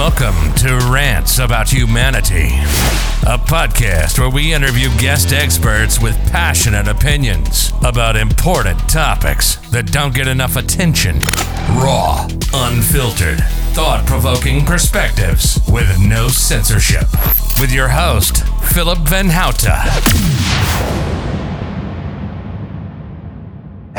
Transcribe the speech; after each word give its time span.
Welcome 0.00 0.54
to 0.54 0.78
Rants 0.90 1.38
About 1.38 1.70
Humanity, 1.70 2.48
a 3.26 3.36
podcast 3.36 4.18
where 4.18 4.30
we 4.30 4.54
interview 4.54 4.88
guest 4.96 5.34
experts 5.34 6.00
with 6.00 6.16
passionate 6.32 6.88
opinions 6.88 7.70
about 7.84 8.16
important 8.16 8.78
topics 8.88 9.56
that 9.68 9.92
don't 9.92 10.14
get 10.14 10.26
enough 10.26 10.56
attention. 10.56 11.18
Raw, 11.68 12.26
unfiltered, 12.54 13.40
thought 13.74 14.06
provoking 14.06 14.64
perspectives 14.64 15.60
with 15.68 16.00
no 16.00 16.28
censorship. 16.28 17.06
With 17.60 17.70
your 17.70 17.88
host, 17.88 18.42
Philip 18.72 19.00
Van 19.00 19.28
Houten. 19.28 20.99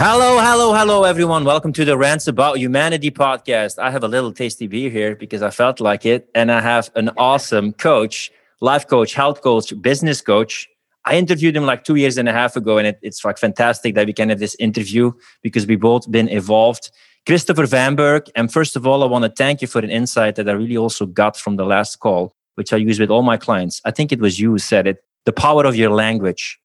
Hello, 0.03 0.39
hello, 0.39 0.73
hello, 0.73 1.03
everyone. 1.03 1.45
Welcome 1.45 1.73
to 1.73 1.85
the 1.85 1.95
Rants 1.95 2.27
About 2.27 2.57
Humanity 2.57 3.11
podcast. 3.11 3.77
I 3.77 3.91
have 3.91 4.03
a 4.03 4.07
little 4.07 4.33
tasty 4.33 4.65
beer 4.65 4.89
here 4.89 5.15
because 5.15 5.43
I 5.43 5.51
felt 5.51 5.79
like 5.79 6.07
it. 6.07 6.27
And 6.33 6.51
I 6.51 6.59
have 6.59 6.89
an 6.95 7.11
awesome 7.17 7.71
coach, 7.73 8.31
life 8.61 8.87
coach, 8.87 9.13
health 9.13 9.43
coach, 9.43 9.79
business 9.79 10.19
coach. 10.19 10.67
I 11.05 11.19
interviewed 11.19 11.55
him 11.55 11.67
like 11.67 11.83
two 11.83 11.97
years 11.97 12.17
and 12.17 12.27
a 12.27 12.31
half 12.31 12.55
ago, 12.55 12.79
and 12.79 12.87
it, 12.87 12.97
it's 13.03 13.23
like 13.23 13.37
fantastic 13.37 13.93
that 13.93 14.07
we 14.07 14.11
can 14.11 14.29
have 14.29 14.39
this 14.39 14.55
interview 14.55 15.11
because 15.43 15.67
we 15.67 15.75
both 15.75 16.09
been 16.09 16.29
evolved. 16.29 16.89
Christopher 17.27 17.67
Vanberg. 17.67 18.27
And 18.35 18.51
first 18.51 18.75
of 18.75 18.87
all, 18.87 19.03
I 19.03 19.05
want 19.05 19.25
to 19.25 19.29
thank 19.29 19.61
you 19.61 19.67
for 19.67 19.83
an 19.83 19.91
insight 19.91 20.35
that 20.37 20.49
I 20.49 20.53
really 20.53 20.77
also 20.77 21.05
got 21.05 21.37
from 21.37 21.57
the 21.57 21.65
last 21.65 21.99
call, 21.99 22.33
which 22.55 22.73
I 22.73 22.77
use 22.77 22.99
with 22.99 23.11
all 23.11 23.21
my 23.21 23.37
clients. 23.37 23.79
I 23.85 23.91
think 23.91 24.11
it 24.11 24.19
was 24.19 24.39
you 24.39 24.49
who 24.49 24.57
said 24.57 24.87
it 24.87 25.03
the 25.25 25.31
power 25.31 25.63
of 25.63 25.75
your 25.75 25.91
language. 25.91 26.59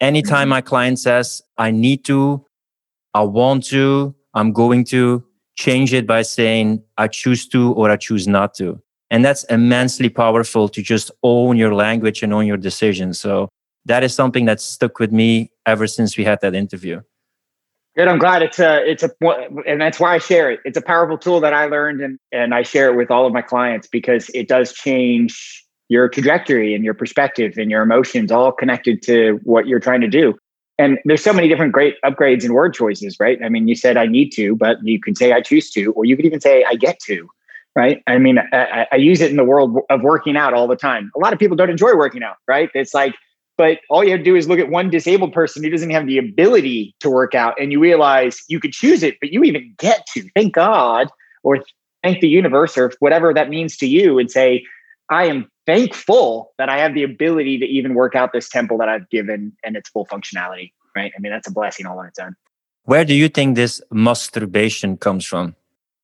Anytime 0.00 0.42
mm-hmm. 0.42 0.50
my 0.50 0.60
client 0.60 1.00
says, 1.00 1.42
I 1.58 1.72
need 1.72 2.04
to 2.04 2.45
I 3.16 3.22
want 3.22 3.64
to, 3.68 4.14
I'm 4.34 4.52
going 4.52 4.84
to 4.96 5.24
change 5.54 5.94
it 5.94 6.06
by 6.06 6.20
saying 6.20 6.82
I 6.98 7.08
choose 7.08 7.48
to 7.48 7.72
or 7.72 7.90
I 7.90 7.96
choose 7.96 8.28
not 8.28 8.52
to. 8.56 8.78
And 9.10 9.24
that's 9.24 9.44
immensely 9.44 10.10
powerful 10.10 10.68
to 10.68 10.82
just 10.82 11.10
own 11.22 11.56
your 11.56 11.74
language 11.74 12.22
and 12.22 12.34
own 12.34 12.46
your 12.46 12.58
decisions. 12.58 13.18
So 13.18 13.48
that 13.86 14.04
is 14.04 14.14
something 14.14 14.44
that's 14.44 14.62
stuck 14.62 14.98
with 14.98 15.12
me 15.12 15.50
ever 15.64 15.86
since 15.86 16.18
we 16.18 16.24
had 16.24 16.40
that 16.42 16.54
interview. 16.54 17.00
Good. 17.96 18.08
I'm 18.08 18.18
glad 18.18 18.42
it's 18.42 18.58
a 18.58 18.84
it's 18.84 19.02
a 19.02 19.10
and 19.66 19.80
that's 19.80 19.98
why 19.98 20.12
I 20.14 20.18
share 20.18 20.50
it. 20.50 20.60
It's 20.66 20.76
a 20.76 20.82
powerful 20.82 21.16
tool 21.16 21.40
that 21.40 21.54
I 21.54 21.64
learned 21.64 22.02
and 22.02 22.18
and 22.32 22.52
I 22.52 22.64
share 22.64 22.92
it 22.92 22.96
with 22.96 23.10
all 23.10 23.26
of 23.26 23.32
my 23.32 23.40
clients 23.40 23.88
because 23.88 24.28
it 24.34 24.46
does 24.46 24.74
change 24.74 25.64
your 25.88 26.10
trajectory 26.10 26.74
and 26.74 26.84
your 26.84 26.92
perspective 26.92 27.54
and 27.56 27.70
your 27.70 27.82
emotions 27.82 28.30
all 28.30 28.52
connected 28.52 29.00
to 29.04 29.40
what 29.44 29.66
you're 29.66 29.80
trying 29.80 30.02
to 30.02 30.08
do 30.08 30.34
and 30.78 30.98
there's 31.04 31.22
so 31.22 31.32
many 31.32 31.48
different 31.48 31.72
great 31.72 31.96
upgrades 32.04 32.44
and 32.44 32.52
word 32.52 32.74
choices, 32.74 33.18
right? 33.18 33.38
I 33.42 33.48
mean, 33.48 33.66
you 33.66 33.74
said 33.74 33.96
I 33.96 34.06
need 34.06 34.30
to, 34.32 34.54
but 34.56 34.78
you 34.82 35.00
can 35.00 35.14
say 35.14 35.32
I 35.32 35.40
choose 35.40 35.70
to, 35.70 35.92
or 35.92 36.04
you 36.04 36.16
could 36.16 36.26
even 36.26 36.40
say 36.40 36.64
I 36.68 36.74
get 36.74 37.00
to, 37.00 37.28
right? 37.74 38.02
I 38.06 38.18
mean, 38.18 38.38
I, 38.52 38.86
I, 38.92 38.96
use 38.96 39.20
it 39.20 39.30
in 39.30 39.36
the 39.36 39.44
world 39.44 39.78
of 39.88 40.02
working 40.02 40.36
out 40.36 40.52
all 40.52 40.66
the 40.66 40.76
time. 40.76 41.10
A 41.16 41.18
lot 41.18 41.32
of 41.32 41.38
people 41.38 41.56
don't 41.56 41.70
enjoy 41.70 41.94
working 41.94 42.22
out, 42.22 42.36
right? 42.46 42.70
It's 42.74 42.92
like, 42.92 43.14
but 43.56 43.78
all 43.88 44.04
you 44.04 44.10
have 44.10 44.20
to 44.20 44.24
do 44.24 44.36
is 44.36 44.48
look 44.48 44.58
at 44.58 44.68
one 44.68 44.90
disabled 44.90 45.32
person 45.32 45.64
who 45.64 45.70
doesn't 45.70 45.90
have 45.90 46.06
the 46.06 46.18
ability 46.18 46.94
to 47.00 47.08
work 47.08 47.34
out, 47.34 47.54
and 47.58 47.72
you 47.72 47.80
realize 47.80 48.42
you 48.48 48.60
could 48.60 48.72
choose 48.72 49.02
it, 49.02 49.16
but 49.18 49.32
you 49.32 49.42
even 49.44 49.74
get 49.78 50.06
to. 50.14 50.28
Thank 50.34 50.54
God, 50.54 51.08
or 51.42 51.64
thank 52.02 52.20
the 52.20 52.28
universe, 52.28 52.76
or 52.76 52.92
whatever 52.98 53.32
that 53.32 53.48
means 53.48 53.78
to 53.78 53.86
you, 53.86 54.18
and 54.18 54.30
say, 54.30 54.62
I 55.08 55.24
am 55.24 55.50
thankful 55.66 56.52
that 56.58 56.68
I 56.68 56.78
have 56.78 56.94
the 56.94 57.02
ability 57.02 57.58
to 57.58 57.66
even 57.66 57.94
work 57.94 58.14
out 58.14 58.32
this 58.32 58.48
temple 58.48 58.78
that 58.78 58.88
I've 58.88 59.08
given 59.10 59.52
and 59.64 59.76
its 59.76 59.88
full 59.90 60.06
functionality. 60.06 60.72
Right. 60.94 61.12
I 61.14 61.20
mean, 61.20 61.32
that's 61.32 61.48
a 61.48 61.52
blessing 61.52 61.84
all 61.84 61.98
on 61.98 62.06
its 62.06 62.18
own. 62.18 62.34
Where 62.84 63.04
do 63.04 63.14
you 63.14 63.28
think 63.28 63.56
this 63.56 63.82
masturbation 63.90 64.96
comes 64.96 65.26
from? 65.26 65.56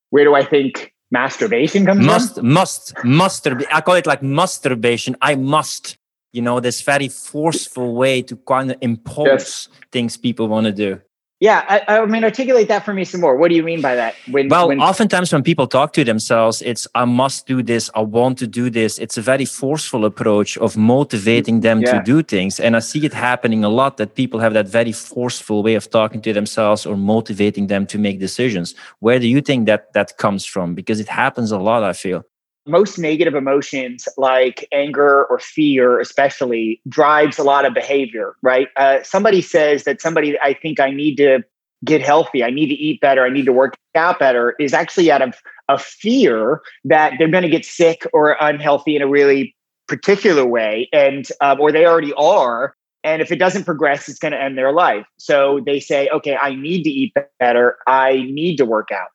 Where 0.09 0.25
do 0.25 0.35
I 0.35 0.43
think 0.43 0.93
masturbation 1.11 1.85
comes 1.85 2.05
must, 2.05 2.35
from? 2.35 2.49
Must, 2.49 3.03
must, 3.03 3.47
I 3.47 3.81
call 3.81 3.95
it 3.95 4.05
like 4.05 4.21
masturbation. 4.21 5.15
I 5.21 5.35
must, 5.35 5.97
you 6.33 6.41
know, 6.41 6.59
this 6.59 6.81
very 6.81 7.07
forceful 7.07 7.95
way 7.95 8.21
to 8.23 8.35
kind 8.35 8.69
of 8.69 8.77
impose 8.81 9.25
yes. 9.25 9.69
things 9.91 10.17
people 10.17 10.47
want 10.47 10.65
to 10.65 10.71
do. 10.73 11.01
Yeah, 11.43 11.65
I, 11.67 11.97
I, 11.97 12.05
mean, 12.05 12.23
articulate 12.23 12.69
that 12.69 12.85
for 12.85 12.93
me 12.93 13.03
some 13.03 13.19
more. 13.19 13.35
What 13.35 13.49
do 13.49 13.55
you 13.55 13.63
mean 13.63 13.81
by 13.81 13.95
that? 13.95 14.15
When, 14.31 14.47
well, 14.47 14.69
when... 14.69 14.79
oftentimes 14.79 15.33
when 15.33 15.43
people 15.43 15.67
talk 15.67 15.91
to 15.91 16.05
themselves, 16.05 16.61
it's 16.61 16.87
I 16.95 17.03
must 17.03 17.47
do 17.47 17.61
this, 17.61 17.89
I 17.95 17.99
want 17.99 18.37
to 18.37 18.47
do 18.47 18.69
this. 18.69 18.97
It's 18.97 19.17
a 19.17 19.21
very 19.21 19.43
forceful 19.43 20.05
approach 20.05 20.57
of 20.59 20.77
motivating 20.77 21.59
them 21.59 21.81
yeah. 21.81 21.99
to 21.99 22.01
do 22.01 22.23
things, 22.23 22.61
and 22.61 22.77
I 22.77 22.79
see 22.79 23.05
it 23.05 23.13
happening 23.13 23.65
a 23.65 23.67
lot 23.67 23.97
that 23.97 24.15
people 24.15 24.39
have 24.39 24.53
that 24.53 24.69
very 24.69 24.93
forceful 24.93 25.63
way 25.63 25.75
of 25.75 25.89
talking 25.89 26.21
to 26.21 26.31
themselves 26.31 26.85
or 26.85 26.95
motivating 26.95 27.67
them 27.67 27.87
to 27.87 27.97
make 27.97 28.21
decisions. 28.21 28.73
Where 28.99 29.19
do 29.19 29.27
you 29.27 29.41
think 29.41 29.65
that 29.65 29.91
that 29.91 30.17
comes 30.17 30.45
from? 30.45 30.75
Because 30.75 31.01
it 31.01 31.09
happens 31.09 31.51
a 31.51 31.59
lot. 31.59 31.83
I 31.83 31.91
feel 31.91 32.23
most 32.65 32.97
negative 32.97 33.35
emotions 33.35 34.07
like 34.17 34.67
anger 34.71 35.25
or 35.25 35.39
fear 35.39 35.99
especially 35.99 36.81
drives 36.87 37.37
a 37.37 37.43
lot 37.43 37.65
of 37.65 37.73
behavior 37.73 38.35
right? 38.41 38.67
Uh, 38.77 39.03
somebody 39.03 39.41
says 39.41 39.83
that 39.83 40.01
somebody 40.01 40.39
i 40.39 40.53
think 40.53 40.79
i 40.79 40.89
need 40.89 41.15
to 41.15 41.43
get 41.83 42.01
healthy. 42.01 42.43
I 42.43 42.49
need 42.49 42.67
to 42.67 42.73
eat 42.73 43.01
better. 43.01 43.25
I 43.25 43.29
need 43.29 43.45
to 43.45 43.53
work 43.53 43.75
out 43.95 44.19
better 44.19 44.55
is 44.59 44.73
actually 44.73 45.11
out 45.11 45.21
of 45.21 45.35
a 45.69 45.77
fear 45.77 46.61
that 46.85 47.13
they're 47.17 47.29
going 47.29 47.43
to 47.43 47.49
get 47.49 47.65
sick 47.65 48.05
or 48.13 48.37
unhealthy 48.39 48.95
in 48.95 49.01
a 49.01 49.07
really 49.07 49.55
particular 49.87 50.45
way 50.45 50.89
and 50.93 51.27
um, 51.41 51.59
or 51.59 51.71
they 51.71 51.85
already 51.85 52.13
are 52.13 52.73
and 53.03 53.21
if 53.21 53.31
it 53.31 53.35
doesn't 53.35 53.65
progress 53.65 54.07
it's 54.07 54.17
going 54.17 54.31
to 54.31 54.41
end 54.41 54.57
their 54.57 54.71
life. 54.71 55.05
So 55.17 55.61
they 55.65 55.79
say 55.79 56.09
okay 56.09 56.35
i 56.35 56.55
need 56.55 56.83
to 56.83 56.89
eat 56.89 57.13
better. 57.39 57.77
I 57.87 58.23
need 58.29 58.57
to 58.57 58.65
work 58.65 58.89
out 58.91 59.09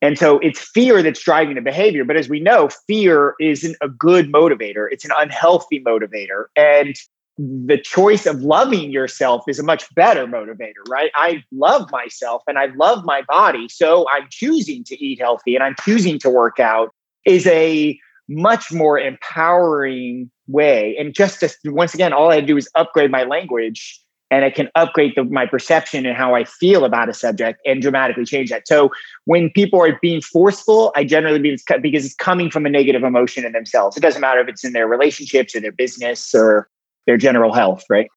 and 0.00 0.18
so 0.18 0.38
it's 0.38 0.60
fear 0.60 1.02
that's 1.02 1.22
driving 1.22 1.56
the 1.56 1.60
behavior. 1.60 2.04
But 2.04 2.16
as 2.16 2.28
we 2.28 2.40
know, 2.40 2.68
fear 2.86 3.34
isn't 3.40 3.76
a 3.80 3.88
good 3.88 4.32
motivator, 4.32 4.86
it's 4.90 5.04
an 5.04 5.10
unhealthy 5.16 5.80
motivator. 5.80 6.44
And 6.56 6.96
the 7.38 7.78
choice 7.78 8.26
of 8.26 8.42
loving 8.42 8.90
yourself 8.90 9.44
is 9.46 9.58
a 9.60 9.62
much 9.62 9.92
better 9.94 10.26
motivator, 10.26 10.82
right? 10.88 11.10
I 11.14 11.44
love 11.52 11.88
myself 11.92 12.42
and 12.48 12.58
I 12.58 12.66
love 12.76 13.04
my 13.04 13.22
body. 13.28 13.68
So 13.68 14.06
I'm 14.12 14.26
choosing 14.28 14.82
to 14.84 15.04
eat 15.04 15.20
healthy 15.20 15.54
and 15.54 15.62
I'm 15.62 15.76
choosing 15.80 16.18
to 16.20 16.30
work 16.30 16.58
out 16.58 16.92
is 17.24 17.46
a 17.46 17.98
much 18.28 18.72
more 18.72 18.98
empowering 18.98 20.30
way. 20.48 20.96
And 20.98 21.14
just 21.14 21.40
to, 21.40 21.50
once 21.66 21.94
again, 21.94 22.12
all 22.12 22.30
I 22.30 22.36
had 22.36 22.40
to 22.40 22.46
do 22.46 22.56
is 22.56 22.68
upgrade 22.74 23.10
my 23.10 23.22
language 23.22 24.00
and 24.30 24.44
it 24.44 24.54
can 24.54 24.68
upgrade 24.74 25.14
the, 25.16 25.24
my 25.24 25.46
perception 25.46 26.04
and 26.04 26.16
how 26.16 26.34
I 26.34 26.44
feel 26.44 26.84
about 26.84 27.08
a 27.08 27.14
subject 27.14 27.60
and 27.64 27.80
dramatically 27.80 28.24
change 28.24 28.50
that. 28.50 28.68
So 28.68 28.90
when 29.24 29.50
people 29.50 29.80
are 29.80 29.98
being 30.02 30.20
forceful, 30.20 30.92
I 30.94 31.04
generally 31.04 31.38
believe 31.38 31.54
it's 31.54 31.64
because 31.80 32.04
it's 32.04 32.14
coming 32.14 32.50
from 32.50 32.66
a 32.66 32.70
negative 32.70 33.02
emotion 33.02 33.44
in 33.44 33.52
themselves. 33.52 33.96
It 33.96 34.00
doesn't 34.00 34.20
matter 34.20 34.40
if 34.40 34.48
it's 34.48 34.64
in 34.64 34.72
their 34.72 34.86
relationships 34.86 35.54
or 35.54 35.60
their 35.60 35.72
business 35.72 36.34
or 36.34 36.68
their 37.06 37.16
general 37.16 37.52
health, 37.52 37.84
right? 37.88 38.08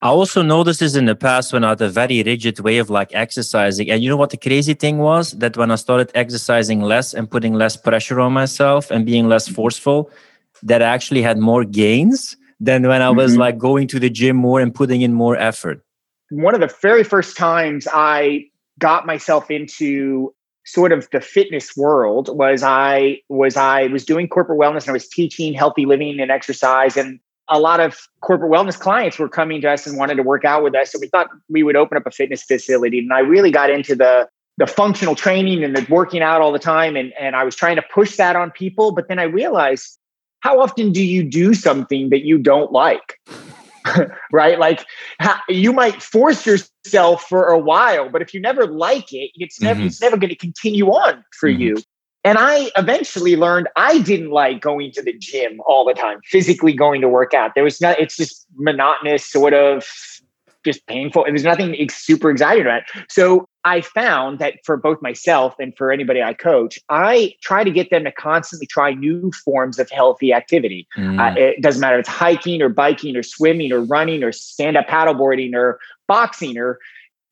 I 0.00 0.08
also 0.08 0.42
noticed 0.42 0.80
this 0.80 0.96
in 0.96 1.04
the 1.04 1.14
past 1.14 1.52
when 1.52 1.62
I 1.62 1.68
had 1.70 1.80
a 1.80 1.88
very 1.88 2.24
rigid 2.24 2.58
way 2.58 2.78
of 2.78 2.90
like 2.90 3.14
exercising. 3.14 3.88
And 3.88 4.02
you 4.02 4.08
know 4.08 4.16
what 4.16 4.30
the 4.30 4.36
crazy 4.36 4.74
thing 4.74 4.98
was? 4.98 5.30
That 5.32 5.56
when 5.56 5.70
I 5.70 5.76
started 5.76 6.10
exercising 6.14 6.80
less 6.80 7.14
and 7.14 7.30
putting 7.30 7.54
less 7.54 7.76
pressure 7.76 8.18
on 8.18 8.32
myself 8.32 8.90
and 8.90 9.06
being 9.06 9.28
less 9.28 9.46
forceful, 9.46 10.10
that 10.64 10.82
I 10.82 10.86
actually 10.86 11.22
had 11.22 11.38
more 11.38 11.64
gains 11.64 12.36
than 12.62 12.86
when 12.86 13.02
I 13.02 13.10
was 13.10 13.32
mm-hmm. 13.32 13.40
like 13.40 13.58
going 13.58 13.88
to 13.88 13.98
the 13.98 14.08
gym 14.08 14.36
more 14.36 14.60
and 14.60 14.74
putting 14.74 15.02
in 15.02 15.12
more 15.12 15.36
effort? 15.36 15.82
One 16.30 16.54
of 16.54 16.60
the 16.60 16.74
very 16.80 17.02
first 17.02 17.36
times 17.36 17.88
I 17.92 18.46
got 18.78 19.04
myself 19.04 19.50
into 19.50 20.32
sort 20.64 20.92
of 20.92 21.08
the 21.10 21.20
fitness 21.20 21.76
world 21.76 22.34
was 22.36 22.62
I 22.62 23.18
was 23.28 23.56
I 23.56 23.88
was 23.88 24.04
doing 24.04 24.28
corporate 24.28 24.60
wellness 24.60 24.82
and 24.82 24.90
I 24.90 24.92
was 24.92 25.08
teaching 25.08 25.52
healthy 25.52 25.86
living 25.86 26.20
and 26.20 26.30
exercise 26.30 26.96
and 26.96 27.18
a 27.48 27.58
lot 27.58 27.80
of 27.80 28.08
corporate 28.20 28.52
wellness 28.52 28.78
clients 28.78 29.18
were 29.18 29.28
coming 29.28 29.60
to 29.62 29.70
us 29.70 29.86
and 29.88 29.98
wanted 29.98 30.14
to 30.14 30.22
work 30.22 30.44
out 30.44 30.62
with 30.62 30.76
us 30.76 30.92
so 30.92 31.00
we 31.00 31.08
thought 31.08 31.26
we 31.50 31.64
would 31.64 31.74
open 31.74 31.98
up 31.98 32.06
a 32.06 32.12
fitness 32.12 32.44
facility 32.44 33.00
and 33.00 33.12
I 33.12 33.20
really 33.20 33.50
got 33.50 33.70
into 33.70 33.96
the 33.96 34.28
the 34.58 34.68
functional 34.68 35.16
training 35.16 35.64
and 35.64 35.76
the 35.76 35.84
working 35.90 36.22
out 36.22 36.40
all 36.40 36.52
the 36.52 36.60
time 36.60 36.94
and 36.94 37.12
and 37.18 37.34
I 37.34 37.42
was 37.42 37.56
trying 37.56 37.74
to 37.74 37.82
push 37.92 38.16
that 38.16 38.36
on 38.36 38.52
people 38.52 38.92
but 38.92 39.08
then 39.08 39.18
I 39.18 39.24
realized 39.24 39.98
how 40.42 40.60
often 40.60 40.92
do 40.92 41.02
you 41.02 41.22
do 41.22 41.54
something 41.54 42.10
that 42.10 42.24
you 42.24 42.38
don't 42.38 42.72
like? 42.72 43.18
right? 44.32 44.58
Like 44.58 44.84
how, 45.18 45.36
you 45.48 45.72
might 45.72 46.02
force 46.02 46.46
yourself 46.46 47.24
for 47.28 47.48
a 47.48 47.58
while, 47.58 48.08
but 48.10 48.22
if 48.22 48.34
you 48.34 48.40
never 48.40 48.66
like 48.66 49.12
it, 49.12 49.30
it's 49.34 49.60
never 49.60 49.78
mm-hmm. 49.78 49.86
it's 49.86 50.00
never 50.00 50.16
going 50.16 50.30
to 50.30 50.36
continue 50.36 50.86
on 50.86 51.24
for 51.38 51.48
mm-hmm. 51.48 51.60
you. 51.60 51.76
And 52.24 52.38
I 52.38 52.70
eventually 52.76 53.34
learned 53.34 53.68
I 53.74 53.98
didn't 53.98 54.30
like 54.30 54.60
going 54.60 54.92
to 54.92 55.02
the 55.02 55.12
gym 55.18 55.60
all 55.66 55.84
the 55.84 55.94
time, 55.94 56.20
physically 56.24 56.72
going 56.72 57.00
to 57.00 57.08
work 57.08 57.34
out. 57.34 57.52
There 57.56 57.64
was 57.64 57.80
not, 57.80 57.98
it's 57.98 58.16
just 58.16 58.46
monotonous, 58.54 59.28
sort 59.28 59.54
of 59.54 59.84
just 60.64 60.86
painful. 60.86 61.24
And 61.24 61.36
there's 61.36 61.44
nothing 61.44 61.74
super 61.90 62.30
exciting 62.30 62.62
about 62.62 62.82
it. 62.82 63.04
So 63.08 63.48
I 63.64 63.80
found 63.80 64.38
that 64.40 64.54
for 64.64 64.76
both 64.76 65.00
myself 65.02 65.54
and 65.58 65.76
for 65.76 65.92
anybody 65.92 66.22
I 66.22 66.34
coach, 66.34 66.78
I 66.88 67.34
try 67.42 67.64
to 67.64 67.70
get 67.70 67.90
them 67.90 68.04
to 68.04 68.12
constantly 68.12 68.66
try 68.66 68.92
new 68.92 69.30
forms 69.44 69.78
of 69.78 69.90
healthy 69.90 70.32
activity. 70.32 70.88
Mm. 70.96 71.20
Uh, 71.20 71.38
it 71.38 71.62
doesn't 71.62 71.80
matter 71.80 71.96
if 71.96 72.00
it's 72.00 72.08
hiking 72.08 72.60
or 72.62 72.68
biking 72.68 73.16
or 73.16 73.22
swimming 73.22 73.72
or 73.72 73.80
running 73.80 74.24
or 74.24 74.32
stand 74.32 74.76
up 74.76 74.86
paddleboarding 74.88 75.54
or 75.54 75.78
boxing 76.08 76.58
or 76.58 76.78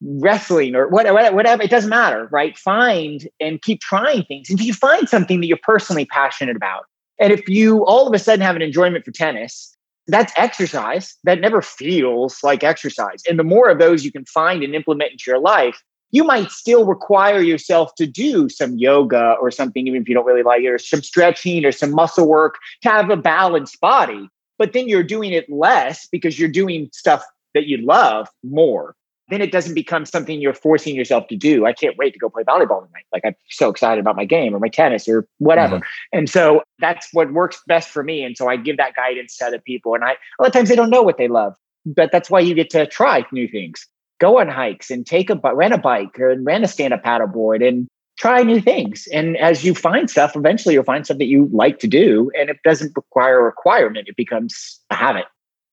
wrestling 0.03 0.75
or 0.75 0.89
whatever, 0.89 1.35
whatever. 1.35 1.63
It 1.63 1.71
doesn't 1.71 1.91
matter, 1.91 2.29
right? 2.31 2.57
Find 2.57 3.29
and 3.41 3.61
keep 3.61 3.81
trying 3.81 4.25
things 4.25 4.49
until 4.49 4.67
you 4.67 4.75
find 4.75 5.09
something 5.09 5.41
that 5.41 5.47
you're 5.47 5.59
personally 5.63 6.07
passionate 6.07 6.57
about. 6.57 6.85
And 7.19 7.33
if 7.33 7.49
you 7.49 7.85
all 7.85 8.07
of 8.07 8.15
a 8.15 8.19
sudden 8.19 8.41
have 8.41 8.57
an 8.57 8.63
enjoyment 8.63 9.05
for 9.05 9.11
tennis, 9.11 9.77
that's 10.13 10.33
exercise 10.37 11.17
that 11.25 11.41
never 11.41 11.63
feels 11.63 12.43
like 12.43 12.65
exercise. 12.65 13.23
And 13.29 13.39
the 13.39 13.45
more 13.45 13.69
of 13.69 13.79
those 13.79 14.05
you 14.05 14.13
can 14.13 14.25
find 14.25 14.63
and 14.63 14.75
implement 14.75 15.13
into 15.13 15.25
your 15.27 15.41
life, 15.41 15.83
you 16.11 16.25
might 16.25 16.51
still 16.51 16.87
require 16.87 17.41
yourself 17.41 17.95
to 17.97 18.07
do 18.07 18.49
some 18.49 18.77
yoga 18.77 19.37
or 19.41 19.51
something, 19.51 19.87
even 19.87 20.03
if 20.03 20.09
you 20.09 20.15
don't 20.15 20.27
really 20.27 20.43
like 20.43 20.63
it, 20.63 20.69
or 20.69 20.79
some 20.79 21.03
stretching 21.03 21.65
or 21.65 21.73
some 21.73 21.93
muscle 21.93 22.27
work 22.27 22.57
to 22.83 22.89
have 22.89 23.11
a 23.11 23.17
balanced 23.17 23.81
body. 23.81 24.29
But 24.59 24.73
then 24.73 24.89
you're 24.89 25.03
doing 25.03 25.33
it 25.33 25.49
less 25.49 26.09
because 26.11 26.39
you're 26.39 26.49
doing 26.49 26.91
stuff 26.93 27.25
that 27.55 27.67
you 27.67 27.79
love 27.79 28.29
more 28.43 28.95
then 29.31 29.41
it 29.41 29.53
doesn't 29.53 29.75
become 29.75 30.05
something 30.05 30.41
you're 30.41 30.55
forcing 30.55 30.95
yourself 30.95 31.29
to 31.29 31.37
do. 31.37 31.67
I 31.67 31.73
can't 31.73 31.97
wait 31.97 32.13
to 32.13 32.19
go 32.19 32.29
play 32.29 32.43
volleyball 32.43 32.87
tonight. 32.87 33.05
Like 33.13 33.23
I'm 33.25 33.35
so 33.49 33.69
excited 33.69 34.01
about 34.01 34.17
my 34.17 34.25
game 34.25 34.55
or 34.55 34.59
my 34.59 34.69
tennis 34.69 35.09
or 35.09 35.27
whatever. 35.39 35.77
Mm-hmm. 35.77 36.19
And 36.19 36.31
so 36.31 36.63
that's 36.79 37.09
what 37.13 37.33
works 37.33 37.63
best 37.67 37.89
for 37.89 38.03
me. 38.03 38.23
And 38.25 38.37
so 38.37 38.49
I 38.49 38.57
give 38.57 38.77
that 38.77 38.95
guidance 38.95 39.37
to 39.39 39.47
other 39.47 39.59
people. 39.59 39.95
And 39.95 40.05
I 40.05 40.11
a 40.11 40.43
lot 40.43 40.49
of 40.49 40.53
times 40.53 40.69
they 40.69 40.77
don't 40.77 40.91
know 40.91 41.03
what 41.03 41.17
they 41.19 41.29
love, 41.29 41.55
but 41.87 42.11
that's 42.13 42.31
why 42.31 42.41
you 42.41 42.55
get 42.55 42.71
to 42.71 42.87
try 42.87 43.25
new 43.33 43.49
things. 43.49 43.87
Go 44.19 44.39
on 44.39 44.49
hikes 44.49 44.91
and 44.91 45.07
take 45.07 45.31
a 45.31 45.41
rent 45.55 45.73
a 45.73 45.79
bike 45.79 46.19
or 46.21 46.39
rent 46.43 46.65
a 46.65 46.69
stand-up 46.69 47.03
paddleboard 47.03 47.67
and 47.67 47.89
try 48.19 48.43
new 48.43 48.61
things. 48.61 49.09
And 49.15 49.39
as 49.39 49.65
you 49.65 49.75
find 49.75 50.11
stuff, 50.11 50.37
eventually 50.37 50.75
you'll 50.75 50.85
find 50.85 51.07
something 51.07 51.27
you 51.27 51.49
like 51.53 51.79
to 51.79 51.87
do. 51.87 52.31
And 52.39 52.51
it 52.51 52.59
doesn't 52.63 52.93
require 52.95 53.41
a 53.41 53.45
requirement. 53.45 54.09
It 54.09 54.17
becomes 54.17 54.79
a 54.91 54.95
habit. 54.95 55.25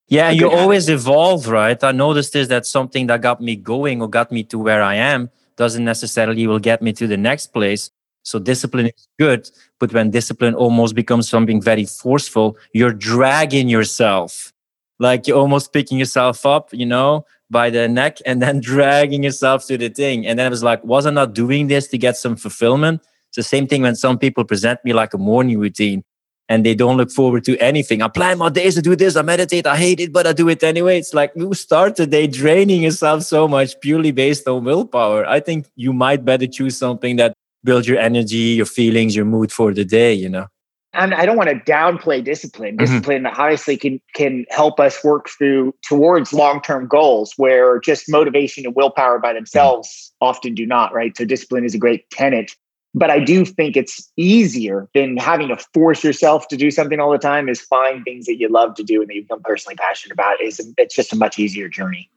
Yeah, 0.10 0.32
you 0.32 0.50
always 0.50 0.88
evolve, 0.88 1.48
right? 1.48 1.82
I 1.84 1.92
noticed 1.92 2.32
this 2.34 2.48
that 2.48 2.66
something 2.66 3.08
that 3.08 3.22
got 3.22 3.42
me 3.42 3.56
going 3.58 4.02
or 4.02 4.10
got 4.10 4.32
me 4.32 4.44
to 4.46 4.58
where 4.58 4.82
I 4.82 4.96
am 4.96 5.30
doesn't 5.58 5.84
necessarily 5.84 6.48
will 6.48 6.60
get 6.60 6.82
me 6.82 6.94
to 6.94 7.08
the 7.08 7.18
next 7.18 7.48
place. 7.48 7.92
So 8.24 8.40
discipline 8.40 8.88
is 8.88 9.08
good, 9.20 9.50
but 9.80 9.94
when 9.94 10.12
discipline 10.12 10.54
almost 10.54 10.96
becomes 10.96 11.30
something 11.30 11.62
very 11.62 11.86
forceful, 11.86 12.58
you're 12.74 12.94
dragging 12.94 13.68
yourself. 13.68 14.54
Like 15.00 15.28
you're 15.28 15.38
almost 15.38 15.74
picking 15.74 15.98
yourself 15.98 16.46
up, 16.46 16.70
you 16.74 16.86
know, 16.86 17.26
by 17.50 17.70
the 17.70 17.88
neck 17.88 18.18
and 18.26 18.42
then 18.42 18.62
dragging 18.62 19.24
yourself 19.24 19.66
to 19.68 19.78
the 19.78 19.90
thing. 19.90 20.26
And 20.26 20.40
then 20.40 20.46
I 20.46 20.50
was 20.50 20.64
like, 20.64 20.84
was 20.86 21.06
I 21.06 21.12
not 21.12 21.34
doing 21.34 21.68
this 21.68 21.88
to 21.90 21.98
get 21.98 22.16
some 22.16 22.36
fulfillment? 22.38 23.02
It's 23.30 23.38
the 23.38 23.44
same 23.44 23.68
thing 23.68 23.82
when 23.82 23.96
some 23.96 24.18
people 24.18 24.46
present 24.46 24.80
me 24.86 24.94
like 24.94 25.14
a 25.14 25.18
morning 25.18 25.60
routine 25.60 26.04
and 26.50 26.66
they 26.66 26.76
don't 26.76 26.98
look 26.98 27.12
forward 27.12 27.44
to 27.46 27.58
anything. 27.58 28.02
I 28.02 28.08
plan 28.08 28.38
my 28.38 28.50
days 28.50 28.76
to 28.76 28.82
do 28.82 28.96
this. 28.96 29.16
I 29.16 29.22
meditate. 29.22 29.68
I 29.68 29.76
hate 29.78 30.00
it, 30.00 30.14
but 30.14 30.26
I 30.26 30.34
do 30.34 30.48
it 30.50 30.64
anyway. 30.64 30.98
It's 30.98 31.14
like 31.14 31.32
you 31.36 31.54
start 31.54 31.96
the 31.96 32.08
day 32.08 32.28
draining 32.28 32.84
yourself 32.84 33.24
so 33.24 33.48
much 33.48 33.80
purely 33.82 34.12
based 34.12 34.48
on 34.48 34.64
willpower. 34.64 35.28
I 35.28 35.40
think 35.40 35.68
you 35.76 35.94
might 35.94 36.24
better 36.24 36.48
choose 36.48 36.78
something 36.78 37.18
that 37.18 37.34
builds 37.64 37.88
your 37.88 38.00
energy, 38.00 38.56
your 38.56 38.66
feelings, 38.66 39.16
your 39.16 39.26
mood 39.26 39.52
for 39.52 39.74
the 39.74 39.84
day, 39.84 40.14
you 40.14 40.30
know? 40.30 40.48
And 40.94 41.14
I 41.14 41.26
don't 41.26 41.38
want 41.38 41.50
to 41.50 41.72
downplay 41.72 42.24
discipline. 42.24 42.78
Mm-hmm. 42.78 42.86
Discipline 42.86 43.24
mm-hmm. 43.24 43.40
obviously 43.40 43.78
can 43.78 44.02
can 44.16 44.46
help 44.50 44.80
us 44.80 45.04
work 45.04 45.30
through 45.30 45.76
towards 45.84 46.34
long-term 46.34 46.88
goals 46.88 47.34
where 47.38 47.80
just 47.80 48.10
motivation 48.10 48.66
and 48.66 48.74
willpower 48.74 49.20
by 49.20 49.34
themselves 49.34 49.90
mm-hmm. 49.90 50.30
often 50.30 50.56
do 50.56 50.66
not, 50.66 50.94
right? 50.94 51.16
So 51.16 51.26
discipline 51.26 51.66
is 51.66 51.76
a 51.76 51.78
great 51.78 52.10
tenet 52.10 52.56
but 52.94 53.10
I 53.10 53.20
do 53.20 53.46
think 53.46 53.78
it's 53.78 54.12
easier 54.18 54.88
than 54.94 55.18
having 55.18 55.50
to 55.50 55.58
force 55.74 56.04
yourself 56.04 56.48
to 56.48 56.58
do 56.58 56.72
something 56.72 57.00
all 57.00 57.12
the 57.12 57.18
time 57.18 57.50
is 57.50 57.62
find 57.62 58.04
things 58.04 58.26
that 58.26 58.38
you 58.38 58.50
love 58.50 58.76
to 58.76 58.84
do 58.84 59.02
and 59.02 59.10
that 59.10 59.16
you 59.16 59.22
become 59.24 59.42
personally 59.44 59.76
passionate 59.76 60.14
about 60.14 60.42
is 60.42 60.60
it's 60.78 60.96
just 60.96 61.14
a 61.14 61.16
much 61.16 61.38
easier 61.38 61.68
journey. 61.68 62.10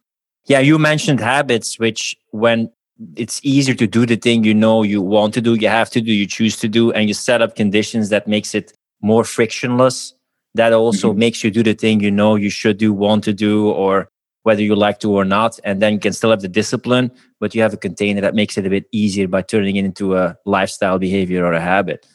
Yeah, 0.47 0.61
you 0.61 0.79
mentioned 0.79 1.21
habits, 1.21 1.79
which 1.79 2.17
when 2.31 2.71
it's 3.17 3.41
easier 3.43 3.75
to 3.75 3.87
do 3.87 4.07
the 4.07 4.17
thing 4.17 4.45
you 4.45 4.55
know 4.55 4.83
you 4.83 5.03
want 5.03 5.35
to 5.35 5.41
do, 5.41 5.55
you 5.55 5.69
have 5.69 5.91
to 5.91 6.01
do, 6.01 6.13
you 6.13 6.27
choose 6.27 6.57
to 6.59 6.69
do, 6.69 6.93
and 6.93 7.09
you 7.09 7.15
set 7.15 7.43
up 7.43 7.57
conditions 7.57 8.09
that 8.09 8.27
makes 8.27 8.55
it 8.55 8.73
more 9.03 9.25
frictionless. 9.25 10.15
That 10.55 10.73
also 10.73 11.11
mm-hmm. 11.11 11.19
makes 11.19 11.45
you 11.45 11.51
do 11.51 11.63
the 11.63 11.75
thing 11.75 12.01
you 12.01 12.11
know 12.11 12.35
you 12.35 12.51
should 12.51 12.79
do, 12.79 12.93
want 12.93 13.25
to 13.25 13.33
do, 13.33 13.71
or 13.71 14.09
whether 14.43 14.63
you 14.63 14.75
like 14.75 15.01
to 15.01 15.13
or 15.13 15.25
not. 15.25 15.59
And 15.65 15.83
then 15.83 15.95
you 15.95 15.99
can 15.99 16.13
still 16.13 16.31
have 16.31 16.41
the 16.41 16.49
discipline, 16.49 17.11
but 17.41 17.55
you 17.55 17.63
have 17.63 17.75
a 17.75 17.79
container 17.79 18.21
that 18.21 18.35
makes 18.35 18.57
it 18.57 18.67
a 18.67 18.71
bit 18.71 18.87
easier 18.93 19.29
by 19.29 19.43
turning 19.43 19.77
it 19.77 19.85
into 19.85 20.17
a 20.17 20.37
lifestyle 20.47 20.99
behavior 20.99 21.45
or 21.45 21.53
a 21.53 21.61
habit. 21.61 22.07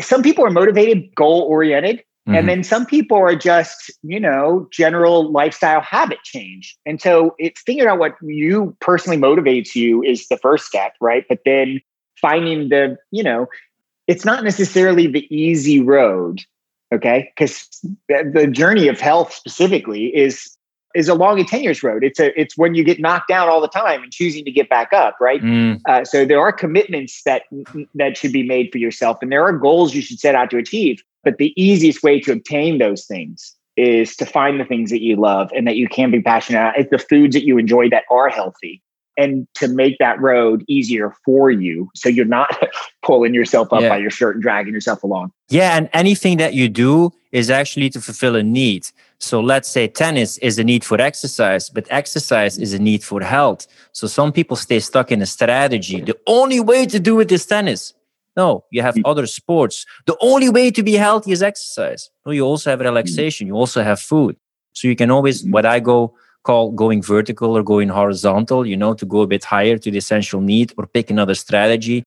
Some 0.00 0.22
people 0.22 0.44
are 0.44 0.50
motivated, 0.50 1.14
goal 1.14 1.42
oriented. 1.42 1.98
Mm-hmm. 2.28 2.36
And 2.36 2.48
then 2.48 2.62
some 2.62 2.86
people 2.86 3.18
are 3.18 3.34
just, 3.34 3.90
you 4.02 4.20
know, 4.20 4.68
general 4.70 5.32
lifestyle 5.32 5.80
habit 5.80 6.22
change. 6.22 6.76
And 6.86 7.00
so 7.00 7.34
it's 7.38 7.60
figuring 7.62 7.88
out 7.88 7.98
what 7.98 8.12
you 8.22 8.76
personally 8.80 9.18
motivates 9.18 9.74
you 9.74 10.02
is 10.04 10.28
the 10.28 10.36
first 10.36 10.66
step, 10.66 10.92
right? 11.00 11.24
But 11.28 11.40
then 11.44 11.80
finding 12.20 12.68
the, 12.68 12.96
you 13.10 13.24
know, 13.24 13.48
it's 14.06 14.24
not 14.24 14.44
necessarily 14.44 15.08
the 15.08 15.26
easy 15.34 15.80
road 15.80 16.42
okay 16.92 17.32
because 17.34 17.68
the 18.08 18.48
journey 18.52 18.88
of 18.88 19.00
health 19.00 19.32
specifically 19.32 20.14
is 20.14 20.56
is 20.94 21.08
a 21.08 21.14
long 21.14 21.38
and 21.38 21.48
tenuous 21.48 21.82
road. 21.82 22.04
It's 22.04 22.20
a 22.20 22.38
it's 22.40 22.56
when 22.56 22.74
you 22.74 22.84
get 22.84 23.00
knocked 23.00 23.28
down 23.28 23.48
all 23.48 23.60
the 23.60 23.68
time 23.68 24.02
and 24.02 24.12
choosing 24.12 24.44
to 24.44 24.50
get 24.50 24.68
back 24.68 24.92
up, 24.92 25.16
right? 25.20 25.42
Mm. 25.42 25.80
Uh, 25.88 26.04
so 26.04 26.24
there 26.24 26.40
are 26.40 26.52
commitments 26.52 27.22
that 27.24 27.42
that 27.94 28.16
should 28.16 28.32
be 28.32 28.42
made 28.42 28.70
for 28.72 28.78
yourself, 28.78 29.18
and 29.22 29.30
there 29.32 29.44
are 29.44 29.52
goals 29.52 29.94
you 29.94 30.02
should 30.02 30.18
set 30.18 30.34
out 30.34 30.50
to 30.50 30.58
achieve. 30.58 31.02
But 31.24 31.38
the 31.38 31.52
easiest 31.60 32.02
way 32.02 32.20
to 32.20 32.32
obtain 32.32 32.78
those 32.78 33.06
things 33.06 33.56
is 33.76 34.16
to 34.16 34.26
find 34.26 34.60
the 34.60 34.64
things 34.64 34.90
that 34.90 35.02
you 35.02 35.16
love 35.16 35.50
and 35.54 35.66
that 35.66 35.76
you 35.76 35.88
can 35.88 36.10
be 36.10 36.20
passionate 36.20 36.58
about. 36.58 36.78
It's 36.78 36.90
the 36.90 36.98
foods 36.98 37.34
that 37.34 37.44
you 37.44 37.58
enjoy 37.58 37.88
that 37.90 38.04
are 38.10 38.28
healthy, 38.28 38.82
and 39.16 39.46
to 39.54 39.68
make 39.68 39.98
that 39.98 40.20
road 40.20 40.64
easier 40.68 41.14
for 41.24 41.50
you, 41.50 41.90
so 41.94 42.08
you're 42.08 42.24
not 42.24 42.50
pulling 43.02 43.34
yourself 43.34 43.72
up 43.72 43.82
yeah. 43.82 43.88
by 43.88 43.98
your 43.98 44.10
shirt 44.10 44.36
and 44.36 44.42
dragging 44.42 44.72
yourself 44.72 45.02
along. 45.02 45.32
Yeah, 45.48 45.76
and 45.76 45.88
anything 45.92 46.38
that 46.38 46.54
you 46.54 46.68
do 46.68 47.12
is 47.30 47.50
actually 47.50 47.90
to 47.90 48.00
fulfill 48.00 48.36
a 48.36 48.42
need. 48.42 48.86
So 49.18 49.40
let's 49.40 49.68
say 49.68 49.86
tennis 49.86 50.38
is 50.38 50.58
a 50.58 50.64
need 50.64 50.84
for 50.84 51.00
exercise, 51.00 51.70
but 51.70 51.86
exercise 51.90 52.58
is 52.58 52.72
a 52.74 52.78
need 52.78 53.04
for 53.04 53.22
health. 53.22 53.66
So 53.92 54.06
some 54.06 54.32
people 54.32 54.56
stay 54.56 54.80
stuck 54.80 55.12
in 55.12 55.22
a 55.22 55.26
strategy. 55.26 56.00
The 56.00 56.18
only 56.26 56.60
way 56.60 56.86
to 56.86 56.98
do 56.98 57.20
it 57.20 57.30
is 57.30 57.46
tennis. 57.46 57.94
No, 58.36 58.64
you 58.70 58.82
have 58.82 58.94
mm. 58.94 59.02
other 59.04 59.26
sports. 59.26 59.84
The 60.06 60.16
only 60.20 60.48
way 60.48 60.70
to 60.70 60.82
be 60.82 60.94
healthy 60.94 61.32
is 61.32 61.42
exercise. 61.42 62.10
No, 62.24 62.32
you 62.32 62.44
also 62.44 62.70
have 62.70 62.80
relaxation. 62.80 63.46
You 63.46 63.54
also 63.54 63.82
have 63.82 64.00
food. 64.00 64.36
So 64.72 64.88
you 64.88 64.96
can 64.96 65.10
always, 65.10 65.44
mm. 65.44 65.52
what 65.52 65.66
I 65.66 65.80
go 65.80 66.14
call 66.42 66.72
going 66.72 67.02
vertical 67.02 67.56
or 67.56 67.62
going 67.62 67.88
horizontal, 67.88 68.66
you 68.66 68.76
know, 68.76 68.94
to 68.94 69.06
go 69.06 69.20
a 69.20 69.26
bit 69.26 69.44
higher 69.44 69.78
to 69.78 69.90
the 69.90 69.98
essential 69.98 70.40
need 70.40 70.72
or 70.76 70.86
pick 70.86 71.10
another 71.10 71.34
strategy. 71.34 72.04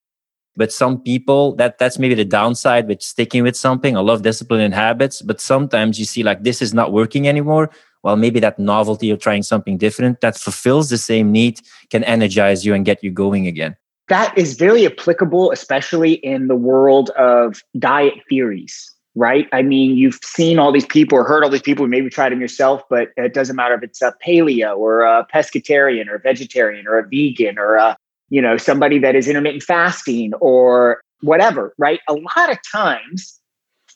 But 0.58 0.72
some 0.72 1.02
people 1.02 1.56
that 1.56 1.78
that's 1.80 2.00
maybe 2.00 2.16
the 2.16 2.26
downside 2.26 2.88
with 2.88 3.02
sticking 3.02 3.44
with 3.44 3.58
something. 3.58 3.98
I 3.98 4.00
love 4.00 4.22
discipline 4.22 4.62
and 4.62 4.74
habits 4.74 5.22
but 5.22 5.42
sometimes 5.42 6.00
you 6.00 6.06
see 6.06 6.24
like 6.24 6.44
this 6.44 6.62
is 6.62 6.74
not 6.74 6.94
working 6.94 7.28
anymore. 7.28 7.70
Well 8.04 8.16
maybe 8.16 8.40
that 8.40 8.58
novelty 8.58 9.10
of 9.10 9.20
trying 9.20 9.44
something 9.44 9.78
different 9.78 10.22
that 10.22 10.38
fulfills 10.38 10.90
the 10.90 10.98
same 10.98 11.32
need 11.32 11.60
can 11.90 12.04
energize 12.06 12.66
you 12.66 12.74
and 12.74 12.86
get 12.86 13.04
you 13.04 13.12
going 13.12 13.48
again. 13.48 13.76
That 14.08 14.38
is 14.38 14.54
very 14.56 14.86
applicable 14.86 15.52
especially 15.52 16.14
in 16.14 16.48
the 16.48 16.56
world 16.56 17.10
of 17.12 17.62
diet 17.78 18.16
theories 18.30 18.95
right 19.16 19.48
i 19.54 19.62
mean 19.62 19.98
you've 19.98 20.20
seen 20.24 20.60
all 20.60 20.72
these 20.72 20.86
people 20.86 21.18
or 21.18 21.24
heard 21.24 21.44
all 21.44 21.50
these 21.50 21.62
people 21.62 21.88
maybe 21.88 22.10
tried 22.10 22.32
them 22.32 22.42
yourself 22.42 22.82
but 22.90 23.10
it 23.18 23.34
doesn't 23.34 23.56
matter 23.56 23.76
if 23.76 23.84
it's 23.84 24.02
a 24.02 24.14
paleo 24.26 24.78
or 24.78 25.02
a 25.02 25.26
pescatarian 25.34 26.08
or 26.08 26.16
a 26.16 26.20
vegetarian 26.20 26.86
or 26.88 27.00
a 27.00 27.04
vegan 27.08 27.58
or 27.58 27.76
a 27.76 27.98
you 28.30 28.42
know, 28.42 28.58
somebody 28.58 29.00
that 29.00 29.16
is 29.16 29.28
intermittent 29.28 29.64
fasting 29.64 30.34
or 30.36 31.02
whatever, 31.22 31.74
right? 31.78 32.00
A 32.08 32.14
lot 32.14 32.52
of 32.52 32.58
times, 32.72 33.40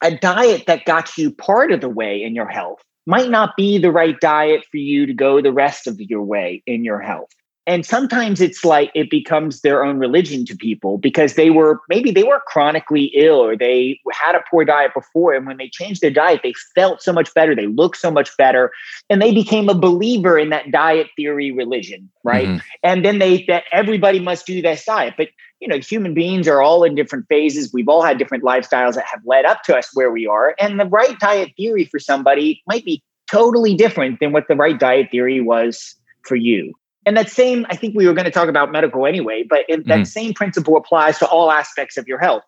a 0.04 0.16
diet 0.16 0.64
that 0.68 0.86
got 0.86 1.18
you 1.18 1.32
part 1.32 1.72
of 1.72 1.82
the 1.82 1.90
way 1.90 2.24
in 2.24 2.36
your 2.36 2.48
health 2.48 2.82
might 3.06 3.30
not 3.30 3.56
be 3.58 3.78
the 3.78 3.92
right 3.92 4.20
diet 4.20 4.66
for 4.70 4.78
you 4.78 5.06
to 5.06 5.14
go 5.14 5.42
the 5.42 5.52
rest 5.52 5.88
of 5.88 6.00
your 6.00 6.22
way 6.22 6.64
in 6.66 6.84
your 6.84 7.00
health 7.00 7.30
and 7.70 7.86
sometimes 7.86 8.42
it's 8.42 8.66
like 8.66 8.90
it 8.96 9.12
becomes 9.12 9.62
their 9.62 9.86
own 9.86 10.00
religion 10.00 10.44
to 10.44 10.56
people 10.56 10.98
because 10.98 11.36
they 11.36 11.52
were 11.52 11.80
maybe 11.88 12.10
they 12.10 12.24
were 12.24 12.42
chronically 12.48 13.12
ill 13.16 13.36
or 13.36 13.56
they 13.56 14.00
had 14.12 14.34
a 14.34 14.44
poor 14.50 14.66
diet 14.66 14.92
before. 14.96 15.34
And 15.34 15.46
when 15.46 15.58
they 15.58 15.70
changed 15.70 16.02
their 16.02 16.10
diet 16.10 16.42
they 16.42 16.54
felt 16.74 17.04
so 17.04 17.14
much 17.14 17.32
better. 17.36 17.56
They 17.56 17.68
looked 17.68 17.98
so 17.98 18.10
much 18.10 18.36
better. 18.38 18.72
And 19.08 19.22
they 19.22 19.32
became 19.32 19.70
a 19.70 19.76
believer 19.76 20.40
in 20.40 20.50
that 20.50 20.72
diet 20.72 21.10
theory 21.16 21.52
religion 21.52 22.10
right? 22.24 22.48
Mm-hmm. 22.48 22.58
and 22.82 23.06
then 23.06 23.20
they 23.20 23.44
that 23.44 23.66
everybody 23.72 24.20
must 24.20 24.48
do 24.48 24.64
this 24.64 24.84
diet. 24.84 25.14
But 25.16 25.28
you 25.60 25.68
know 25.68 25.78
human 25.78 26.16
beings 26.16 26.48
are 26.48 26.64
all 26.64 26.84
in 26.84 26.96
different 26.96 27.28
phases. 27.30 27.72
We've 27.72 27.88
all 27.88 28.02
had 28.02 28.18
different 28.18 28.44
lifestyles 28.44 28.96
that 28.96 29.06
have 29.06 29.22
led 29.26 29.46
up 29.46 29.62
to 29.66 29.78
us 29.78 29.92
where 29.94 30.12
we 30.12 30.26
are. 30.26 30.56
And 30.60 30.80
the 30.80 30.86
right 30.86 31.20
diet 31.20 31.52
theory 31.56 31.86
for 31.86 32.00
somebody 32.00 32.64
might 32.66 32.84
be 32.84 33.04
totally 33.30 33.76
different 33.76 34.20
than 34.20 34.32
what 34.32 34.48
the 34.48 34.56
right 34.56 34.80
diet 34.80 35.12
theory 35.12 35.40
was 35.40 35.96
for 36.24 36.36
you 36.36 36.74
and 37.10 37.18
that 37.18 37.32
same, 37.32 37.66
I 37.72 37.76
think 37.76 37.96
we 37.96 38.06
were 38.06 38.14
going 38.14 38.26
to 38.26 38.32
talk 38.32 38.50
about 38.50 38.72
medical 38.72 39.08
anyway, 39.08 39.42
but 39.42 39.66
that 39.68 39.84
mm-hmm. 39.84 40.04
same 40.04 40.32
principle 40.32 40.78
applies 40.78 41.18
to 41.18 41.28
all 41.28 41.50
aspects 41.50 41.98
of 41.98 42.08
your 42.08 42.20
health, 42.20 42.44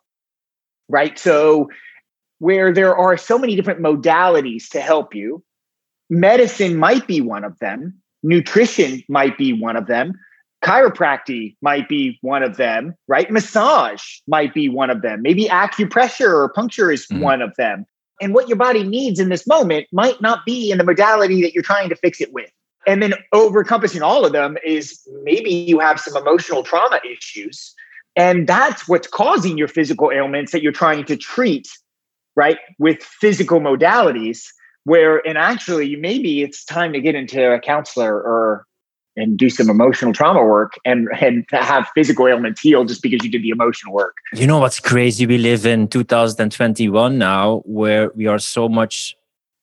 right? 0.88 1.18
So, 1.18 1.68
where 2.38 2.72
there 2.72 2.96
are 2.96 3.16
so 3.16 3.40
many 3.40 3.56
different 3.56 3.80
modalities 3.80 4.68
to 4.68 4.80
help 4.80 5.16
you, 5.16 5.42
medicine 6.08 6.76
might 6.76 7.08
be 7.08 7.20
one 7.20 7.42
of 7.42 7.58
them, 7.58 8.00
nutrition 8.22 9.02
might 9.08 9.36
be 9.36 9.52
one 9.52 9.74
of 9.74 9.88
them, 9.88 10.12
chiropractic 10.62 11.56
might 11.60 11.88
be 11.88 12.20
one 12.20 12.44
of 12.44 12.56
them, 12.56 12.94
right? 13.08 13.28
Massage 13.32 14.20
might 14.28 14.54
be 14.54 14.68
one 14.68 14.90
of 14.90 15.02
them, 15.02 15.22
maybe 15.22 15.46
acupressure 15.46 16.32
or 16.32 16.48
puncture 16.50 16.92
is 16.92 17.04
mm-hmm. 17.08 17.20
one 17.20 17.42
of 17.42 17.52
them. 17.56 17.84
And 18.20 18.32
what 18.32 18.46
your 18.46 18.58
body 18.58 18.84
needs 18.84 19.18
in 19.18 19.28
this 19.28 19.44
moment 19.44 19.88
might 19.90 20.20
not 20.20 20.46
be 20.46 20.70
in 20.70 20.78
the 20.78 20.84
modality 20.84 21.42
that 21.42 21.52
you're 21.52 21.64
trying 21.64 21.88
to 21.88 21.96
fix 21.96 22.20
it 22.20 22.32
with. 22.32 22.52
And 22.86 23.02
then 23.02 23.14
over 23.32 23.60
encompassing 23.60 24.02
all 24.02 24.24
of 24.24 24.32
them 24.32 24.56
is 24.64 25.00
maybe 25.22 25.50
you 25.50 25.78
have 25.78 26.00
some 26.00 26.16
emotional 26.16 26.62
trauma 26.62 27.00
issues. 27.08 27.74
And 28.16 28.46
that's 28.46 28.88
what's 28.88 29.08
causing 29.08 29.56
your 29.56 29.68
physical 29.68 30.10
ailments 30.10 30.52
that 30.52 30.62
you're 30.62 30.72
trying 30.72 31.04
to 31.06 31.16
treat, 31.16 31.68
right? 32.36 32.58
With 32.78 33.02
physical 33.02 33.60
modalities, 33.60 34.46
where, 34.84 35.26
and 35.26 35.38
actually, 35.38 35.96
maybe 35.96 36.42
it's 36.42 36.64
time 36.64 36.92
to 36.92 37.00
get 37.00 37.14
into 37.14 37.52
a 37.52 37.60
counselor 37.60 38.14
or 38.14 38.66
and 39.16 39.36
do 39.36 39.50
some 39.50 39.68
emotional 39.68 40.12
trauma 40.12 40.42
work 40.42 40.72
and 40.84 41.08
and 41.20 41.44
have 41.50 41.86
physical 41.94 42.26
ailments 42.26 42.60
healed 42.60 42.88
just 42.88 43.02
because 43.02 43.22
you 43.22 43.30
did 43.30 43.42
the 43.42 43.50
emotional 43.50 43.92
work. 43.92 44.16
You 44.34 44.46
know 44.46 44.58
what's 44.58 44.80
crazy? 44.80 45.26
We 45.26 45.38
live 45.38 45.66
in 45.66 45.88
2021 45.88 47.18
now 47.18 47.62
where 47.64 48.10
we 48.14 48.26
are 48.26 48.38
so 48.38 48.68
much 48.68 49.16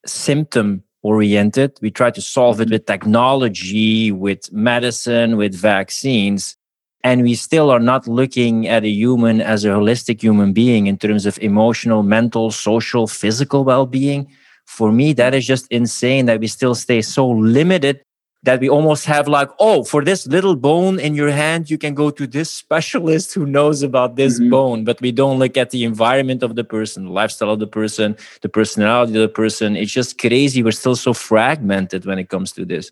symptom 0.05 0.83
oriented. 1.03 1.77
We 1.81 1.91
try 1.91 2.11
to 2.11 2.21
solve 2.21 2.59
it 2.59 2.65
mm-hmm. 2.65 2.73
with 2.73 2.85
technology, 2.85 4.11
with 4.11 4.51
medicine, 4.51 5.37
with 5.37 5.55
vaccines. 5.55 6.55
And 7.03 7.23
we 7.23 7.35
still 7.35 7.69
are 7.69 7.79
not 7.79 8.07
looking 8.07 8.67
at 8.67 8.83
a 8.83 8.89
human 8.89 9.39
as 9.39 9.63
a 9.63 9.69
holistic 9.69 10.21
human 10.21 10.51
being 10.51 10.87
in 10.87 10.97
terms 10.97 11.25
of 11.25 11.39
emotional, 11.39 12.03
mental, 12.03 12.51
social, 12.51 13.07
physical 13.07 13.63
well 13.63 13.85
being. 13.85 14.27
For 14.65 14.91
me, 14.91 15.13
that 15.13 15.33
is 15.33 15.47
just 15.47 15.65
insane 15.71 16.25
that 16.25 16.41
we 16.41 16.47
still 16.47 16.75
stay 16.75 17.01
so 17.01 17.27
limited 17.29 18.03
that 18.43 18.61
we 18.61 18.69
almost 18.69 19.05
have 19.05 19.27
like, 19.27 19.49
oh, 19.59 19.83
for 19.83 20.03
this 20.03 20.25
little 20.25 20.55
bone 20.55 20.99
in 20.99 21.13
your 21.13 21.29
hand, 21.29 21.69
you 21.69 21.77
can 21.77 21.93
go 21.93 22.09
to 22.09 22.25
this 22.25 22.49
specialist 22.49 23.33
who 23.33 23.45
knows 23.45 23.83
about 23.83 24.15
this 24.15 24.39
mm-hmm. 24.39 24.49
bone. 24.49 24.83
But 24.85 25.01
we 25.01 25.11
don't 25.11 25.39
look 25.39 25.57
at 25.57 25.71
the 25.71 25.83
environment 25.83 26.41
of 26.41 26.55
the 26.55 26.63
person, 26.63 27.05
the 27.05 27.11
lifestyle 27.11 27.51
of 27.51 27.59
the 27.59 27.67
person, 27.67 28.15
the 28.41 28.49
personality 28.49 29.15
of 29.15 29.21
the 29.21 29.27
person. 29.27 29.75
It's 29.75 29.91
just 29.91 30.17
crazy. 30.17 30.63
We're 30.63 30.71
still 30.71 30.95
so 30.95 31.13
fragmented 31.13 32.05
when 32.05 32.17
it 32.17 32.29
comes 32.29 32.51
to 32.53 32.65
this. 32.65 32.91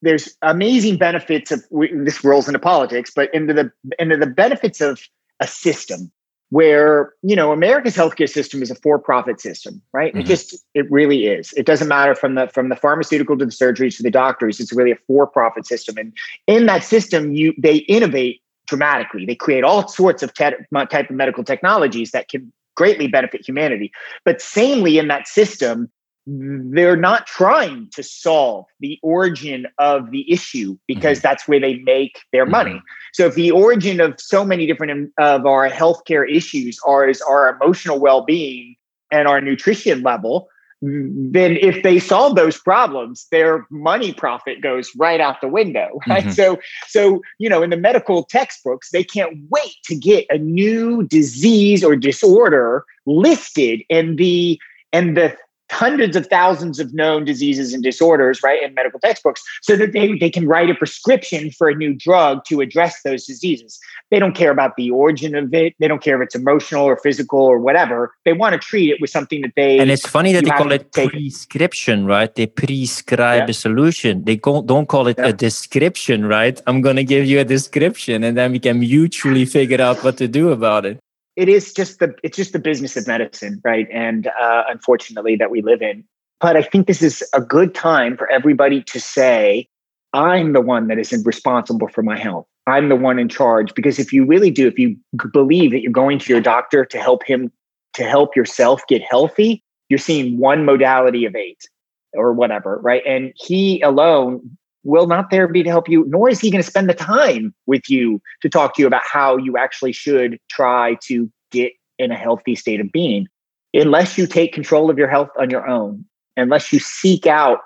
There's 0.00 0.36
amazing 0.42 0.96
benefits 0.96 1.50
of 1.50 1.64
this 1.70 2.22
rolls 2.22 2.46
into 2.48 2.60
politics, 2.60 3.12
but 3.14 3.34
into 3.34 3.52
the 3.52 3.72
into 3.98 4.16
the 4.16 4.28
benefits 4.28 4.80
of 4.80 5.02
a 5.40 5.46
system 5.46 6.12
where 6.50 7.12
you 7.22 7.36
know 7.36 7.52
america's 7.52 7.94
healthcare 7.94 8.28
system 8.28 8.62
is 8.62 8.70
a 8.70 8.74
for-profit 8.74 9.40
system 9.40 9.82
right? 9.92 10.12
Mm-hmm. 10.12 10.20
it 10.20 10.26
just 10.26 10.64
it 10.74 10.90
really 10.90 11.26
is. 11.26 11.52
It 11.54 11.66
doesn't 11.66 11.88
matter 11.88 12.14
from 12.14 12.34
the 12.34 12.48
from 12.48 12.68
the 12.68 12.76
pharmaceutical 12.76 13.36
to 13.38 13.44
the 13.44 13.50
surgeries 13.50 13.96
to 13.96 14.02
the 14.02 14.10
doctors 14.10 14.60
it's 14.60 14.72
really 14.72 14.92
a 14.92 14.98
for-profit 15.06 15.66
system. 15.66 15.96
And 15.98 16.12
in 16.46 16.66
that 16.66 16.84
system 16.84 17.32
you 17.32 17.54
they 17.58 17.76
innovate 17.76 18.40
dramatically. 18.68 19.26
They 19.26 19.34
create 19.34 19.64
all 19.64 19.88
sorts 19.88 20.22
of 20.22 20.32
te- 20.34 20.52
type 20.90 21.10
of 21.10 21.16
medical 21.16 21.42
technologies 21.42 22.12
that 22.12 22.28
can 22.28 22.52
greatly 22.76 23.08
benefit 23.08 23.44
humanity. 23.44 23.90
But 24.24 24.40
sanely 24.40 24.98
in 24.98 25.08
that 25.08 25.26
system 25.26 25.90
they're 26.30 26.96
not 26.96 27.26
trying 27.26 27.88
to 27.94 28.02
solve 28.02 28.66
the 28.80 28.98
origin 29.02 29.66
of 29.78 30.10
the 30.10 30.30
issue 30.30 30.76
because 30.86 31.18
mm-hmm. 31.18 31.28
that's 31.28 31.48
where 31.48 31.60
they 31.60 31.76
make 31.78 32.20
their 32.32 32.44
mm-hmm. 32.44 32.52
money. 32.52 32.82
So 33.14 33.26
if 33.26 33.34
the 33.34 33.50
origin 33.50 34.00
of 34.00 34.20
so 34.20 34.44
many 34.44 34.66
different 34.66 34.92
um, 34.92 35.12
of 35.16 35.46
our 35.46 35.70
healthcare 35.70 36.30
issues 36.30 36.78
are 36.86 37.08
is 37.08 37.22
our 37.22 37.56
emotional 37.56 37.98
well-being 37.98 38.76
and 39.10 39.26
our 39.26 39.40
nutrition 39.40 40.02
level, 40.02 40.48
then 40.82 41.56
if 41.56 41.82
they 41.82 41.98
solve 41.98 42.36
those 42.36 42.58
problems, 42.58 43.26
their 43.32 43.66
money 43.70 44.12
profit 44.12 44.60
goes 44.60 44.90
right 44.96 45.20
out 45.20 45.40
the 45.40 45.48
window. 45.48 45.98
Right. 46.08 46.24
Mm-hmm. 46.24 46.32
So 46.32 46.58
so 46.86 47.22
you 47.38 47.48
know 47.48 47.62
in 47.62 47.70
the 47.70 47.76
medical 47.76 48.24
textbooks, 48.24 48.90
they 48.90 49.04
can't 49.04 49.38
wait 49.50 49.76
to 49.84 49.94
get 49.94 50.26
a 50.30 50.38
new 50.38 51.06
disease 51.06 51.82
or 51.82 51.96
disorder 51.96 52.84
listed 53.06 53.82
in 53.88 54.16
the 54.16 54.60
and 54.92 55.16
the 55.16 55.36
hundreds 55.70 56.16
of 56.16 56.26
thousands 56.26 56.78
of 56.78 56.94
known 56.94 57.24
diseases 57.24 57.72
and 57.72 57.82
disorders, 57.82 58.42
right, 58.42 58.62
in 58.62 58.74
medical 58.74 59.00
textbooks, 59.00 59.42
so 59.62 59.76
that 59.76 59.92
they, 59.92 60.16
they 60.18 60.30
can 60.30 60.46
write 60.46 60.70
a 60.70 60.74
prescription 60.74 61.50
for 61.50 61.68
a 61.68 61.74
new 61.74 61.94
drug 61.94 62.44
to 62.46 62.60
address 62.60 63.02
those 63.02 63.26
diseases. 63.26 63.78
They 64.10 64.18
don't 64.18 64.34
care 64.34 64.50
about 64.50 64.76
the 64.76 64.90
origin 64.90 65.34
of 65.34 65.52
it. 65.52 65.74
They 65.78 65.88
don't 65.88 66.02
care 66.02 66.20
if 66.20 66.26
it's 66.26 66.34
emotional 66.34 66.84
or 66.84 66.96
physical 66.96 67.40
or 67.40 67.58
whatever. 67.58 68.14
They 68.24 68.32
want 68.32 68.54
to 68.54 68.58
treat 68.58 68.90
it 68.90 69.00
with 69.00 69.10
something 69.10 69.42
that 69.42 69.52
they. 69.56 69.78
And 69.78 69.90
it's 69.90 70.06
funny 70.06 70.32
that 70.32 70.44
they 70.44 70.50
call 70.50 70.72
it 70.72 70.92
prescription, 70.92 72.06
right? 72.06 72.34
They 72.34 72.46
prescribe 72.46 73.44
yeah. 73.44 73.50
a 73.50 73.52
solution. 73.52 74.24
They 74.24 74.36
don't 74.36 74.88
call 74.88 75.08
it 75.08 75.18
yeah. 75.18 75.28
a 75.28 75.32
description, 75.32 76.26
right? 76.26 76.60
I'm 76.66 76.80
going 76.80 76.96
to 76.96 77.04
give 77.04 77.26
you 77.26 77.40
a 77.40 77.44
description 77.44 78.24
and 78.24 78.36
then 78.36 78.52
we 78.52 78.58
can 78.58 78.80
mutually 78.80 79.44
figure 79.44 79.80
out 79.80 80.02
what 80.02 80.16
to 80.18 80.28
do 80.28 80.50
about 80.50 80.86
it 80.86 80.98
it 81.38 81.48
is 81.48 81.72
just 81.72 82.00
the 82.00 82.12
it's 82.24 82.36
just 82.36 82.52
the 82.52 82.58
business 82.58 82.96
of 82.96 83.06
medicine, 83.06 83.60
right? 83.64 83.86
And 83.92 84.26
uh, 84.26 84.64
unfortunately, 84.68 85.36
that 85.36 85.52
we 85.52 85.62
live 85.62 85.80
in. 85.80 86.04
But 86.40 86.56
I 86.56 86.62
think 86.62 86.88
this 86.88 87.00
is 87.00 87.22
a 87.32 87.40
good 87.40 87.76
time 87.76 88.16
for 88.16 88.28
everybody 88.28 88.82
to 88.82 89.00
say, 89.00 89.68
"I'm 90.12 90.52
the 90.52 90.60
one 90.60 90.88
that 90.88 90.98
is 90.98 91.12
responsible 91.24 91.86
for 91.86 92.02
my 92.02 92.18
health. 92.18 92.46
I'm 92.66 92.88
the 92.88 92.96
one 92.96 93.20
in 93.20 93.28
charge." 93.28 93.72
Because 93.74 94.00
if 94.00 94.12
you 94.12 94.26
really 94.26 94.50
do, 94.50 94.66
if 94.66 94.80
you 94.80 94.96
believe 95.32 95.70
that 95.70 95.80
you're 95.80 95.92
going 95.92 96.18
to 96.18 96.32
your 96.32 96.42
doctor 96.42 96.84
to 96.84 96.98
help 96.98 97.22
him 97.22 97.52
to 97.94 98.02
help 98.02 98.34
yourself 98.34 98.82
get 98.88 99.00
healthy, 99.08 99.62
you're 99.88 99.98
seeing 99.98 100.38
one 100.38 100.64
modality 100.64 101.24
of 101.24 101.36
eight 101.36 101.68
or 102.14 102.32
whatever, 102.32 102.80
right? 102.82 103.02
And 103.06 103.32
he 103.36 103.80
alone 103.82 104.57
will 104.84 105.06
not 105.06 105.30
there 105.30 105.48
be 105.48 105.62
to 105.62 105.70
help 105.70 105.88
you, 105.88 106.04
nor 106.08 106.28
is 106.28 106.40
he 106.40 106.50
going 106.50 106.62
to 106.62 106.68
spend 106.68 106.88
the 106.88 106.94
time 106.94 107.54
with 107.66 107.88
you 107.88 108.20
to 108.42 108.48
talk 108.48 108.74
to 108.74 108.82
you 108.82 108.86
about 108.86 109.02
how 109.04 109.36
you 109.36 109.56
actually 109.56 109.92
should 109.92 110.38
try 110.50 110.96
to 111.02 111.30
get 111.50 111.72
in 111.98 112.10
a 112.10 112.16
healthy 112.16 112.54
state 112.54 112.80
of 112.80 112.90
being. 112.92 113.26
Unless 113.74 114.16
you 114.16 114.26
take 114.26 114.52
control 114.52 114.90
of 114.90 114.98
your 114.98 115.08
health 115.08 115.30
on 115.38 115.50
your 115.50 115.68
own, 115.68 116.04
unless 116.36 116.72
you 116.72 116.78
seek 116.78 117.26
out 117.26 117.60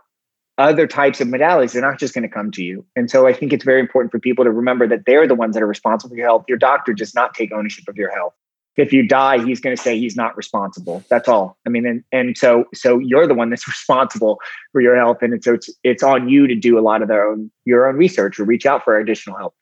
other 0.59 0.87
types 0.87 1.21
of 1.21 1.29
modalities, 1.29 1.73
they're 1.73 1.83
not 1.83 1.99
just 1.99 2.15
going 2.15 2.23
to 2.23 2.29
come 2.29 2.51
to 2.53 2.63
you. 2.63 2.85
And 2.97 3.11
so 3.11 3.27
I 3.27 3.33
think 3.33 3.53
it's 3.53 3.65
very 3.65 3.81
important 3.81 4.11
for 4.11 4.19
people 4.19 4.45
to 4.45 4.51
remember 4.51 4.87
that 4.89 5.05
they're 5.07 5.27
the 5.27 5.35
ones 5.35 5.55
that 5.55 5.63
are 5.63 5.67
responsible 5.67 6.11
for 6.11 6.17
your 6.17 6.27
health. 6.27 6.45
Your 6.49 6.59
doctor 6.59 6.93
does 6.93 7.15
not 7.15 7.35
take 7.35 7.53
ownership 7.53 7.89
of 7.89 7.97
your 7.97 8.11
health 8.11 8.35
if 8.77 8.93
you 8.93 9.07
die 9.07 9.43
he's 9.45 9.61
going 9.61 9.77
to 9.77 9.83
say 9.83 9.99
he's 9.99 10.17
not 10.17 10.37
responsible 10.37 11.05
that's 11.11 11.29
all 11.29 11.57
i 11.67 11.69
mean 11.69 11.87
and, 11.87 12.05
and 12.13 12.37
so 12.39 12.65
so 12.75 12.99
you're 12.99 13.27
the 13.27 13.35
one 13.35 13.51
that's 13.51 13.67
responsible 13.77 14.41
for 14.73 14.81
your 14.81 14.97
health 14.97 15.19
and 15.23 15.43
so 15.43 15.55
it's 15.55 15.71
it's 15.85 16.03
on 16.03 16.29
you 16.29 16.47
to 16.47 16.55
do 16.55 16.79
a 16.79 16.83
lot 16.83 17.03
of 17.03 17.09
their 17.09 17.27
own 17.29 17.51
your 17.65 17.89
own 17.89 17.97
research 17.97 18.39
or 18.39 18.45
reach 18.45 18.67
out 18.67 18.83
for 18.85 18.99
additional 18.99 19.37
help 19.37 19.55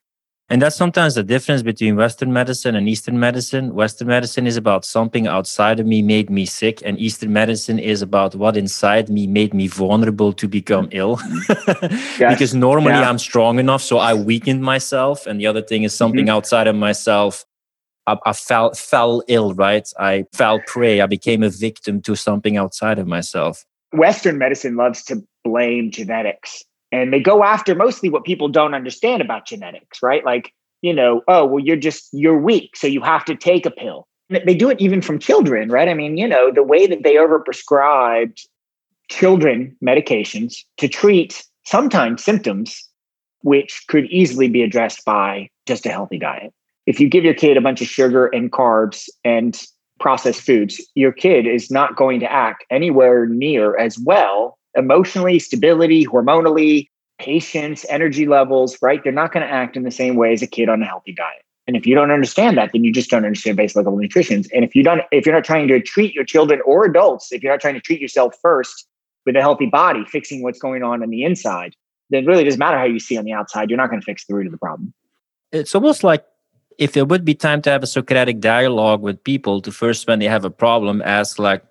and 0.49 0.61
that's 0.61 0.75
sometimes 0.75 1.15
the 1.15 1.23
difference 1.23 1.61
between 1.61 1.95
western 1.95 2.31
medicine 2.31 2.75
and 2.75 2.87
eastern 2.87 3.19
medicine 3.19 3.73
western 3.73 4.07
medicine 4.07 4.47
is 4.47 4.57
about 4.57 4.83
something 4.83 5.27
outside 5.27 5.79
of 5.79 5.85
me 5.85 6.01
made 6.01 6.29
me 6.29 6.45
sick 6.45 6.81
and 6.85 6.99
eastern 6.99 7.31
medicine 7.31 7.79
is 7.79 8.01
about 8.01 8.35
what 8.35 8.57
inside 8.57 9.09
me 9.09 9.27
made 9.27 9.53
me 9.53 9.67
vulnerable 9.67 10.33
to 10.33 10.47
become 10.47 10.89
ill 10.91 11.19
yes. 11.49 12.33
because 12.33 12.53
normally 12.53 12.91
yeah. 12.91 13.09
i'm 13.09 13.19
strong 13.19 13.59
enough 13.59 13.81
so 13.81 13.97
i 13.97 14.13
weakened 14.13 14.61
myself 14.61 15.25
and 15.25 15.39
the 15.39 15.47
other 15.47 15.61
thing 15.61 15.83
is 15.83 15.93
something 15.93 16.25
mm-hmm. 16.25 16.35
outside 16.35 16.67
of 16.67 16.75
myself 16.75 17.45
I, 18.07 18.17
I 18.25 18.33
fell 18.33 18.73
fell 18.73 19.23
ill, 19.27 19.53
right? 19.53 19.87
I 19.99 20.25
fell 20.33 20.59
prey. 20.65 21.01
I 21.01 21.05
became 21.05 21.43
a 21.43 21.49
victim 21.49 22.01
to 22.03 22.15
something 22.15 22.57
outside 22.57 22.99
of 22.99 23.07
myself. 23.07 23.65
Western 23.93 24.37
medicine 24.37 24.75
loves 24.75 25.03
to 25.05 25.23
blame 25.43 25.91
genetics, 25.91 26.63
and 26.91 27.13
they 27.13 27.19
go 27.19 27.43
after 27.43 27.75
mostly 27.75 28.09
what 28.09 28.23
people 28.23 28.47
don't 28.47 28.73
understand 28.73 29.21
about 29.21 29.45
genetics, 29.45 30.01
right? 30.01 30.25
Like, 30.25 30.53
you 30.81 30.93
know, 30.93 31.21
oh, 31.27 31.45
well, 31.45 31.63
you're 31.63 31.75
just 31.75 32.09
you're 32.11 32.37
weak, 32.37 32.75
so 32.75 32.87
you 32.87 33.01
have 33.01 33.25
to 33.25 33.35
take 33.35 33.65
a 33.65 33.71
pill. 33.71 34.07
They 34.29 34.55
do 34.55 34.69
it 34.69 34.79
even 34.79 35.01
from 35.01 35.19
children, 35.19 35.69
right? 35.69 35.89
I 35.89 35.93
mean, 35.93 36.17
you 36.17 36.27
know, 36.27 36.51
the 36.51 36.63
way 36.63 36.87
that 36.87 37.03
they 37.03 37.15
overprescribed 37.15 38.39
children 39.09 39.75
medications 39.83 40.63
to 40.77 40.87
treat 40.87 41.43
sometimes 41.65 42.23
symptoms 42.23 42.87
which 43.43 43.83
could 43.87 44.05
easily 44.05 44.47
be 44.47 44.61
addressed 44.61 45.03
by 45.03 45.49
just 45.65 45.85
a 45.85 45.89
healthy 45.89 46.17
diet 46.17 46.53
if 46.85 46.99
you 46.99 47.09
give 47.09 47.23
your 47.23 47.33
kid 47.33 47.57
a 47.57 47.61
bunch 47.61 47.81
of 47.81 47.87
sugar 47.87 48.27
and 48.27 48.51
carbs 48.51 49.09
and 49.23 49.61
processed 49.99 50.41
foods, 50.41 50.81
your 50.95 51.11
kid 51.11 51.45
is 51.45 51.69
not 51.69 51.95
going 51.95 52.19
to 52.19 52.31
act 52.31 52.65
anywhere 52.71 53.25
near 53.27 53.77
as 53.77 53.99
well 53.99 54.57
emotionally, 54.75 55.37
stability, 55.37 56.05
hormonally, 56.05 56.87
patience, 57.19 57.85
energy 57.89 58.25
levels, 58.25 58.77
right? 58.81 59.03
They're 59.03 59.11
not 59.11 59.31
going 59.31 59.45
to 59.45 59.51
act 59.51 59.75
in 59.75 59.83
the 59.83 59.91
same 59.91 60.15
way 60.15 60.33
as 60.33 60.41
a 60.41 60.47
kid 60.47 60.69
on 60.69 60.81
a 60.81 60.85
healthy 60.85 61.13
diet. 61.13 61.43
And 61.67 61.77
if 61.77 61.85
you 61.85 61.93
don't 61.93 62.11
understand 62.11 62.57
that, 62.57 62.71
then 62.73 62.83
you 62.83 62.91
just 62.91 63.09
don't 63.09 63.23
understand 63.23 63.57
basic 63.57 63.77
level 63.77 63.95
nutrition. 63.95 64.43
And 64.53 64.65
if 64.65 64.75
you 64.75 64.83
don't, 64.83 65.01
if 65.11 65.25
you're 65.25 65.35
not 65.35 65.43
trying 65.43 65.67
to 65.67 65.79
treat 65.81 66.13
your 66.13 66.23
children 66.23 66.59
or 66.65 66.85
adults, 66.85 67.31
if 67.31 67.43
you're 67.43 67.53
not 67.53 67.61
trying 67.61 67.75
to 67.75 67.79
treat 67.79 68.01
yourself 68.01 68.35
first 68.41 68.87
with 69.25 69.35
a 69.35 69.41
healthy 69.41 69.67
body, 69.67 70.03
fixing 70.05 70.41
what's 70.41 70.59
going 70.59 70.83
on 70.83 71.03
on 71.03 71.09
the 71.09 71.23
inside, 71.23 71.75
then 72.09 72.23
it 72.23 72.27
really 72.27 72.43
doesn't 72.43 72.59
matter 72.59 72.77
how 72.77 72.85
you 72.85 72.99
see 72.99 73.17
on 73.17 73.25
the 73.25 73.33
outside. 73.33 73.69
You're 73.69 73.77
not 73.77 73.89
going 73.89 74.01
to 74.01 74.05
fix 74.05 74.25
the 74.25 74.33
root 74.33 74.47
of 74.47 74.51
the 74.51 74.57
problem. 74.57 74.93
It's 75.51 75.75
almost 75.75 76.03
like 76.03 76.25
if 76.81 76.93
there 76.93 77.05
would 77.05 77.23
be 77.23 77.35
time 77.35 77.61
to 77.61 77.69
have 77.69 77.83
a 77.83 77.87
Socratic 77.87 78.39
dialogue 78.39 79.03
with 79.03 79.23
people 79.23 79.61
to 79.61 79.71
first, 79.71 80.07
when 80.07 80.17
they 80.17 80.25
have 80.25 80.43
a 80.43 80.49
problem, 80.49 80.99
ask 81.05 81.37
like, 81.37 81.63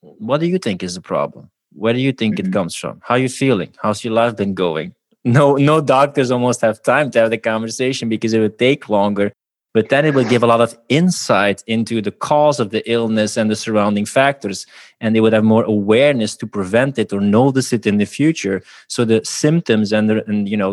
what 0.00 0.40
do 0.40 0.46
you 0.46 0.58
think 0.58 0.82
is 0.82 0.96
the 0.96 1.00
problem? 1.00 1.48
Where 1.72 1.92
do 1.92 2.00
you 2.00 2.12
think 2.12 2.34
mm-hmm. 2.34 2.48
it 2.48 2.52
comes 2.52 2.74
from? 2.74 3.00
How 3.04 3.14
are 3.14 3.18
you 3.18 3.28
feeling? 3.28 3.72
How's 3.80 4.02
your 4.02 4.12
life 4.12 4.36
been 4.36 4.54
going? 4.54 4.94
No, 5.22 5.56
no 5.56 5.82
doctors 5.82 6.30
almost 6.30 6.62
have 6.62 6.82
time 6.82 7.10
to 7.10 7.18
have 7.18 7.28
the 7.28 7.36
conversation 7.36 8.08
because 8.08 8.32
it 8.32 8.40
would 8.40 8.58
take 8.58 8.88
longer. 8.88 9.32
but 9.74 9.88
then 9.90 10.04
it 10.06 10.14
will 10.14 10.24
give 10.24 10.42
a 10.42 10.46
lot 10.46 10.60
of 10.60 10.76
insight 10.88 11.62
into 11.66 12.00
the 12.00 12.10
cause 12.10 12.58
of 12.58 12.70
the 12.70 12.82
illness 12.90 13.36
and 13.36 13.50
the 13.50 13.56
surrounding 13.56 14.06
factors 14.06 14.66
and 15.00 15.14
they 15.14 15.20
would 15.20 15.34
have 15.34 15.44
more 15.44 15.64
awareness 15.64 16.36
to 16.36 16.46
prevent 16.46 16.98
it 16.98 17.12
or 17.12 17.20
notice 17.20 17.72
it 17.76 17.86
in 17.86 17.98
the 17.98 18.06
future 18.06 18.62
so 18.88 19.04
the 19.04 19.20
symptoms 19.24 19.92
and 19.92 20.08
the, 20.08 20.16
and 20.28 20.48
you 20.48 20.56
know 20.56 20.72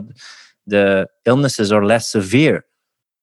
the 0.66 1.08
illnesses 1.26 1.70
are 1.72 1.86
less 1.86 2.08
severe 2.08 2.64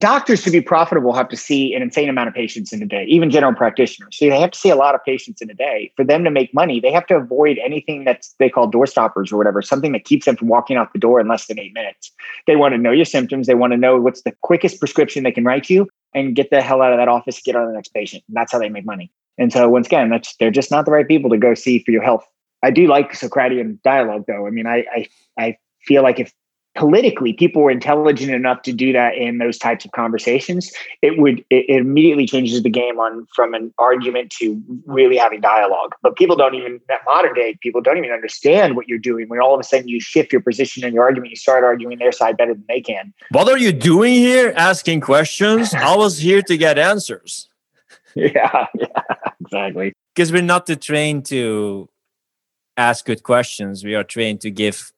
doctors 0.05 0.43
to 0.43 0.51
be 0.51 0.61
profitable 0.61 1.15
have 1.15 1.31
to 1.31 1.37
see 1.37 1.75
an 1.75 1.81
insane 1.81 2.11
amount 2.11 2.29
of 2.29 2.35
patients 2.35 2.75
in 2.75 2.83
a 2.83 2.87
day 2.87 3.07
even 3.09 3.31
general 3.31 3.55
practitioners. 3.55 4.15
So 4.19 4.29
they 4.29 4.39
have 4.39 4.51
to 4.51 4.59
see 4.59 4.69
a 4.69 4.77
lot 4.77 4.95
of 4.95 5.03
patients 5.03 5.41
in 5.41 5.49
a 5.49 5.55
day. 5.55 5.91
For 5.97 6.05
them 6.05 6.25
to 6.25 6.31
make 6.31 6.53
money 6.53 6.79
they 6.79 6.93
have 6.93 7.07
to 7.07 7.17
avoid 7.17 7.59
anything 7.65 8.05
that's 8.05 8.35
they 8.39 8.51
call 8.51 8.67
door 8.67 8.87
stoppers 8.87 9.33
or 9.33 9.39
whatever 9.39 9.63
something 9.63 9.93
that 9.93 10.05
keeps 10.05 10.27
them 10.27 10.37
from 10.37 10.49
walking 10.49 10.77
out 10.77 10.93
the 10.93 10.99
door 10.99 11.21
in 11.21 11.27
less 11.27 11.47
than 11.47 11.59
eight 11.59 11.73
minutes. 11.73 12.13
They 12.47 12.55
want 12.55 12.75
to 12.75 12.79
know 12.79 12.91
your 12.91 13.07
symptoms. 13.07 13.47
They 13.47 13.55
want 13.55 13.73
to 13.73 13.79
know 13.79 13.99
what's 13.99 14.21
the 14.25 14.35
quickest 14.43 14.79
prescription 14.79 15.23
they 15.23 15.33
can 15.33 15.45
write 15.45 15.71
you 15.71 15.89
and 16.13 16.37
get 16.37 16.51
the 16.51 16.61
hell 16.61 16.83
out 16.83 16.93
of 16.93 16.99
that 16.99 17.09
office 17.09 17.41
get 17.41 17.57
on 17.57 17.67
the 17.67 17.73
next 17.73 17.95
patient. 17.95 18.25
And 18.29 18.37
that's 18.37 18.53
how 18.53 18.59
they 18.59 18.69
make 18.69 18.85
money. 18.85 19.11
And 19.39 19.51
so 19.55 19.71
once 19.71 19.87
again 19.87 20.11
that's 20.11 20.37
they're 20.37 20.51
just 20.51 20.71
not 20.71 20.85
the 20.85 20.91
right 20.91 21.09
people 21.09 21.31
to 21.31 21.39
go 21.39 21.55
see 21.55 21.79
for 21.79 21.93
your 21.93 22.03
health. 22.03 22.27
I 22.63 22.71
do 22.71 22.87
like 22.89 23.15
socratic 23.15 23.83
dialogue 23.83 24.25
though. 24.29 24.47
I 24.47 24.51
mean 24.51 24.67
i 24.67 24.85
i, 24.95 25.09
I 25.39 25.57
feel 25.87 26.03
like 26.03 26.21
if 26.21 26.31
politically 26.75 27.33
people 27.33 27.63
were 27.63 27.71
intelligent 27.71 28.33
enough 28.33 28.63
to 28.63 28.73
do 28.73 28.93
that 28.93 29.15
in 29.15 29.39
those 29.39 29.59
types 29.59 29.85
of 29.85 29.93
conversations 29.93 30.73
it 31.03 31.19
would 31.19 31.45
it, 31.51 31.65
it, 31.69 31.81
immediately 31.81 32.27
changes 32.27 32.63
the 32.63 32.71
game 32.71 32.99
on 32.99 33.27
from 33.35 33.55
an 33.55 33.73
argument 33.79 34.31
to 34.31 34.61
really 34.87 35.17
having 35.17 35.41
dialogue. 35.41 35.95
But 36.03 36.17
people 36.17 36.37
don't 36.37 36.55
even 36.55 36.81
that 36.89 37.01
modern 37.07 37.35
day 37.35 37.57
people 37.61 37.81
don't 37.81 37.99
even 37.99 38.11
understand 38.11 38.77
what 38.77 38.89
you're 38.89 38.99
doing 38.99 39.29
when 39.29 39.41
all 39.41 39.55
of 39.55 39.61
a 39.61 39.63
sudden 39.63 39.89
you 39.89 40.01
shift 40.01 40.33
your 40.33 40.41
position 40.41 40.85
in 40.85 40.95
your 40.95 41.05
argument 41.05 41.31
you 41.31 41.37
start 41.37 41.65
arguing 41.65 41.99
their 41.99 42.13
side 42.13 42.37
better 42.37 42.55
than 42.55 42.65
they 42.69 42.81
can. 42.81 43.13
What 43.31 43.49
are 43.49 43.59
you 43.59 43.73
doing 43.73 44.15
here 44.15 44.53
asking 44.57 45.01
questions? 45.01 45.75
I 45.91 45.97
was 45.97 46.19
here 46.19 46.43
to 46.43 46.57
get 46.57 46.79
answers. 46.79 47.49
Yeah 48.15 48.67
yeah 48.75 49.03
exactly. 49.41 49.93
Because 50.15 50.33
we're 50.33 50.43
not 50.43 50.67
trained 50.81 51.27
to 51.27 51.89
ask 52.77 53.05
good 53.05 53.23
questions. 53.23 53.85
We 53.85 53.95
are 53.95 54.05
trained 54.05 54.41
to 54.43 54.51
give 54.51 54.93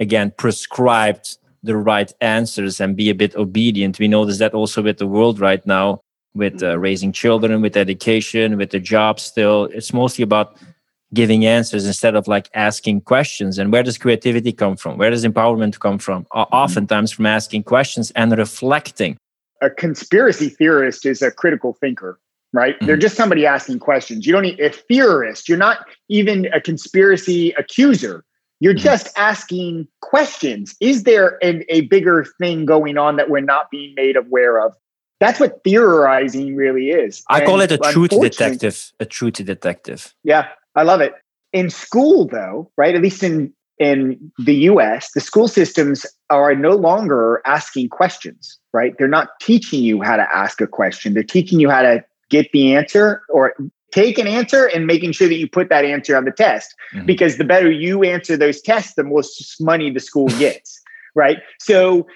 again 0.00 0.32
prescribed 0.36 1.38
the 1.62 1.76
right 1.76 2.12
answers 2.20 2.80
and 2.80 2.96
be 2.96 3.10
a 3.10 3.14
bit 3.14 3.36
obedient. 3.36 3.98
We 3.98 4.08
notice 4.08 4.38
that 4.38 4.54
also 4.54 4.82
with 4.82 4.98
the 4.98 5.06
world 5.06 5.38
right 5.38 5.64
now, 5.66 6.00
with 6.34 6.62
uh, 6.62 6.78
raising 6.78 7.12
children, 7.12 7.60
with 7.60 7.76
education, 7.76 8.56
with 8.56 8.70
the 8.70 8.80
job. 8.80 9.20
Still, 9.20 9.64
it's 9.66 9.92
mostly 9.92 10.22
about 10.22 10.56
giving 11.12 11.44
answers 11.44 11.86
instead 11.86 12.14
of 12.14 12.28
like 12.28 12.48
asking 12.54 13.02
questions. 13.02 13.58
And 13.58 13.72
where 13.72 13.82
does 13.82 13.98
creativity 13.98 14.52
come 14.52 14.76
from? 14.76 14.96
Where 14.96 15.10
does 15.10 15.24
empowerment 15.24 15.78
come 15.80 15.98
from? 15.98 16.26
Oftentimes 16.32 17.12
from 17.12 17.26
asking 17.26 17.64
questions 17.64 18.10
and 18.12 18.36
reflecting. 18.36 19.18
A 19.60 19.68
conspiracy 19.68 20.48
theorist 20.48 21.04
is 21.04 21.20
a 21.20 21.30
critical 21.30 21.74
thinker 21.74 22.18
right? 22.52 22.76
Mm-hmm. 22.76 22.86
They're 22.86 22.96
just 22.96 23.16
somebody 23.16 23.46
asking 23.46 23.78
questions. 23.78 24.26
You 24.26 24.32
don't 24.32 24.42
need 24.42 24.60
a 24.60 24.70
theorist. 24.70 25.48
You're 25.48 25.58
not 25.58 25.86
even 26.08 26.46
a 26.46 26.60
conspiracy 26.60 27.52
accuser. 27.52 28.24
You're 28.60 28.74
mm-hmm. 28.74 28.84
just 28.84 29.10
asking 29.16 29.88
questions. 30.00 30.76
Is 30.80 31.04
there 31.04 31.38
an, 31.42 31.64
a 31.68 31.82
bigger 31.82 32.26
thing 32.38 32.66
going 32.66 32.98
on 32.98 33.16
that 33.16 33.30
we're 33.30 33.40
not 33.40 33.70
being 33.70 33.94
made 33.96 34.16
aware 34.16 34.64
of? 34.64 34.74
That's 35.18 35.40
what 35.40 35.62
theorizing 35.64 36.56
really 36.56 36.90
is. 36.90 37.22
I 37.28 37.38
and 37.38 37.46
call 37.46 37.60
it 37.60 37.72
a 37.72 37.78
truth 37.78 38.10
detective. 38.10 38.92
A 39.00 39.04
truth 39.04 39.34
detective. 39.34 40.14
Yeah, 40.24 40.48
I 40.74 40.82
love 40.82 41.00
it. 41.00 41.14
In 41.52 41.68
school, 41.68 42.26
though, 42.26 42.70
right? 42.76 42.94
At 42.94 43.02
least 43.02 43.22
in 43.22 43.52
in 43.78 44.30
the 44.38 44.54
US, 44.54 45.10
the 45.12 45.20
school 45.20 45.48
systems 45.48 46.04
are 46.28 46.54
no 46.54 46.76
longer 46.76 47.40
asking 47.46 47.88
questions, 47.88 48.58
right? 48.74 48.94
They're 48.98 49.08
not 49.08 49.28
teaching 49.40 49.82
you 49.82 50.02
how 50.02 50.16
to 50.16 50.36
ask 50.36 50.60
a 50.60 50.66
question. 50.66 51.14
They're 51.14 51.22
teaching 51.22 51.60
you 51.60 51.70
how 51.70 51.80
to 51.80 52.04
get 52.28 52.52
the 52.52 52.76
answer 52.76 53.22
or 53.30 53.54
take 53.92 54.18
an 54.18 54.26
answer 54.26 54.66
and 54.66 54.86
making 54.86 55.12
sure 55.12 55.28
that 55.28 55.36
you 55.36 55.48
put 55.48 55.68
that 55.68 55.84
answer 55.84 56.16
on 56.16 56.24
the 56.24 56.30
test. 56.30 56.74
Mm-hmm. 56.94 57.06
because 57.06 57.36
the 57.36 57.44
better 57.44 57.70
you 57.70 58.02
answer 58.02 58.36
those 58.36 58.60
tests 58.60 58.94
the 58.94 59.04
more 59.04 59.22
money 59.60 59.90
the 59.90 60.00
school 60.00 60.28
gets 60.38 60.80
right? 61.14 61.38
So 61.58 62.06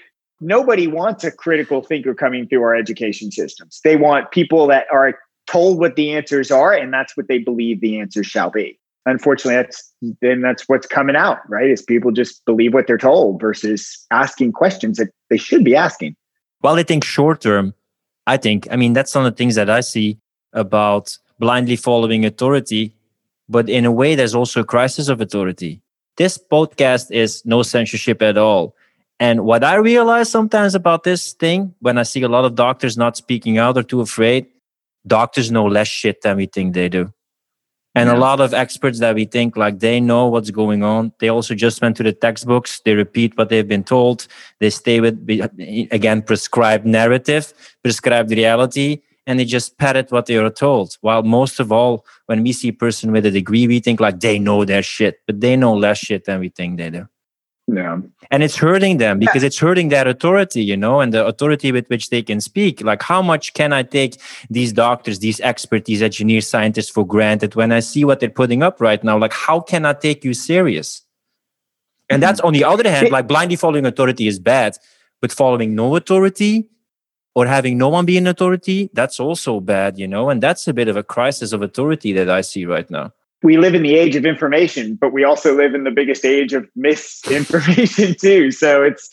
nobody 0.41 0.87
wants 0.87 1.23
a 1.23 1.31
critical 1.31 1.81
thinker 1.81 2.13
coming 2.13 2.47
through 2.47 2.63
our 2.63 2.75
education 2.75 3.31
systems. 3.31 3.79
They 3.83 3.95
want 3.95 4.31
people 4.31 4.67
that 4.67 4.85
are 4.91 5.15
told 5.47 5.79
what 5.79 5.95
the 5.95 6.13
answers 6.13 6.51
are 6.51 6.73
and 6.73 6.91
that's 6.91 7.15
what 7.15 7.27
they 7.27 7.37
believe 7.37 7.81
the 7.81 7.99
answers 7.99 8.25
shall 8.25 8.49
be. 8.49 8.79
Unfortunately 9.05 9.55
that's 9.55 9.93
then 10.21 10.41
that's 10.41 10.63
what's 10.67 10.87
coming 10.87 11.15
out 11.15 11.37
right? 11.47 11.69
Is 11.69 11.83
people 11.83 12.11
just 12.11 12.43
believe 12.45 12.73
what 12.73 12.87
they're 12.87 12.97
told 12.97 13.39
versus 13.39 14.05
asking 14.09 14.53
questions 14.53 14.97
that 14.97 15.09
they 15.29 15.37
should 15.37 15.63
be 15.63 15.75
asking. 15.75 16.15
Well 16.63 16.77
i 16.77 16.83
think 16.83 17.03
short 17.03 17.41
term 17.41 17.75
i 18.25 18.37
think 18.37 18.67
i 18.71 18.75
mean 18.75 18.93
that's 18.93 19.11
some 19.11 19.23
of 19.23 19.31
the 19.31 19.37
things 19.37 19.53
that 19.53 19.69
i 19.69 19.81
see 19.81 20.17
about 20.53 21.15
blindly 21.39 21.75
following 21.75 22.25
authority, 22.25 22.95
but 23.47 23.69
in 23.69 23.85
a 23.85 23.91
way, 23.91 24.15
there's 24.15 24.35
also 24.35 24.61
a 24.61 24.65
crisis 24.65 25.07
of 25.07 25.21
authority. 25.21 25.81
This 26.17 26.37
podcast 26.37 27.11
is 27.11 27.45
no 27.45 27.61
censorship 27.61 28.21
at 28.21 28.37
all. 28.37 28.75
And 29.19 29.45
what 29.45 29.63
I 29.63 29.75
realize 29.75 30.29
sometimes 30.29 30.75
about 30.75 31.03
this 31.03 31.33
thing, 31.33 31.73
when 31.79 31.97
I 31.97 32.03
see 32.03 32.21
a 32.23 32.27
lot 32.27 32.45
of 32.45 32.55
doctors 32.55 32.97
not 32.97 33.15
speaking 33.15 33.57
out 33.57 33.77
or 33.77 33.83
too 33.83 34.01
afraid, 34.01 34.47
doctors 35.07 35.51
know 35.51 35.65
less 35.65 35.87
shit 35.87 36.21
than 36.21 36.37
we 36.37 36.47
think 36.47 36.73
they 36.73 36.89
do. 36.89 37.13
And 37.97 38.09
yeah. 38.09 38.15
a 38.15 38.19
lot 38.19 38.41
of 38.41 38.53
experts 38.53 38.99
that 38.99 39.15
we 39.15 39.23
think 39.23 39.55
like 39.55 39.79
they 39.79 40.01
know 40.01 40.27
what's 40.27 40.51
going 40.51 40.83
on, 40.83 41.13
they 41.19 41.29
also 41.29 41.55
just 41.55 41.81
went 41.81 41.95
to 41.97 42.03
the 42.03 42.11
textbooks. 42.11 42.81
They 42.83 42.93
repeat 42.93 43.37
what 43.37 43.47
they've 43.47 43.67
been 43.67 43.85
told. 43.85 44.27
They 44.59 44.69
stay 44.69 44.99
with, 44.99 45.17
again, 45.91 46.21
prescribed 46.21 46.85
narrative, 46.85 47.53
prescribed 47.83 48.31
reality 48.31 49.01
and 49.27 49.39
they 49.39 49.45
just 49.45 49.77
parrot 49.77 50.11
what 50.11 50.25
they 50.25 50.37
are 50.37 50.49
told. 50.49 50.97
While 51.01 51.23
most 51.23 51.59
of 51.59 51.71
all, 51.71 52.05
when 52.27 52.43
we 52.43 52.53
see 52.53 52.69
a 52.69 52.73
person 52.73 53.11
with 53.11 53.25
a 53.25 53.31
degree, 53.31 53.67
we 53.67 53.79
think 53.79 53.99
like 53.99 54.19
they 54.19 54.39
know 54.39 54.65
their 54.65 54.83
shit, 54.83 55.19
but 55.25 55.41
they 55.41 55.55
know 55.55 55.75
less 55.75 55.97
shit 55.97 56.25
than 56.25 56.39
we 56.39 56.49
think 56.49 56.77
they 56.77 56.89
do. 56.89 57.07
Yeah. 57.67 57.99
And 58.29 58.43
it's 58.43 58.55
hurting 58.55 58.97
them 58.97 59.17
because 59.17 59.41
yeah. 59.41 59.47
it's 59.47 59.57
hurting 59.57 59.89
their 59.89 60.07
authority, 60.07 60.63
you 60.63 60.77
know, 60.77 61.01
and 61.01 61.11
the 61.11 61.25
authority 61.25 61.71
with 61.71 61.87
which 61.87 62.11
they 62.11 62.21
can 62.21 62.39
speak. 62.39 62.83
Like, 62.83 63.01
how 63.01 63.23
much 63.23 63.53
can 63.53 63.73
I 63.73 63.81
take 63.81 64.17
these 64.51 64.71
doctors, 64.71 65.17
these 65.17 65.41
experts, 65.41 65.87
these 65.87 66.03
engineers, 66.03 66.47
scientists 66.47 66.89
for 66.89 67.05
granted 67.07 67.55
when 67.55 67.71
I 67.71 67.79
see 67.79 68.05
what 68.05 68.19
they're 68.19 68.29
putting 68.29 68.61
up 68.61 68.79
right 68.79 69.03
now? 69.03 69.17
Like, 69.17 69.33
how 69.33 69.59
can 69.59 69.83
I 69.83 69.93
take 69.93 70.23
you 70.23 70.35
serious? 70.35 71.01
And 72.07 72.21
that's 72.21 72.39
mm-hmm. 72.39 72.47
on 72.47 72.53
the 72.53 72.63
other 72.63 72.87
hand, 72.87 73.09
like 73.09 73.27
blindly 73.27 73.55
following 73.55 73.87
authority 73.87 74.27
is 74.27 74.37
bad, 74.37 74.77
but 75.19 75.31
following 75.31 75.73
no 75.73 75.95
authority 75.95 76.69
or 77.35 77.45
having 77.45 77.77
no 77.77 77.89
one 77.89 78.05
be 78.05 78.17
an 78.17 78.27
authority, 78.27 78.89
that's 78.93 79.19
also 79.19 79.59
bad, 79.59 79.99
you 79.99 80.07
know, 80.07 80.29
and 80.29 80.41
that's 80.41 80.67
a 80.67 80.73
bit 80.73 80.87
of 80.87 80.95
a 80.95 81.03
crisis 81.03 81.51
of 81.51 81.61
authority 81.61 82.13
that 82.13 82.29
I 82.29 82.41
see 82.41 82.65
right 82.65 82.89
now. 82.89 83.11
We 83.43 83.57
live 83.57 83.75
in 83.75 83.83
the 83.83 83.95
age 83.95 84.15
of 84.15 84.25
information, 84.25 84.95
but 84.95 85.11
we 85.11 85.23
also 85.23 85.55
live 85.55 85.75
in 85.75 85.83
the 85.83 85.91
biggest 85.91 86.25
age 86.25 86.53
of 86.53 86.67
misinformation 86.75 88.15
too. 88.19 88.51
So 88.51 88.81
it's 88.81 89.09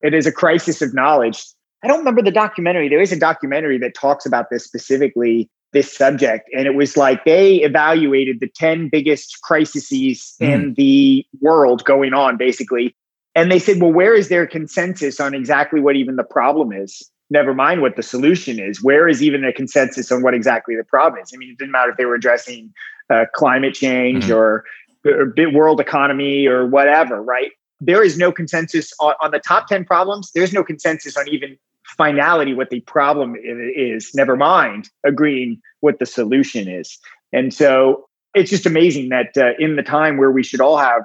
it 0.00 0.14
is 0.14 0.26
a 0.26 0.32
crisis 0.32 0.80
of 0.80 0.94
knowledge. 0.94 1.44
I 1.82 1.88
don't 1.88 1.98
remember 1.98 2.22
the 2.22 2.30
documentary. 2.30 2.88
There 2.88 3.00
is 3.00 3.12
a 3.12 3.18
documentary 3.18 3.78
that 3.78 3.94
talks 3.94 4.24
about 4.24 4.48
this 4.50 4.64
specifically, 4.64 5.50
this 5.72 5.94
subject, 5.94 6.48
and 6.56 6.66
it 6.66 6.74
was 6.74 6.96
like 6.96 7.24
they 7.24 7.56
evaluated 7.56 8.40
the 8.40 8.48
10 8.48 8.88
biggest 8.88 9.42
crises 9.42 9.90
mm. 9.90 10.48
in 10.48 10.74
the 10.74 11.26
world 11.40 11.84
going 11.84 12.14
on 12.14 12.36
basically. 12.36 12.94
And 13.34 13.50
they 13.50 13.58
said, 13.58 13.82
well, 13.82 13.92
where 13.92 14.14
is 14.14 14.28
there 14.28 14.46
consensus 14.46 15.18
on 15.18 15.34
exactly 15.34 15.80
what 15.80 15.96
even 15.96 16.14
the 16.14 16.24
problem 16.24 16.72
is? 16.72 17.10
Never 17.34 17.52
mind 17.52 17.82
what 17.82 17.96
the 17.96 18.02
solution 18.02 18.58
is. 18.58 18.82
Where 18.82 19.06
is 19.06 19.22
even 19.22 19.44
a 19.44 19.52
consensus 19.52 20.10
on 20.10 20.22
what 20.22 20.32
exactly 20.32 20.74
the 20.76 20.84
problem 20.84 21.22
is? 21.22 21.32
I 21.34 21.36
mean, 21.36 21.50
it 21.50 21.58
didn't 21.58 21.72
matter 21.72 21.90
if 21.90 21.98
they 21.98 22.06
were 22.06 22.14
addressing 22.14 22.72
uh, 23.10 23.26
climate 23.34 23.74
change 23.74 24.24
mm-hmm. 24.24 24.32
or, 24.32 24.64
or 25.04 25.34
world 25.52 25.80
economy 25.80 26.46
or 26.46 26.66
whatever, 26.66 27.22
right? 27.22 27.50
There 27.80 28.02
is 28.02 28.16
no 28.16 28.32
consensus 28.32 28.92
on, 29.00 29.14
on 29.20 29.32
the 29.32 29.40
top 29.40 29.66
10 29.66 29.84
problems. 29.84 30.30
There's 30.34 30.54
no 30.54 30.64
consensus 30.64 31.16
on 31.16 31.28
even 31.28 31.58
finality 31.84 32.54
what 32.54 32.70
the 32.70 32.80
problem 32.80 33.34
is, 33.36 34.14
never 34.14 34.36
mind 34.36 34.88
agreeing 35.04 35.60
what 35.80 35.98
the 35.98 36.06
solution 36.06 36.68
is. 36.68 36.98
And 37.32 37.52
so 37.52 38.08
it's 38.34 38.50
just 38.50 38.64
amazing 38.64 39.10
that 39.10 39.36
uh, 39.36 39.50
in 39.58 39.76
the 39.76 39.82
time 39.82 40.16
where 40.16 40.30
we 40.30 40.42
should 40.42 40.60
all 40.60 40.78
have 40.78 41.02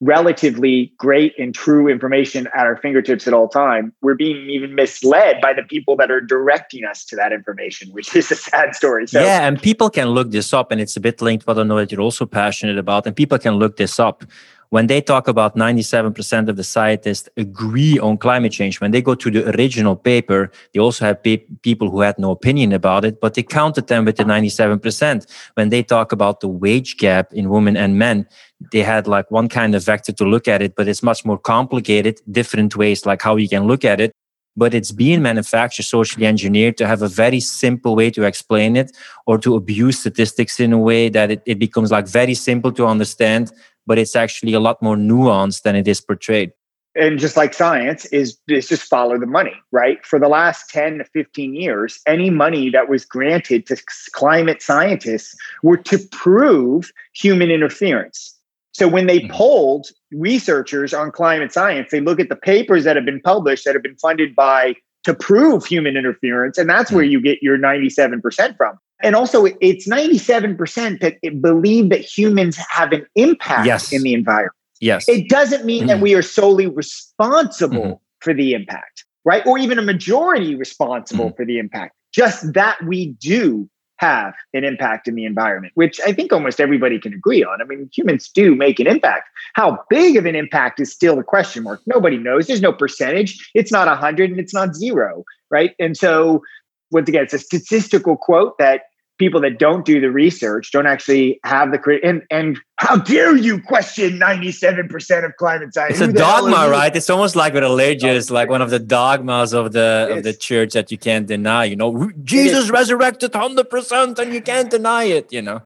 relatively 0.00 0.92
great 0.98 1.32
and 1.38 1.54
true 1.54 1.88
information 1.88 2.46
at 2.48 2.66
our 2.66 2.76
fingertips 2.76 3.26
at 3.26 3.32
all 3.32 3.48
time 3.48 3.94
we're 4.02 4.14
being 4.14 4.50
even 4.50 4.74
misled 4.74 5.40
by 5.40 5.54
the 5.54 5.62
people 5.62 5.96
that 5.96 6.10
are 6.10 6.20
directing 6.20 6.84
us 6.84 7.02
to 7.02 7.16
that 7.16 7.32
information 7.32 7.90
which 7.92 8.14
is 8.14 8.30
a 8.30 8.34
sad 8.34 8.74
story. 8.74 9.06
So 9.06 9.22
yeah 9.22 9.46
and 9.46 9.60
people 9.60 9.88
can 9.88 10.08
look 10.08 10.30
this 10.30 10.52
up 10.52 10.70
and 10.70 10.82
it's 10.82 10.98
a 10.98 11.00
bit 11.00 11.22
linked 11.22 11.46
what 11.46 11.58
i 11.58 11.62
know 11.62 11.76
that 11.76 11.90
you're 11.90 12.02
also 12.02 12.26
passionate 12.26 12.76
about 12.76 13.06
and 13.06 13.16
people 13.16 13.38
can 13.38 13.54
look 13.54 13.78
this 13.78 13.98
up 13.98 14.24
when 14.70 14.86
they 14.86 15.00
talk 15.00 15.28
about 15.28 15.56
97% 15.56 16.48
of 16.48 16.56
the 16.56 16.64
scientists 16.64 17.28
agree 17.36 17.98
on 17.98 18.18
climate 18.18 18.52
change, 18.52 18.80
when 18.80 18.90
they 18.90 19.02
go 19.02 19.14
to 19.14 19.30
the 19.30 19.48
original 19.56 19.96
paper, 19.96 20.50
they 20.72 20.80
also 20.80 21.04
have 21.04 21.22
pe- 21.22 21.44
people 21.62 21.90
who 21.90 22.00
had 22.00 22.18
no 22.18 22.30
opinion 22.30 22.72
about 22.72 23.04
it, 23.04 23.20
but 23.20 23.34
they 23.34 23.42
counted 23.42 23.86
them 23.86 24.04
with 24.04 24.16
the 24.16 24.24
97%. 24.24 25.26
When 25.54 25.68
they 25.68 25.82
talk 25.82 26.12
about 26.12 26.40
the 26.40 26.48
wage 26.48 26.96
gap 26.96 27.32
in 27.32 27.48
women 27.48 27.76
and 27.76 27.98
men, 27.98 28.26
they 28.72 28.82
had 28.82 29.06
like 29.06 29.30
one 29.30 29.48
kind 29.48 29.74
of 29.74 29.84
vector 29.84 30.12
to 30.12 30.24
look 30.24 30.48
at 30.48 30.62
it, 30.62 30.74
but 30.76 30.88
it's 30.88 31.02
much 31.02 31.24
more 31.24 31.38
complicated, 31.38 32.20
different 32.30 32.76
ways, 32.76 33.06
like 33.06 33.22
how 33.22 33.36
you 33.36 33.48
can 33.48 33.66
look 33.66 33.84
at 33.84 34.00
it. 34.00 34.12
but 34.56 34.74
it's 34.74 34.90
being 34.90 35.22
manufactured, 35.22 35.82
socially 35.82 36.26
engineered 36.26 36.76
to 36.78 36.86
have 36.86 37.02
a 37.02 37.08
very 37.08 37.40
simple 37.40 37.94
way 37.94 38.10
to 38.10 38.24
explain 38.24 38.76
it 38.76 38.90
or 39.26 39.38
to 39.38 39.54
abuse 39.54 39.98
statistics 39.98 40.58
in 40.58 40.72
a 40.72 40.78
way 40.78 41.08
that 41.10 41.30
it, 41.30 41.42
it 41.46 41.58
becomes 41.58 41.90
like 41.90 42.08
very 42.08 42.34
simple 42.34 42.72
to 42.72 42.86
understand, 42.86 43.52
but 43.86 43.98
it's 43.98 44.16
actually 44.16 44.52
a 44.52 44.60
lot 44.60 44.82
more 44.82 44.96
nuanced 44.96 45.62
than 45.62 45.76
it 45.76 45.86
is 45.88 46.00
portrayed 46.00 46.52
and 46.96 47.18
just 47.18 47.36
like 47.36 47.52
science 47.52 48.06
is, 48.06 48.38
is 48.48 48.66
just 48.66 48.82
follow 48.82 49.18
the 49.18 49.26
money 49.26 49.54
right 49.70 50.04
for 50.04 50.18
the 50.18 50.28
last 50.28 50.68
10 50.70 50.98
to 50.98 51.04
15 51.04 51.54
years 51.54 52.00
any 52.06 52.30
money 52.30 52.70
that 52.70 52.88
was 52.88 53.04
granted 53.04 53.66
to 53.66 53.76
climate 54.12 54.62
scientists 54.62 55.36
were 55.62 55.76
to 55.76 55.98
prove 56.10 56.90
human 57.14 57.50
interference 57.50 58.34
so 58.72 58.88
when 58.88 59.06
they 59.06 59.20
mm-hmm. 59.20 59.32
polled 59.32 59.86
researchers 60.12 60.92
on 60.94 61.10
climate 61.10 61.52
science 61.52 61.90
they 61.90 62.00
look 62.00 62.18
at 62.18 62.28
the 62.28 62.36
papers 62.36 62.84
that 62.84 62.96
have 62.96 63.04
been 63.04 63.20
published 63.20 63.64
that 63.64 63.74
have 63.74 63.82
been 63.82 63.96
funded 63.96 64.34
by 64.34 64.74
to 65.04 65.14
prove 65.14 65.64
human 65.64 65.96
interference 65.96 66.58
and 66.58 66.68
that's 66.68 66.90
where 66.90 67.04
mm-hmm. 67.04 67.12
you 67.12 67.20
get 67.20 67.42
your 67.42 67.58
97% 67.58 68.56
from 68.56 68.78
and 69.02 69.14
also 69.14 69.46
it's 69.60 69.88
97% 69.88 71.00
that 71.00 71.42
believe 71.42 71.90
that 71.90 72.00
humans 72.00 72.56
have 72.56 72.92
an 72.92 73.06
impact 73.14 73.66
yes. 73.66 73.92
in 73.92 74.02
the 74.02 74.14
environment 74.14 74.52
Yes. 74.80 75.08
It 75.08 75.28
doesn't 75.28 75.64
mean 75.64 75.82
mm-hmm. 75.82 75.88
that 75.88 76.00
we 76.00 76.14
are 76.14 76.22
solely 76.22 76.66
responsible 76.66 77.76
mm-hmm. 77.76 77.92
for 78.20 78.34
the 78.34 78.52
impact, 78.52 79.04
right? 79.24 79.46
Or 79.46 79.58
even 79.58 79.78
a 79.78 79.82
majority 79.82 80.54
responsible 80.54 81.26
mm-hmm. 81.26 81.36
for 81.36 81.44
the 81.44 81.58
impact. 81.58 81.94
Just 82.12 82.52
that 82.54 82.82
we 82.86 83.12
do 83.20 83.68
have 83.98 84.34
an 84.52 84.62
impact 84.62 85.08
in 85.08 85.14
the 85.14 85.24
environment, 85.24 85.72
which 85.74 85.98
I 86.06 86.12
think 86.12 86.30
almost 86.30 86.60
everybody 86.60 86.98
can 86.98 87.14
agree 87.14 87.42
on. 87.42 87.62
I 87.62 87.64
mean, 87.64 87.88
humans 87.94 88.28
do 88.28 88.54
make 88.54 88.78
an 88.78 88.86
impact. 88.86 89.28
How 89.54 89.82
big 89.88 90.16
of 90.16 90.26
an 90.26 90.36
impact 90.36 90.80
is 90.80 90.92
still 90.92 91.18
a 91.18 91.24
question 91.24 91.62
mark. 91.62 91.80
Nobody 91.86 92.18
knows. 92.18 92.46
There's 92.46 92.60
no 92.60 92.74
percentage. 92.74 93.50
It's 93.54 93.72
not 93.72 93.88
100 93.88 94.30
and 94.30 94.38
it's 94.38 94.52
not 94.52 94.74
zero, 94.74 95.24
right? 95.50 95.74
And 95.78 95.96
so, 95.96 96.42
once 96.90 97.08
again, 97.08 97.24
it's 97.24 97.34
a 97.34 97.38
statistical 97.38 98.16
quote 98.16 98.58
that 98.58 98.82
people 99.18 99.40
that 99.40 99.58
don't 99.58 99.84
do 99.84 100.00
the 100.00 100.10
research 100.10 100.70
don't 100.72 100.86
actually 100.86 101.40
have 101.44 101.70
the 101.72 102.00
and 102.02 102.22
and 102.30 102.58
how 102.78 102.96
dare 102.96 103.34
you 103.34 103.60
question 103.62 104.18
97% 104.18 105.24
of 105.24 105.36
climate 105.36 105.72
science? 105.72 106.00
It's 106.00 106.10
a 106.10 106.12
dogma 106.12 106.68
right? 106.68 106.94
It's 106.94 107.08
almost 107.08 107.36
like 107.36 107.54
with 107.54 107.62
religious 107.62 108.30
oh. 108.30 108.34
like 108.34 108.50
one 108.50 108.62
of 108.62 108.70
the 108.70 108.78
dogmas 108.78 109.54
of 109.54 109.72
the 109.72 110.08
of 110.10 110.22
the 110.22 110.34
church 110.34 110.74
that 110.74 110.90
you 110.90 110.98
can't 110.98 111.26
deny 111.26 111.64
you 111.64 111.76
know? 111.76 112.10
Jesus 112.22 112.70
resurrected 112.70 113.32
100% 113.32 114.18
and 114.18 114.34
you 114.34 114.42
can't 114.42 114.70
deny 114.70 115.04
it 115.04 115.32
you 115.32 115.42
know? 115.42 115.62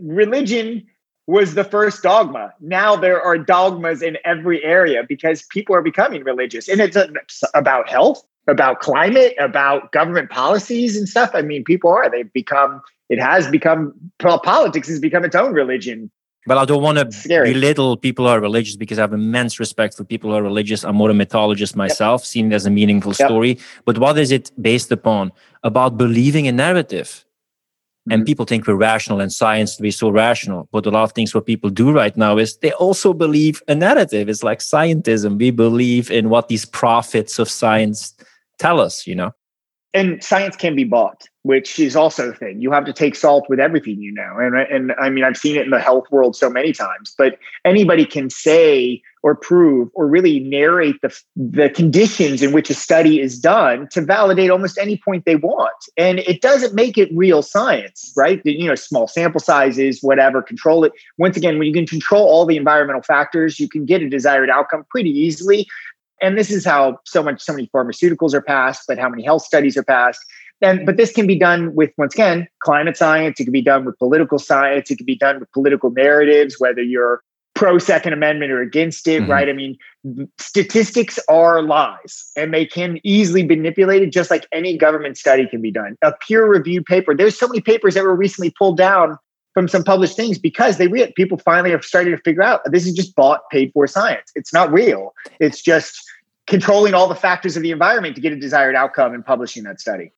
Religion 0.00 0.86
was 1.26 1.54
the 1.54 1.62
first 1.62 2.02
dogma. 2.02 2.52
Now 2.60 2.96
there 2.96 3.22
are 3.22 3.38
dogmas 3.38 4.02
in 4.02 4.16
every 4.24 4.64
area 4.64 5.04
because 5.08 5.44
people 5.50 5.76
are 5.76 5.82
becoming 5.82 6.24
religious 6.24 6.68
and 6.68 6.80
it's 6.80 6.96
about 7.54 7.88
health 7.88 8.24
about 8.46 8.80
climate, 8.80 9.34
about 9.38 9.92
government 9.92 10.30
policies 10.30 10.96
and 10.96 11.08
stuff. 11.08 11.30
I 11.34 11.42
mean, 11.42 11.64
people 11.64 11.90
are, 11.90 12.10
they've 12.10 12.32
become, 12.32 12.82
it 13.08 13.20
has 13.20 13.48
become, 13.48 13.94
politics 14.18 14.88
has 14.88 15.00
become 15.00 15.24
its 15.24 15.36
own 15.36 15.52
religion. 15.52 16.10
But 16.46 16.56
I 16.56 16.64
don't 16.64 16.82
want 16.82 16.98
to 16.98 17.28
belittle 17.28 17.96
people 17.98 18.24
who 18.24 18.30
are 18.30 18.40
religious 18.40 18.74
because 18.74 18.98
I 18.98 19.02
have 19.02 19.12
immense 19.12 19.60
respect 19.60 19.96
for 19.96 20.04
people 20.04 20.30
who 20.30 20.36
are 20.36 20.42
religious. 20.42 20.84
I'm 20.84 20.96
more 20.96 21.10
a 21.10 21.14
mythologist 21.14 21.76
myself, 21.76 22.22
yep. 22.22 22.26
seen 22.26 22.52
it 22.52 22.54
as 22.54 22.64
a 22.64 22.70
meaningful 22.70 23.12
yep. 23.18 23.28
story. 23.28 23.58
But 23.84 23.98
what 23.98 24.18
is 24.18 24.30
it 24.30 24.50
based 24.60 24.90
upon? 24.90 25.32
About 25.62 25.98
believing 25.98 26.48
a 26.48 26.52
narrative. 26.52 27.26
And 28.10 28.20
mm-hmm. 28.20 28.26
people 28.26 28.46
think 28.46 28.66
we're 28.66 28.74
rational 28.74 29.20
and 29.20 29.30
science 29.30 29.76
to 29.76 29.82
be 29.82 29.90
so 29.90 30.08
rational. 30.08 30.66
But 30.72 30.86
a 30.86 30.90
lot 30.90 31.02
of 31.02 31.12
things 31.12 31.34
what 31.34 31.44
people 31.44 31.68
do 31.68 31.92
right 31.92 32.16
now 32.16 32.38
is 32.38 32.56
they 32.56 32.72
also 32.72 33.12
believe 33.12 33.62
a 33.68 33.74
narrative. 33.74 34.30
It's 34.30 34.42
like 34.42 34.60
scientism. 34.60 35.38
We 35.38 35.50
believe 35.50 36.10
in 36.10 36.30
what 36.30 36.48
these 36.48 36.64
prophets 36.64 37.38
of 37.38 37.50
science 37.50 38.14
tell 38.60 38.80
us, 38.80 39.06
you 39.06 39.14
know? 39.14 39.32
And 39.92 40.22
science 40.22 40.54
can 40.54 40.76
be 40.76 40.84
bought, 40.84 41.24
which 41.42 41.80
is 41.80 41.96
also 41.96 42.30
a 42.30 42.34
thing. 42.34 42.60
You 42.60 42.70
have 42.70 42.84
to 42.84 42.92
take 42.92 43.16
salt 43.16 43.46
with 43.48 43.58
everything 43.58 44.00
you 44.00 44.12
know. 44.12 44.36
And, 44.38 44.56
and 44.56 44.92
I 45.00 45.10
mean, 45.10 45.24
I've 45.24 45.36
seen 45.36 45.56
it 45.56 45.64
in 45.64 45.70
the 45.70 45.80
health 45.80 46.04
world 46.12 46.36
so 46.36 46.48
many 46.48 46.72
times, 46.72 47.12
but 47.18 47.38
anybody 47.64 48.04
can 48.04 48.30
say 48.30 49.02
or 49.22 49.34
prove 49.34 49.88
or 49.94 50.06
really 50.06 50.40
narrate 50.40 50.96
the, 51.02 51.20
the 51.34 51.68
conditions 51.70 52.40
in 52.40 52.52
which 52.52 52.70
a 52.70 52.74
study 52.74 53.20
is 53.20 53.38
done 53.38 53.88
to 53.88 54.00
validate 54.00 54.48
almost 54.48 54.78
any 54.78 54.96
point 54.96 55.24
they 55.24 55.36
want. 55.36 55.74
And 55.96 56.20
it 56.20 56.40
doesn't 56.40 56.74
make 56.74 56.96
it 56.96 57.10
real 57.12 57.42
science, 57.42 58.12
right? 58.16 58.40
You 58.44 58.68
know, 58.68 58.76
small 58.76 59.08
sample 59.08 59.40
sizes, 59.40 60.00
whatever, 60.02 60.40
control 60.40 60.84
it. 60.84 60.92
Once 61.18 61.36
again, 61.36 61.58
when 61.58 61.66
you 61.66 61.74
can 61.74 61.86
control 61.86 62.26
all 62.28 62.46
the 62.46 62.56
environmental 62.56 63.02
factors, 63.02 63.58
you 63.58 63.68
can 63.68 63.84
get 63.84 64.02
a 64.02 64.08
desired 64.08 64.50
outcome 64.50 64.86
pretty 64.88 65.10
easily 65.10 65.66
and 66.20 66.38
this 66.38 66.50
is 66.50 66.64
how 66.64 66.98
so 67.04 67.22
much 67.22 67.40
so 67.42 67.52
many 67.52 67.68
pharmaceuticals 67.68 68.34
are 68.34 68.42
passed 68.42 68.84
but 68.86 68.98
how 68.98 69.08
many 69.08 69.24
health 69.24 69.42
studies 69.42 69.76
are 69.76 69.84
passed. 69.84 70.20
And 70.62 70.84
but 70.84 70.96
this 70.98 71.12
can 71.12 71.26
be 71.26 71.38
done 71.38 71.74
with 71.74 71.90
once 71.96 72.14
again 72.14 72.46
climate 72.62 72.96
science. 72.96 73.40
It 73.40 73.44
can 73.44 73.52
be 73.52 73.62
done 73.62 73.84
with 73.84 73.98
political 73.98 74.38
science. 74.38 74.90
It 74.90 74.96
can 74.96 75.06
be 75.06 75.16
done 75.16 75.40
with 75.40 75.50
political 75.52 75.90
narratives 75.90 76.56
whether 76.58 76.82
you're 76.82 77.22
pro 77.54 77.78
second 77.78 78.12
amendment 78.12 78.52
or 78.52 78.60
against 78.60 79.08
it 79.08 79.22
mm-hmm. 79.22 79.30
right? 79.30 79.48
I 79.48 79.52
mean 79.52 79.76
statistics 80.38 81.18
are 81.28 81.62
lies 81.62 82.30
and 82.36 82.54
they 82.54 82.64
can 82.64 82.98
easily 83.04 83.42
be 83.42 83.56
manipulated 83.56 84.12
just 84.12 84.30
like 84.30 84.46
any 84.52 84.76
government 84.76 85.18
study 85.18 85.46
can 85.46 85.60
be 85.60 85.70
done. 85.70 85.96
A 86.02 86.12
peer 86.26 86.46
reviewed 86.46 86.84
paper. 86.86 87.14
There's 87.14 87.38
so 87.38 87.48
many 87.48 87.60
papers 87.60 87.94
that 87.94 88.04
were 88.04 88.14
recently 88.14 88.52
pulled 88.56 88.76
down 88.76 89.18
from 89.54 89.68
some 89.68 89.82
published 89.82 90.16
things 90.16 90.38
because 90.38 90.78
they 90.78 90.88
real 90.88 91.08
people 91.16 91.38
finally 91.38 91.72
are 91.72 91.82
starting 91.82 92.14
to 92.14 92.22
figure 92.22 92.42
out 92.42 92.60
this 92.66 92.86
is 92.86 92.92
just 92.92 93.14
bought 93.14 93.40
paid 93.50 93.70
for 93.72 93.86
science 93.86 94.30
it's 94.34 94.52
not 94.52 94.72
real 94.72 95.14
it's 95.40 95.60
just 95.62 96.00
controlling 96.46 96.94
all 96.94 97.08
the 97.08 97.14
factors 97.14 97.56
of 97.56 97.62
the 97.62 97.70
environment 97.70 98.14
to 98.14 98.20
get 98.20 98.32
a 98.32 98.36
desired 98.36 98.74
outcome 98.74 99.14
and 99.14 99.24
publishing 99.24 99.62
that 99.64 99.80
study 99.80 100.12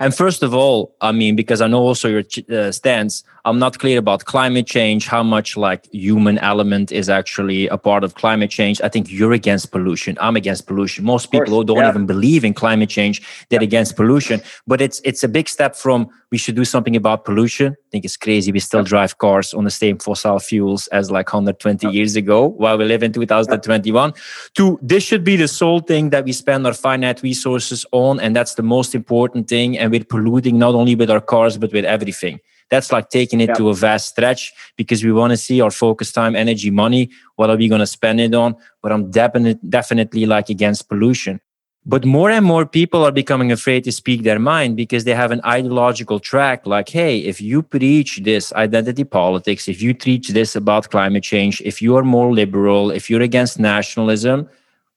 and 0.00 0.14
first 0.14 0.44
of 0.44 0.54
all, 0.54 0.94
I 1.00 1.10
mean, 1.10 1.34
because 1.34 1.60
I 1.60 1.66
know 1.66 1.80
also 1.80 2.08
your 2.08 2.22
uh, 2.52 2.70
stance, 2.70 3.24
I'm 3.44 3.58
not 3.58 3.80
clear 3.80 3.98
about 3.98 4.26
climate 4.26 4.66
change, 4.66 5.08
how 5.08 5.24
much 5.24 5.56
like 5.56 5.92
human 5.92 6.38
element 6.38 6.92
is 6.92 7.08
actually 7.08 7.66
a 7.66 7.76
part 7.76 8.04
of 8.04 8.14
climate 8.14 8.50
change. 8.50 8.80
I 8.80 8.88
think 8.88 9.10
you're 9.10 9.32
against 9.32 9.72
pollution. 9.72 10.16
I'm 10.20 10.36
against 10.36 10.68
pollution. 10.68 11.04
Most 11.04 11.32
people 11.32 11.52
who 11.52 11.64
don't 11.64 11.78
yeah. 11.78 11.88
even 11.88 12.06
believe 12.06 12.44
in 12.44 12.54
climate 12.54 12.88
change, 12.88 13.22
they're 13.48 13.60
yeah. 13.60 13.66
against 13.66 13.96
pollution. 13.96 14.40
But 14.68 14.80
it's 14.80 15.00
it's 15.02 15.24
a 15.24 15.28
big 15.28 15.48
step 15.48 15.74
from 15.74 16.08
we 16.30 16.38
should 16.38 16.54
do 16.54 16.64
something 16.64 16.94
about 16.96 17.24
pollution. 17.24 17.72
I 17.72 17.88
think 17.90 18.04
it's 18.04 18.16
crazy. 18.16 18.52
We 18.52 18.60
still 18.60 18.82
drive 18.82 19.18
cars 19.18 19.54
on 19.54 19.64
the 19.64 19.70
same 19.70 19.98
fossil 19.98 20.38
fuels 20.38 20.86
as 20.88 21.10
like 21.10 21.32
120 21.32 21.88
years 21.88 22.16
ago 22.16 22.48
while 22.48 22.76
we 22.76 22.84
live 22.84 23.02
in 23.02 23.12
2021 23.12 24.12
to 24.54 24.78
this 24.82 25.02
should 25.02 25.24
be 25.24 25.36
the 25.36 25.48
sole 25.48 25.80
thing 25.80 26.10
that 26.10 26.24
we 26.24 26.32
spend 26.32 26.66
our 26.66 26.74
finite 26.74 27.22
resources 27.22 27.86
on. 27.92 28.20
And 28.20 28.36
that's 28.36 28.54
the 28.54 28.62
most 28.62 28.94
important 28.94 29.48
thing. 29.48 29.78
And 29.78 29.90
we're 29.90 30.04
polluting 30.04 30.58
not 30.58 30.74
only 30.74 30.94
with 30.94 31.10
our 31.10 31.20
cars, 31.20 31.56
but 31.56 31.72
with 31.72 31.84
everything. 31.84 32.40
That's 32.70 32.92
like 32.92 33.08
taking 33.08 33.40
it 33.40 33.54
to 33.56 33.70
a 33.70 33.74
vast 33.74 34.10
stretch 34.10 34.52
because 34.76 35.02
we 35.02 35.10
want 35.10 35.30
to 35.30 35.38
see 35.38 35.62
our 35.62 35.70
focus 35.70 36.12
time, 36.12 36.36
energy, 36.36 36.70
money. 36.70 37.10
What 37.36 37.48
are 37.48 37.56
we 37.56 37.68
going 37.68 37.80
to 37.80 37.86
spend 37.86 38.20
it 38.20 38.34
on? 38.34 38.56
But 38.82 38.92
I'm 38.92 39.10
definitely, 39.10 39.58
definitely 39.68 40.26
like 40.26 40.50
against 40.50 40.88
pollution. 40.88 41.40
But 41.88 42.04
more 42.04 42.30
and 42.30 42.44
more 42.44 42.66
people 42.66 43.02
are 43.02 43.10
becoming 43.10 43.50
afraid 43.50 43.82
to 43.84 43.92
speak 43.92 44.22
their 44.22 44.38
mind 44.38 44.76
because 44.76 45.04
they 45.04 45.14
have 45.14 45.30
an 45.30 45.40
ideological 45.46 46.20
track 46.20 46.66
like, 46.66 46.90
hey, 46.90 47.20
if 47.20 47.40
you 47.40 47.62
preach 47.62 48.20
this 48.24 48.52
identity 48.52 49.04
politics, 49.04 49.68
if 49.68 49.80
you 49.80 49.94
teach 49.94 50.28
this 50.28 50.54
about 50.54 50.90
climate 50.90 51.22
change, 51.22 51.62
if 51.62 51.80
you 51.80 51.96
are 51.96 52.04
more 52.04 52.30
liberal, 52.30 52.90
if 52.90 53.08
you're 53.08 53.22
against 53.22 53.58
nationalism, 53.58 54.50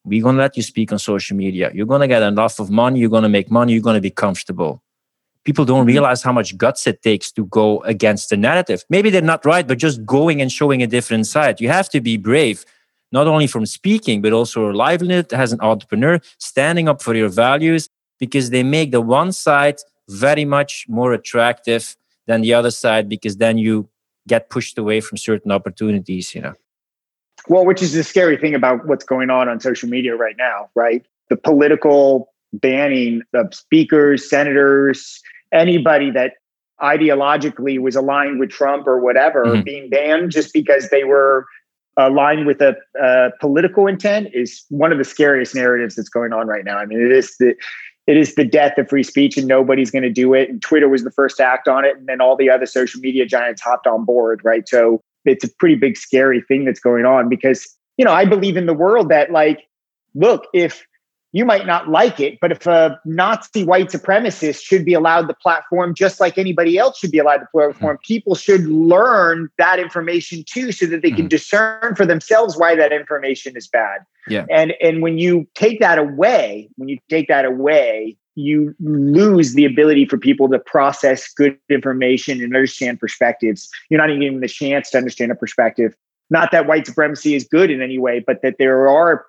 we're 0.04 0.22
going 0.22 0.36
to 0.36 0.42
let 0.42 0.58
you 0.58 0.64
speak 0.64 0.92
on 0.92 1.00
social 1.00 1.38
media. 1.38 1.72
You're 1.74 1.86
going 1.86 2.02
to 2.02 2.10
get 2.10 2.24
enough 2.24 2.60
of 2.60 2.70
money, 2.70 3.00
you're 3.00 3.10
going 3.10 3.24
to 3.24 3.30
make 3.30 3.50
money, 3.50 3.72
you're 3.72 3.82
going 3.82 3.96
to 3.96 4.02
be 4.02 4.12
comfortable. 4.12 4.84
People 5.46 5.64
don't 5.64 5.82
mm-hmm. 5.82 5.96
realize 5.96 6.22
how 6.22 6.34
much 6.34 6.58
guts 6.58 6.86
it 6.88 7.02
takes 7.02 7.32
to 7.32 7.46
go 7.46 7.82
against 7.84 8.32
the 8.32 8.36
narrative. 8.36 8.84
Maybe 8.90 9.10
they're 9.10 9.22
not 9.22 9.46
right, 9.46 9.66
but 9.66 9.78
just 9.78 10.06
going 10.06 10.42
and 10.42 10.52
showing 10.52 10.84
a 10.84 10.88
different 10.88 11.26
side. 11.26 11.62
You 11.62 11.70
have 11.70 11.88
to 11.92 12.02
be 12.02 12.18
brave 12.18 12.66
not 13.12 13.28
only 13.28 13.48
from 13.48 13.66
speaking, 13.66 14.22
but 14.22 14.34
also 14.34 14.70
a 14.70 14.74
livelihood 14.74 15.34
as 15.34 15.52
an 15.52 15.60
entrepreneur, 15.62 16.20
standing 16.38 16.88
up 16.88 17.02
for 17.02 17.16
your 17.16 17.30
values, 17.30 17.90
because 18.20 18.50
they 18.50 18.64
make 18.64 18.92
the 18.92 19.02
one 19.02 19.32
side 19.32 19.80
very 20.10 20.46
much 20.46 20.86
more 20.88 21.14
attractive 21.14 21.96
than 22.28 22.42
the 22.42 22.54
other 22.54 22.72
side, 22.72 23.10
because 23.10 23.38
then 23.38 23.58
you 23.58 23.88
get 24.28 24.50
pushed 24.50 24.78
away 24.78 25.02
from 25.02 25.18
certain 25.18 25.52
opportunities, 25.52 26.36
you 26.36 26.42
know. 26.42 26.54
Well, 27.48 27.66
which 27.66 27.82
is 27.82 27.94
the 27.94 28.04
scary 28.04 28.38
thing 28.38 28.54
about 28.54 28.88
what's 28.88 29.04
going 29.04 29.30
on 29.30 29.50
on 29.50 29.60
social 29.60 29.90
media 29.90 30.16
right 30.16 30.36
now, 30.38 30.70
right? 30.76 31.04
The 31.30 31.38
political 31.38 32.32
banning 32.54 33.24
of 33.34 33.54
speakers, 33.54 34.30
senators, 34.30 35.22
anybody 35.52 36.12
that 36.12 36.34
ideologically 36.82 37.80
was 37.80 37.96
aligned 37.96 38.40
with 38.40 38.50
Trump 38.50 38.88
or 38.88 39.00
whatever 39.00 39.46
mm-hmm. 39.46 39.62
being 39.62 39.90
banned 39.90 40.32
just 40.32 40.54
because 40.54 40.90
they 40.90 41.04
were 41.04 41.46
aligned 41.98 42.46
with 42.46 42.62
a, 42.62 42.76
a, 43.02 43.32
political 43.40 43.88
intent 43.88 44.30
is 44.34 44.64
one 44.70 44.92
of 44.92 44.98
the 44.98 45.04
scariest 45.04 45.56
narratives 45.56 45.96
that's 45.96 46.10
going 46.10 46.34
on 46.34 46.48
right 46.48 46.66
now. 46.66 46.78
I 46.78 46.86
mean, 46.86 47.02
it 47.02 47.12
is 47.12 47.36
the 47.38 47.56
it 48.08 48.18
is 48.18 48.36
the 48.36 48.46
death 48.46 48.78
of 48.78 48.90
free 48.90 49.04
speech, 49.04 49.38
and 49.38 49.48
nobody's 49.48 49.92
going 49.92 50.04
to 50.04 50.10
do 50.10 50.34
it. 50.34 50.50
And 50.50 50.62
Twitter 50.62 50.90
was 50.90 51.04
the 51.04 51.12
first 51.12 51.38
to 51.38 51.46
act 51.46 51.68
on 51.68 51.86
it, 51.86 51.98
and 51.98 52.08
then 52.08 52.20
all 52.20 52.36
the 52.36 52.50
other 52.50 52.66
social 52.66 53.00
media 53.00 53.26
giants 53.26 53.62
hopped 53.62 53.86
on 53.86 54.06
board, 54.06 54.42
right? 54.44 54.68
So 54.68 55.02
it's 55.24 55.44
a 55.44 55.50
pretty 55.60 55.76
big, 55.76 55.98
scary 55.98 56.42
thing 56.42 56.66
that's 56.66 56.80
going 56.80 57.06
on 57.06 57.30
because 57.30 57.68
you 57.98 58.06
know 58.06 58.12
I 58.12 58.26
believe 58.26 58.58
in 58.58 58.66
the 58.66 58.74
world 58.74 59.10
that 59.10 59.32
like, 59.32 59.68
look, 60.16 60.48
if 60.54 60.86
you 61.34 61.46
might 61.46 61.66
not 61.66 61.90
like 61.90 62.20
it, 62.20 62.40
but 62.42 62.52
if 62.52 62.68
a 62.68 63.00
Nazi 63.06 63.64
white 63.64 63.88
supremacist 63.88 64.64
should 64.64 64.84
be 64.84 64.94
allowed 64.94 65.28
the 65.28 65.34
platform 65.34 65.94
just 65.94 66.20
like 66.20 66.38
anybody 66.38 66.78
else 66.78 66.98
should 66.98 67.12
be 67.12 67.20
allowed 67.20 67.42
the 67.42 67.48
platform, 67.52 67.96
mm-hmm. 67.96 68.06
people 68.06 68.36
should 68.36 68.66
learn 68.66 69.50
that 69.58 69.80
information 69.80 70.44
too 70.46 70.72
so 70.72 70.86
that 70.88 71.02
they 71.02 71.10
can 71.10 71.22
mm-hmm. 71.22 71.28
discern 71.28 71.96
for 71.96 72.06
themselves 72.06 72.58
why 72.58 72.76
that 72.76 72.92
information 72.92 73.56
is 73.56 73.68
bad. 73.68 74.02
Yeah. 74.28 74.46
And 74.50 74.74
and 74.82 75.02
when 75.02 75.18
you 75.18 75.48
take 75.56 75.80
that 75.80 75.98
away, 75.98 76.70
when 76.76 76.90
you 76.90 76.98
take 77.10 77.28
that 77.30 77.46
away, 77.46 78.18
you 78.36 78.76
lose 78.80 79.54
the 79.54 79.66
ability 79.66 80.06
for 80.06 80.18
people 80.18 80.50
to 80.50 80.60
process 80.60 81.32
good 81.34 81.58
information 81.70 82.42
and 82.42 82.56
understand 82.56 83.00
perspectives. 83.00 83.70
You're 83.90 84.00
not 84.00 84.10
even 84.10 84.22
given 84.22 84.42
the 84.42 84.48
chance 84.48 84.90
to 84.92 84.98
understand 84.98 85.32
a 85.32 85.36
perspective. 85.36 85.96
Not 86.30 86.52
that 86.52 86.66
white 86.66 86.86
supremacy 86.86 87.36
is 87.36 87.46
good 87.46 87.70
in 87.70 87.82
any 87.82 88.00
way, 88.00 88.24
but 88.26 88.42
that 88.42 88.56
there 88.58 88.88
are 88.88 89.26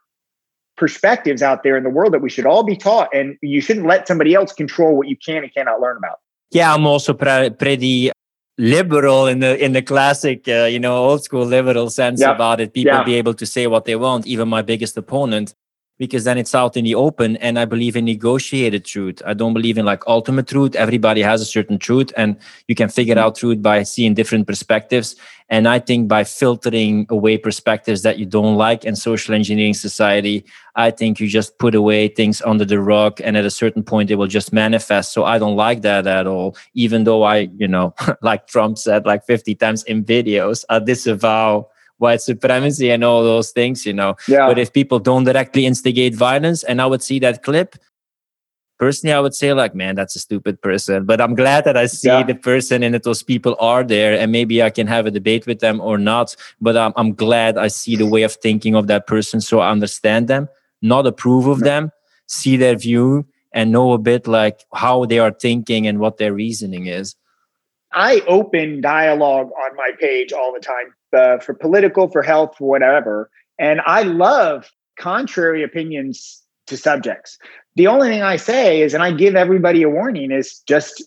perspectives 0.77 1.43
out 1.43 1.63
there 1.63 1.77
in 1.77 1.85
the 1.85 1.91
world 1.91 2.13
that 2.13 2.21
we 2.21 2.31
should 2.31 2.47
all 2.47 2.63
be 2.63 2.77
taught, 2.77 3.09
and 3.15 3.37
you 3.43 3.61
shouldn't 3.61 3.87
let 3.87 4.09
somebody 4.09 4.35
else 4.35 4.53
control 4.53 4.97
what 4.97 5.09
you 5.09 5.17
can 5.17 5.43
and 5.43 5.53
cannot 5.53 5.81
learn 5.81 5.97
about. 5.97 6.21
Yeah, 6.51 6.75
I'm 6.75 6.87
also 6.87 7.15
pre- 7.15 7.51
pretty 7.51 8.11
liberal 8.59 9.27
in 9.27 9.41
the 9.41 9.63
in 9.65 9.73
the 9.73 9.83
classic 9.83 10.47
uh, 10.47 10.65
you 10.65 10.79
know 10.79 10.97
old 10.97 11.25
school 11.25 11.45
liberal 11.45 11.89
sense 11.89 12.21
about 12.21 12.61
it 12.61 12.75
people 12.75 12.93
yeah. 12.93 13.03
be 13.03 13.15
able 13.15 13.33
to 13.33 13.47
say 13.47 13.67
what 13.67 13.87
they 13.87 13.97
want 13.97 14.27
even 14.27 14.47
my 14.47 14.61
biggest 14.61 14.95
opponent 14.99 15.55
because 16.03 16.25
then 16.25 16.37
it's 16.37 16.53
out 16.53 16.77
in 16.77 16.85
the 16.85 16.97
open 16.97 17.37
and 17.37 17.57
i 17.61 17.65
believe 17.65 17.95
in 17.95 18.05
negotiated 18.05 18.85
truth. 18.85 19.23
I 19.25 19.35
don't 19.35 19.55
believe 19.55 19.79
in 19.79 19.85
like 19.85 20.03
ultimate 20.09 20.49
truth. 20.49 20.75
Everybody 20.75 21.23
has 21.23 21.41
a 21.41 21.45
certain 21.45 21.79
truth 21.79 22.11
and 22.17 22.37
you 22.67 22.75
can 22.75 22.88
figure 22.88 23.17
out 23.17 23.37
truth 23.37 23.62
by 23.62 23.85
seeing 23.85 24.12
different 24.12 24.49
perspectives. 24.49 25.15
And 25.49 25.69
i 25.69 25.79
think 25.79 26.09
by 26.09 26.25
filtering 26.25 27.07
away 27.09 27.38
perspectives 27.38 28.03
that 28.03 28.19
you 28.19 28.27
don't 28.27 28.57
like 28.57 28.85
in 28.85 28.97
social 28.97 29.33
engineering 29.33 29.75
society 29.75 30.45
i 30.87 30.91
think 30.91 31.21
you 31.21 31.29
just 31.29 31.51
put 31.59 31.75
away 31.83 32.09
things 32.09 32.43
under 32.51 32.65
the 32.65 32.81
rug 32.81 33.21
and 33.25 33.37
at 33.37 33.45
a 33.45 33.57
certain 33.62 33.85
point 33.91 34.09
they 34.09 34.17
will 34.17 34.33
just 34.38 34.53
manifest. 34.53 35.12
So 35.12 35.25
i 35.25 35.38
don't 35.38 35.59
like 35.67 35.83
that 35.83 36.07
at 36.07 36.27
all 36.27 36.57
even 36.75 37.05
though 37.05 37.23
i 37.23 37.37
you 37.62 37.69
know 37.69 37.95
like 38.29 38.43
trump 38.49 38.79
said 38.79 39.07
like 39.07 39.23
50 39.25 39.55
times 39.55 39.85
in 39.85 40.05
videos 40.05 40.65
i 40.69 40.81
disavow 40.81 41.69
white 42.03 42.21
supremacy 42.21 42.91
and 42.91 43.03
all 43.03 43.23
those 43.23 43.53
things, 43.53 43.87
you 43.87 43.95
know. 43.95 44.17
Yeah. 44.29 44.49
But 44.49 44.59
if 44.59 44.73
people 44.73 44.99
don't 44.99 45.25
directly 45.25 45.65
instigate 45.65 46.15
violence, 46.15 46.65
and 46.65 46.83
I 46.83 46.87
would 46.87 47.03
see 47.03 47.19
that 47.21 47.43
clip, 47.43 47.77
personally, 48.79 49.15
I 49.15 49.21
would 49.21 49.35
say 49.35 49.53
like, 49.53 49.75
man, 49.75 49.95
that's 49.95 50.17
a 50.17 50.19
stupid 50.19 50.61
person. 50.61 51.07
But 51.07 51.21
I'm 51.21 51.35
glad 51.35 51.65
that 51.65 51.77
I 51.77 51.87
see 51.87 52.09
yeah. 52.09 52.25
the 52.25 52.35
person 52.35 52.83
and 52.83 52.93
that 52.95 53.05
those 53.05 53.23
people 53.23 53.57
are 53.61 53.85
there, 53.85 54.19
and 54.19 54.31
maybe 54.33 54.62
I 54.62 54.69
can 54.69 54.87
have 54.88 55.07
a 55.07 55.11
debate 55.11 55.47
with 55.47 55.61
them 55.61 55.81
or 55.81 55.97
not. 55.97 56.37
But 56.61 56.77
I'm, 56.77 56.93
I'm 56.97 57.15
glad 57.15 57.57
I 57.57 57.69
see 57.69 57.97
the 57.97 58.07
way 58.07 58.25
of 58.25 58.35
thinking 58.35 58.75
of 58.75 58.88
that 58.88 59.07
person, 59.07 59.41
so 59.41 59.61
I 59.61 59.71
understand 59.71 60.29
them, 60.29 60.49
not 60.83 61.07
approve 61.07 61.47
of 61.47 61.61
them, 61.61 61.93
see 62.27 62.57
their 62.57 62.77
view, 62.77 63.25
and 63.55 63.71
know 63.71 63.93
a 63.93 63.99
bit 63.99 64.27
like 64.27 64.65
how 64.75 65.05
they 65.05 65.21
are 65.21 65.33
thinking 65.33 65.87
and 65.87 66.01
what 66.01 66.19
their 66.19 66.35
reasoning 66.35 66.87
is. 66.87 67.15
I 67.95 68.23
open 68.27 68.81
dialogue 68.81 69.51
on 69.53 69.77
my 69.77 69.91
page 70.01 70.33
all 70.33 70.53
the 70.53 70.61
time 70.61 70.95
uh, 71.12 71.38
for 71.38 71.55
political, 71.55 72.09
for 72.09 72.22
health, 72.22 72.57
for 72.59 72.68
whatever. 72.68 73.31
And 73.59 73.81
I 73.87 74.03
love 74.03 74.70
contrary 74.98 75.62
opinions 75.62 76.42
to 76.66 76.77
subjects. 76.77 77.38
The 77.77 77.87
only 77.87 78.09
thing 78.09 78.22
I 78.22 78.37
say 78.37 78.83
is, 78.83 78.94
and 78.94 79.03
I 79.03 79.12
give 79.12 79.35
everybody 79.35 79.83
a 79.83 79.88
warning, 79.88 80.31
is 80.31 80.61
just 80.68 81.03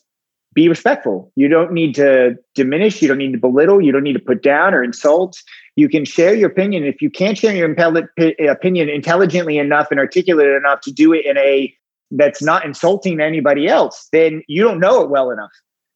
be 0.53 0.69
respectful. 0.69 1.31
You 1.35 1.47
don't 1.47 1.73
need 1.73 1.95
to 1.95 2.37
diminish, 2.55 3.01
you 3.01 3.07
don't 3.09 3.17
need 3.17 3.33
to 3.33 3.37
belittle, 3.37 3.81
you 3.81 3.91
don't 3.91 4.03
need 4.03 4.13
to 4.13 4.19
put 4.19 4.41
down 4.41 4.73
or 4.73 4.83
insult. 4.83 5.37
You 5.75 5.89
can 5.89 6.05
share 6.05 6.33
your 6.33 6.49
opinion. 6.49 6.85
If 6.85 7.01
you 7.01 7.09
can't 7.09 7.37
share 7.37 7.53
your 7.53 7.69
opinion 7.69 8.89
intelligently 8.89 9.57
enough 9.57 9.87
and 9.91 9.99
articulate 9.99 10.47
enough 10.47 10.79
to 10.81 10.91
do 10.91 11.13
it 11.13 11.25
in 11.25 11.37
a 11.37 11.73
that's 12.11 12.41
not 12.41 12.63
insulting 12.63 13.19
anybody 13.19 13.67
else, 13.67 14.07
then 14.13 14.43
you 14.47 14.63
don't 14.63 14.79
know 14.79 15.01
it 15.01 15.09
well 15.09 15.29
enough 15.31 15.51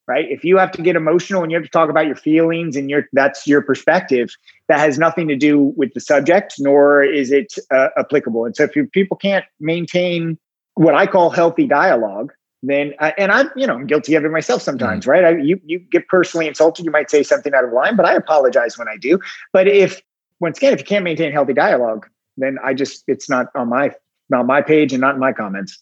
right? 0.10 0.26
If 0.30 0.44
you 0.44 0.58
have 0.58 0.72
to 0.72 0.82
get 0.82 0.96
emotional 0.96 1.44
and 1.44 1.52
you 1.52 1.58
have 1.58 1.64
to 1.64 1.70
talk 1.70 1.90
about 1.92 2.08
your 2.08 2.16
feelings 2.16 2.76
and 2.76 2.90
your 2.90 3.04
that's 3.14 3.46
your 3.46 3.62
perspective, 3.62 4.32
that 4.68 4.80
has 4.80 4.98
nothing 4.98 5.28
to 5.28 5.36
do 5.36 5.72
with 5.78 5.94
the 5.94 6.00
subject, 6.00 6.56
nor 6.58 7.04
is 7.04 7.32
it 7.32 7.54
uh, 7.70 7.90
applicable. 7.96 8.44
And 8.46 8.56
so, 8.56 8.64
if 8.64 8.76
you, 8.76 8.88
people 8.88 9.16
can't 9.16 9.46
maintain 9.60 10.40
what 10.74 10.96
I 10.96 11.06
call 11.06 11.30
healthy 11.30 11.68
dialogue, 11.68 12.34
then 12.64 12.96
I, 13.00 13.14
and 13.20 13.32
I'm 13.32 13.52
you 13.56 13.68
know 13.68 13.76
I'm 13.76 13.86
guilty 13.86 14.16
of 14.16 14.26
it 14.26 14.32
myself 14.32 14.64
sometimes, 14.64 15.04
mm-hmm. 15.04 15.12
right? 15.12 15.24
I, 15.26 15.38
you 15.38 15.62
you 15.64 15.78
get 15.78 16.08
personally 16.08 16.48
insulted, 16.48 16.86
you 16.86 16.92
might 16.92 17.12
say 17.12 17.22
something 17.22 17.54
out 17.54 17.64
of 17.64 17.72
line, 17.72 17.96
but 17.96 18.08
I 18.08 18.16
apologize 18.16 18.80
when 18.80 18.88
I 18.90 18.98
do. 18.98 19.20
But 19.54 19.68
if 19.68 20.02
once 20.40 20.58
again, 20.58 20.74
if 20.74 20.80
you 20.80 20.86
can't 20.86 21.04
maintain 21.04 21.32
healthy 21.32 21.54
dialogue, 21.54 22.08
then 22.36 22.58
I 22.64 22.74
just 22.74 23.04
it's 23.08 23.30
not 23.30 23.48
on 23.54 23.70
my 23.70 23.92
on 24.34 24.48
my 24.48 24.64
page 24.64 24.92
and 24.92 25.02
not 25.02 25.14
in 25.14 25.20
my 25.20 25.34
comments. 25.34 25.78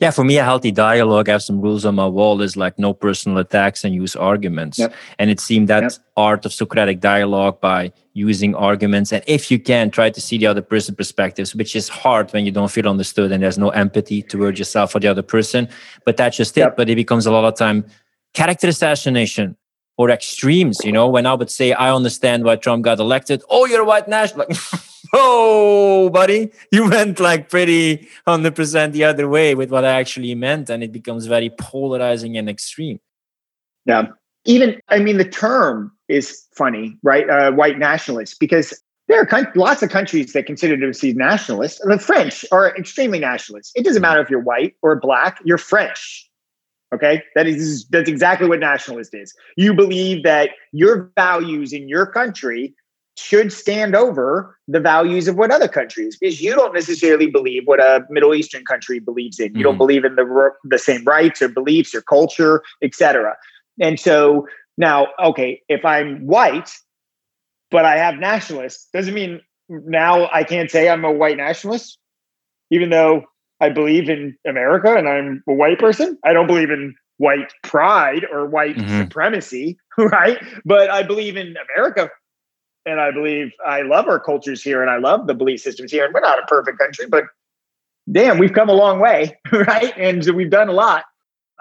Yeah, 0.00 0.10
for 0.10 0.24
me, 0.24 0.38
a 0.38 0.44
healthy 0.44 0.70
dialogue, 0.72 1.28
I 1.28 1.32
have 1.32 1.42
some 1.42 1.60
rules 1.60 1.84
on 1.84 1.94
my 1.94 2.06
wall 2.06 2.40
is 2.40 2.56
like 2.56 2.78
no 2.78 2.94
personal 2.94 3.36
attacks 3.36 3.84
and 3.84 3.94
use 3.94 4.16
arguments. 4.16 4.78
Yep. 4.78 4.94
And 5.18 5.28
it 5.28 5.40
seemed 5.40 5.68
that 5.68 5.82
yep. 5.82 5.92
art 6.16 6.46
of 6.46 6.54
Socratic 6.54 7.00
dialogue 7.00 7.60
by 7.60 7.92
using 8.14 8.54
arguments. 8.54 9.12
And 9.12 9.22
if 9.26 9.50
you 9.50 9.58
can, 9.58 9.90
try 9.90 10.08
to 10.08 10.18
see 10.18 10.38
the 10.38 10.46
other 10.46 10.62
person 10.62 10.94
perspectives, 10.94 11.54
which 11.54 11.76
is 11.76 11.90
hard 11.90 12.32
when 12.32 12.46
you 12.46 12.50
don't 12.50 12.70
feel 12.70 12.88
understood 12.88 13.30
and 13.30 13.42
there's 13.42 13.58
no 13.58 13.68
empathy 13.70 14.22
towards 14.22 14.58
yourself 14.58 14.94
or 14.94 15.00
the 15.00 15.08
other 15.08 15.22
person. 15.22 15.68
But 16.06 16.16
that's 16.16 16.38
just 16.38 16.56
yep. 16.56 16.70
it. 16.70 16.76
But 16.78 16.88
it 16.88 16.96
becomes 16.96 17.26
a 17.26 17.30
lot 17.30 17.44
of 17.44 17.54
time 17.56 17.84
character 18.32 18.68
assassination 18.68 19.54
or 19.98 20.08
extremes. 20.08 20.78
You 20.82 20.92
know, 20.92 21.08
when 21.08 21.26
I 21.26 21.34
would 21.34 21.50
say, 21.50 21.74
I 21.74 21.94
understand 21.94 22.44
why 22.44 22.56
Trump 22.56 22.84
got 22.84 23.00
elected. 23.00 23.42
Oh, 23.50 23.66
you're 23.66 23.82
a 23.82 23.84
white 23.84 24.08
national. 24.08 24.46
oh, 25.12 26.10
buddy, 26.10 26.50
you 26.70 26.88
went 26.88 27.20
like 27.20 27.48
pretty 27.48 28.08
100% 28.26 28.92
the 28.92 29.04
other 29.04 29.28
way 29.28 29.54
with 29.54 29.70
what 29.70 29.84
I 29.84 29.98
actually 29.98 30.34
meant. 30.34 30.70
And 30.70 30.82
it 30.82 30.92
becomes 30.92 31.26
very 31.26 31.50
polarizing 31.50 32.36
and 32.36 32.48
extreme. 32.48 33.00
Yeah. 33.86 34.08
Even, 34.44 34.80
I 34.88 35.00
mean, 35.00 35.18
the 35.18 35.24
term 35.24 35.92
is 36.08 36.46
funny, 36.54 36.96
right? 37.02 37.28
Uh, 37.28 37.52
white 37.52 37.78
nationalists, 37.78 38.36
because 38.36 38.80
there 39.08 39.20
are 39.20 39.52
lots 39.56 39.82
of 39.82 39.90
countries 39.90 40.32
that 40.34 40.46
consider 40.46 40.76
themselves 40.76 41.16
nationalists. 41.16 41.80
The 41.84 41.98
French 41.98 42.44
are 42.52 42.76
extremely 42.76 43.18
nationalists. 43.18 43.72
It 43.74 43.84
doesn't 43.84 44.00
matter 44.00 44.20
if 44.20 44.30
you're 44.30 44.40
white 44.40 44.76
or 44.82 44.94
black, 44.96 45.40
you're 45.44 45.58
French. 45.58 46.30
Okay, 46.92 47.22
that 47.36 47.46
is 47.46 47.86
that's 47.90 48.08
exactly 48.08 48.48
what 48.48 48.58
nationalist 48.58 49.14
is. 49.14 49.32
You 49.56 49.74
believe 49.74 50.24
that 50.24 50.50
your 50.72 51.10
values 51.16 51.72
in 51.72 51.88
your 51.88 52.04
country 52.06 52.74
should 53.20 53.52
stand 53.52 53.94
over 53.94 54.56
the 54.66 54.80
values 54.80 55.28
of 55.28 55.36
what 55.36 55.50
other 55.50 55.68
countries 55.68 56.16
because 56.16 56.40
you 56.40 56.54
don't 56.54 56.74
necessarily 56.74 57.28
believe 57.28 57.62
what 57.66 57.80
a 57.80 58.04
middle 58.08 58.34
eastern 58.34 58.64
country 58.64 58.98
believes 58.98 59.38
in. 59.38 59.46
You 59.46 59.52
mm-hmm. 59.52 59.62
don't 59.62 59.78
believe 59.78 60.04
in 60.04 60.16
the 60.16 60.50
the 60.64 60.78
same 60.78 61.04
rights 61.04 61.42
or 61.42 61.48
beliefs 61.48 61.94
or 61.94 62.02
culture 62.02 62.62
etc 62.82 63.36
and 63.80 63.98
so 63.98 64.46
now 64.76 65.08
okay 65.22 65.60
if 65.68 65.84
i'm 65.84 66.26
white 66.26 66.70
but 67.70 67.84
i 67.84 67.96
have 67.96 68.16
nationalists 68.16 68.88
doesn't 68.92 69.14
mean 69.14 69.40
now 69.68 70.28
i 70.32 70.44
can't 70.44 70.70
say 70.70 70.88
i'm 70.88 71.04
a 71.04 71.12
white 71.12 71.36
nationalist 71.36 71.98
even 72.70 72.90
though 72.90 73.24
i 73.60 73.68
believe 73.68 74.08
in 74.08 74.36
america 74.46 74.94
and 74.94 75.08
i'm 75.08 75.42
a 75.48 75.54
white 75.54 75.78
person. 75.78 76.18
I 76.24 76.32
don't 76.32 76.46
believe 76.46 76.70
in 76.70 76.94
white 77.18 77.52
pride 77.62 78.24
or 78.32 78.46
white 78.46 78.76
mm-hmm. 78.76 79.00
supremacy 79.00 79.78
right? 79.98 80.38
But 80.64 80.90
i 80.90 81.02
believe 81.02 81.36
in 81.36 81.54
america 81.76 82.10
and 82.86 83.00
I 83.00 83.10
believe 83.10 83.52
I 83.64 83.82
love 83.82 84.08
our 84.08 84.18
cultures 84.18 84.62
here 84.62 84.80
and 84.82 84.90
I 84.90 84.98
love 84.98 85.26
the 85.26 85.34
belief 85.34 85.60
systems 85.60 85.90
here. 85.92 86.04
And 86.04 86.14
we're 86.14 86.20
not 86.20 86.38
a 86.38 86.46
perfect 86.46 86.78
country, 86.78 87.06
but 87.06 87.24
damn, 88.10 88.38
we've 88.38 88.52
come 88.52 88.68
a 88.68 88.74
long 88.74 89.00
way, 89.00 89.38
right? 89.52 89.92
And 89.96 90.24
we've 90.34 90.50
done 90.50 90.68
a 90.68 90.72
lot. 90.72 91.04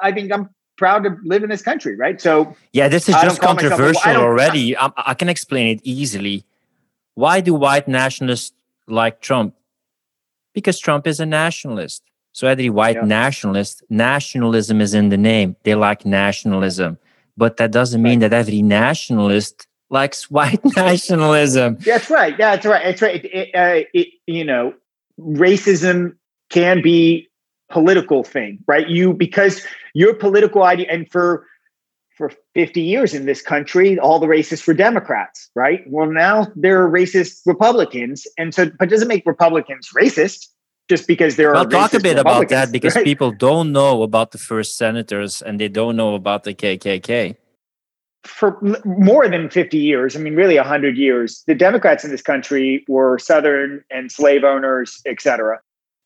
I 0.01 0.11
think 0.11 0.31
I'm 0.31 0.49
proud 0.77 1.03
to 1.03 1.17
live 1.23 1.43
in 1.43 1.49
this 1.49 1.61
country, 1.61 1.95
right? 1.95 2.21
So 2.21 2.55
yeah, 2.71 2.87
this 2.87 3.09
is 3.09 3.15
just 3.15 3.41
controversial 3.41 4.01
myself, 4.01 4.17
already. 4.17 4.77
I, 4.77 4.91
I 4.97 5.13
can 5.13 5.29
explain 5.29 5.75
it 5.75 5.81
easily. 5.83 6.45
Why 7.15 7.41
do 7.41 7.53
white 7.53 7.87
nationalists 7.87 8.53
like 8.87 9.21
Trump? 9.21 9.55
Because 10.53 10.79
Trump 10.79 11.05
is 11.05 11.19
a 11.19 11.25
nationalist. 11.25 12.03
So 12.31 12.47
every 12.47 12.69
white 12.69 12.95
yeah. 12.95 13.05
nationalist, 13.05 13.83
nationalism 13.89 14.79
is 14.79 14.93
in 14.93 15.09
the 15.09 15.17
name. 15.17 15.57
They 15.63 15.75
like 15.75 16.05
nationalism. 16.05 16.97
But 17.35 17.57
that 17.57 17.71
doesn't 17.71 18.01
mean 18.01 18.21
right. 18.21 18.29
that 18.29 18.37
every 18.37 18.61
nationalist 18.61 19.67
likes 19.89 20.29
white 20.29 20.63
nationalism. 20.75 21.77
That's 21.79 22.09
right. 22.09 22.37
That's 22.37 22.65
right. 22.65 22.83
That's 22.83 23.01
right. 23.01 23.23
It, 23.23 23.33
it, 23.33 23.55
uh, 23.55 23.87
it, 23.93 24.07
you 24.27 24.43
know, 24.43 24.73
racism 25.19 26.15
can 26.49 26.81
be 26.81 27.29
political 27.69 28.23
thing, 28.23 28.59
right? 28.67 28.87
You 28.87 29.13
because 29.13 29.65
your 29.93 30.13
political 30.13 30.63
idea, 30.63 30.87
and 30.89 31.09
for 31.09 31.45
for 32.17 32.31
50 32.53 32.81
years 32.81 33.13
in 33.13 33.25
this 33.25 33.41
country, 33.41 33.97
all 33.97 34.19
the 34.19 34.27
racists 34.27 34.67
were 34.67 34.73
Democrats, 34.73 35.49
right? 35.55 35.83
Well, 35.87 36.11
now 36.11 36.47
they're 36.55 36.89
racist 36.89 37.41
Republicans, 37.45 38.27
and 38.37 38.53
so 38.53 38.69
but 38.77 38.89
doesn't 38.89 39.07
make 39.07 39.25
Republicans 39.25 39.89
racist 39.95 40.47
just 40.89 41.07
because 41.07 41.35
there 41.35 41.53
well, 41.53 41.65
are. 41.65 41.69
talk 41.69 41.93
a 41.93 41.99
bit 41.99 42.17
about 42.17 42.49
that 42.49 42.71
because 42.71 42.95
right? 42.95 43.05
people 43.05 43.31
don't 43.31 43.71
know 43.71 44.01
about 44.01 44.31
the 44.31 44.39
first 44.39 44.75
senators 44.75 45.41
and 45.41 45.59
they 45.59 45.67
don't 45.69 45.95
know 45.95 46.15
about 46.15 46.43
the 46.43 46.53
KKK 46.53 47.37
for 48.23 48.59
more 48.85 49.27
than 49.27 49.49
50 49.49 49.77
years, 49.77 50.15
I 50.15 50.19
mean, 50.19 50.35
really 50.35 50.55
100 50.55 50.97
years, 50.97 51.43
the 51.47 51.55
Democrats 51.55 52.03
in 52.03 52.11
this 52.11 52.21
country 52.21 52.83
were 52.87 53.17
Southern 53.17 53.83
and 53.89 54.11
slave 54.11 54.43
owners, 54.43 55.01
et 55.05 55.21
cetera. 55.21 55.59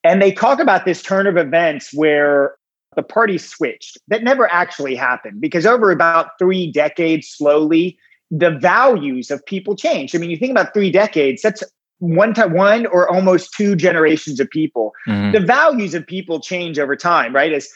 And 0.03 0.21
they 0.21 0.31
talk 0.31 0.59
about 0.59 0.85
this 0.85 1.01
turn 1.01 1.27
of 1.27 1.37
events 1.37 1.93
where 1.93 2.55
the 2.95 3.03
party 3.03 3.37
switched. 3.37 3.97
That 4.07 4.23
never 4.23 4.51
actually 4.51 4.95
happened 4.95 5.41
because 5.41 5.65
over 5.65 5.91
about 5.91 6.31
three 6.37 6.71
decades, 6.71 7.27
slowly, 7.27 7.97
the 8.29 8.51
values 8.51 9.31
of 9.31 9.45
people 9.45 9.75
changed. 9.75 10.15
I 10.15 10.19
mean, 10.19 10.29
you 10.29 10.37
think 10.37 10.51
about 10.51 10.73
three 10.73 10.91
decades, 10.91 11.41
that's 11.41 11.63
one 11.99 12.33
to 12.33 12.47
one 12.47 12.85
or 12.87 13.09
almost 13.09 13.53
two 13.53 13.75
generations 13.75 14.39
of 14.39 14.49
people. 14.49 14.91
Mm-hmm. 15.07 15.31
The 15.31 15.39
values 15.39 15.93
of 15.93 16.05
people 16.05 16.39
change 16.39 16.77
over 16.77 16.95
time, 16.95 17.33
right? 17.33 17.53
As 17.53 17.69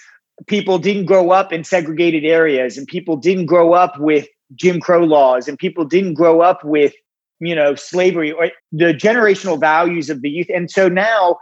people 0.45 0.77
didn't 0.77 1.05
grow 1.05 1.31
up 1.31 1.51
in 1.51 1.63
segregated 1.63 2.23
areas 2.23 2.77
and 2.77 2.87
people 2.87 3.17
didn't 3.17 3.47
grow 3.47 3.73
up 3.73 3.99
with 3.99 4.27
Jim 4.55 4.79
Crow 4.79 5.03
laws 5.03 5.47
and 5.47 5.57
people 5.57 5.83
didn't 5.83 6.13
grow 6.13 6.41
up 6.41 6.63
with, 6.63 6.93
you 7.39 7.55
know, 7.55 7.75
slavery 7.75 8.31
or 8.31 8.51
the 8.71 8.93
generational 8.93 9.59
values 9.59 10.09
of 10.09 10.21
the 10.21 10.29
youth. 10.29 10.47
And 10.53 10.69
so 10.69 10.87
now 10.87 11.37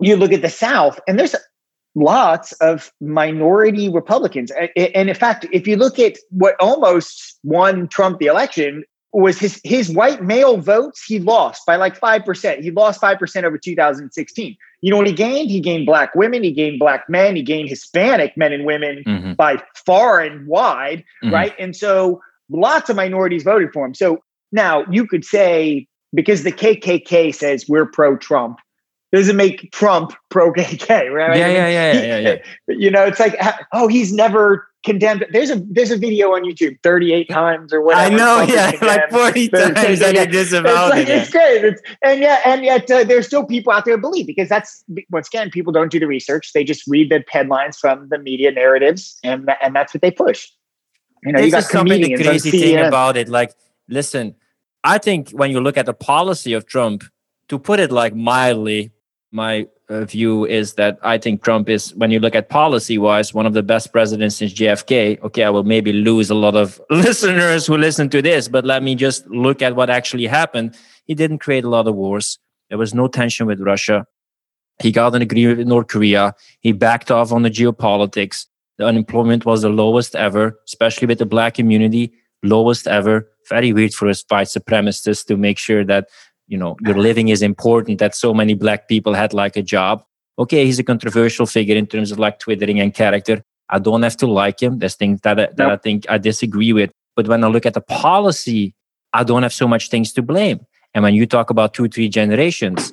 you 0.00 0.16
look 0.16 0.32
at 0.32 0.42
the 0.42 0.50
South 0.50 1.00
and 1.08 1.18
there's 1.18 1.34
lots 1.96 2.52
of 2.54 2.92
minority 3.00 3.88
Republicans. 3.88 4.50
And 4.76 5.08
in 5.08 5.14
fact, 5.14 5.46
if 5.52 5.66
you 5.66 5.76
look 5.76 5.98
at 5.98 6.16
what 6.30 6.56
almost 6.60 7.38
won 7.42 7.88
Trump 7.88 8.18
the 8.18 8.26
election, 8.26 8.84
was 9.22 9.38
his 9.38 9.60
his 9.64 9.90
white 9.90 10.22
male 10.22 10.56
votes 10.56 11.04
he 11.04 11.18
lost 11.18 11.64
by 11.66 11.76
like 11.76 11.98
5%. 11.98 12.60
He 12.60 12.70
lost 12.70 13.00
5% 13.00 13.44
over 13.44 13.58
2016. 13.58 14.56
You 14.80 14.90
know 14.90 14.96
what 14.96 15.06
he 15.06 15.12
gained? 15.12 15.50
He 15.50 15.60
gained 15.60 15.86
black 15.86 16.14
women, 16.14 16.42
he 16.42 16.52
gained 16.52 16.78
black 16.78 17.08
men, 17.08 17.36
he 17.36 17.42
gained 17.42 17.68
Hispanic 17.68 18.36
men 18.36 18.52
and 18.52 18.64
women 18.64 19.02
mm-hmm. 19.06 19.32
by 19.34 19.62
far 19.86 20.20
and 20.20 20.46
wide, 20.46 21.04
mm-hmm. 21.22 21.32
right? 21.32 21.54
And 21.58 21.74
so 21.74 22.20
lots 22.50 22.90
of 22.90 22.96
minorities 22.96 23.44
voted 23.44 23.72
for 23.72 23.86
him. 23.86 23.94
So 23.94 24.22
now 24.52 24.84
you 24.90 25.06
could 25.06 25.24
say 25.24 25.86
because 26.14 26.42
the 26.42 26.52
KKK 26.52 27.34
says 27.34 27.66
we're 27.68 27.86
pro 27.86 28.16
Trump, 28.16 28.58
doesn't 29.16 29.36
make 29.36 29.70
Trump 29.72 30.12
pro 30.28 30.52
KK, 30.52 30.88
right? 31.12 31.38
Yeah, 31.38 31.48
yeah, 31.48 31.68
yeah, 31.68 32.02
yeah, 32.02 32.18
yeah. 32.18 32.36
You 32.68 32.90
know, 32.90 33.04
it's 33.04 33.20
like, 33.20 33.36
oh, 33.72 33.88
he's 33.88 34.12
never 34.12 34.68
condemned. 34.84 35.26
There's 35.30 35.50
a 35.50 35.56
there's 35.56 35.90
a 35.90 35.96
video 35.96 36.28
on 36.30 36.42
YouTube 36.44 36.78
38 36.82 37.28
times 37.28 37.72
or 37.72 37.80
whatever. 37.80 38.14
I 38.14 38.16
know, 38.16 38.42
yeah, 38.42 38.72
like 38.82 39.10
40 39.10 39.48
times 39.48 39.98
that 40.00 40.16
he 40.16 40.26
disavowed 40.26 40.98
it's, 40.98 41.08
like, 41.08 41.08
it's 41.08 41.30
great. 41.30 41.64
It's, 41.64 41.82
and 42.02 42.20
yet, 42.20 42.42
and 42.44 42.64
yet, 42.64 42.90
uh, 42.90 43.04
there's 43.04 43.26
still 43.26 43.44
people 43.44 43.72
out 43.72 43.84
there 43.84 43.98
believe 43.98 44.26
because 44.26 44.48
that's 44.48 44.84
once 45.10 45.28
again, 45.28 45.50
people 45.50 45.72
don't 45.72 45.90
do 45.90 46.00
the 46.00 46.06
research. 46.06 46.52
They 46.52 46.64
just 46.64 46.86
read 46.86 47.10
the 47.10 47.24
headlines 47.28 47.78
from 47.78 48.08
the 48.08 48.18
media 48.18 48.52
narratives, 48.52 49.18
and 49.24 49.50
and 49.62 49.74
that's 49.74 49.94
what 49.94 50.02
they 50.02 50.10
push. 50.10 50.48
You 51.24 51.32
know, 51.32 51.38
this 51.38 51.46
you 51.46 51.52
got 51.52 51.64
something 51.64 52.02
the 52.02 52.22
crazy 52.22 52.50
thing 52.50 52.78
about 52.78 53.16
it. 53.16 53.28
Like, 53.28 53.54
listen, 53.88 54.34
I 54.82 54.98
think 54.98 55.30
when 55.30 55.50
you 55.50 55.60
look 55.60 55.78
at 55.78 55.86
the 55.86 55.94
policy 55.94 56.52
of 56.52 56.66
Trump, 56.66 57.04
to 57.48 57.58
put 57.58 57.80
it 57.80 57.90
like 57.90 58.14
mildly, 58.14 58.90
my 59.34 59.66
uh, 59.88 60.04
view 60.04 60.46
is 60.46 60.74
that 60.74 60.98
I 61.02 61.18
think 61.18 61.42
Trump 61.42 61.68
is, 61.68 61.94
when 61.96 62.12
you 62.12 62.20
look 62.20 62.36
at 62.36 62.48
policy 62.48 62.98
wise, 62.98 63.34
one 63.34 63.46
of 63.46 63.52
the 63.52 63.64
best 63.64 63.92
presidents 63.92 64.36
since 64.36 64.54
JFK. 64.54 65.20
Okay, 65.22 65.42
I 65.42 65.50
will 65.50 65.64
maybe 65.64 65.92
lose 65.92 66.30
a 66.30 66.34
lot 66.34 66.54
of 66.54 66.80
listeners 66.90 67.66
who 67.66 67.76
listen 67.76 68.08
to 68.10 68.22
this, 68.22 68.46
but 68.46 68.64
let 68.64 68.82
me 68.82 68.94
just 68.94 69.26
look 69.26 69.60
at 69.60 69.74
what 69.74 69.90
actually 69.90 70.26
happened. 70.26 70.76
He 71.04 71.14
didn't 71.14 71.38
create 71.38 71.64
a 71.64 71.68
lot 71.68 71.88
of 71.88 71.96
wars. 71.96 72.38
There 72.68 72.78
was 72.78 72.94
no 72.94 73.08
tension 73.08 73.46
with 73.46 73.60
Russia. 73.60 74.06
He 74.80 74.92
got 74.92 75.14
an 75.14 75.22
agreement 75.22 75.58
with 75.58 75.66
North 75.66 75.88
Korea. 75.88 76.34
He 76.60 76.72
backed 76.72 77.10
off 77.10 77.32
on 77.32 77.42
the 77.42 77.50
geopolitics. 77.50 78.46
The 78.78 78.86
unemployment 78.86 79.44
was 79.44 79.62
the 79.62 79.68
lowest 79.68 80.14
ever, 80.14 80.58
especially 80.66 81.06
with 81.06 81.18
the 81.18 81.26
black 81.26 81.54
community, 81.54 82.12
lowest 82.42 82.86
ever. 82.86 83.28
Very 83.48 83.72
weird 83.72 83.94
for 83.94 84.08
us 84.08 84.24
white 84.28 84.46
supremacists 84.46 85.26
to 85.26 85.36
make 85.36 85.58
sure 85.58 85.84
that 85.84 86.08
you 86.46 86.58
know 86.58 86.76
your 86.80 86.96
living 86.96 87.28
is 87.28 87.42
important 87.42 87.98
that 87.98 88.14
so 88.14 88.34
many 88.34 88.54
black 88.54 88.88
people 88.88 89.14
had 89.14 89.32
like 89.32 89.56
a 89.56 89.62
job. 89.62 90.04
Okay 90.38 90.66
he's 90.66 90.78
a 90.78 90.84
controversial 90.84 91.46
figure 91.46 91.76
in 91.76 91.86
terms 91.86 92.10
of 92.12 92.18
like 92.18 92.38
twittering 92.38 92.80
and 92.80 92.94
character. 92.94 93.42
I 93.68 93.78
don't 93.78 94.02
have 94.02 94.16
to 94.18 94.26
like 94.26 94.60
him. 94.60 94.78
There's 94.78 94.94
things 94.94 95.20
that, 95.22 95.40
I, 95.40 95.46
that 95.46 95.58
nope. 95.58 95.72
i 95.72 95.76
think 95.76 96.06
i 96.08 96.18
disagree 96.18 96.72
with. 96.72 96.90
But 97.16 97.28
when 97.28 97.44
i 97.44 97.48
look 97.48 97.66
at 97.66 97.74
the 97.74 97.80
policy 97.80 98.74
i 99.12 99.24
don't 99.24 99.42
have 99.42 99.52
so 99.52 99.68
much 99.68 99.88
things 99.88 100.12
to 100.14 100.22
blame. 100.22 100.60
And 100.94 101.02
when 101.02 101.14
you 101.14 101.26
talk 101.26 101.50
about 101.50 101.74
two 101.74 101.88
three 101.88 102.08
generations 102.08 102.92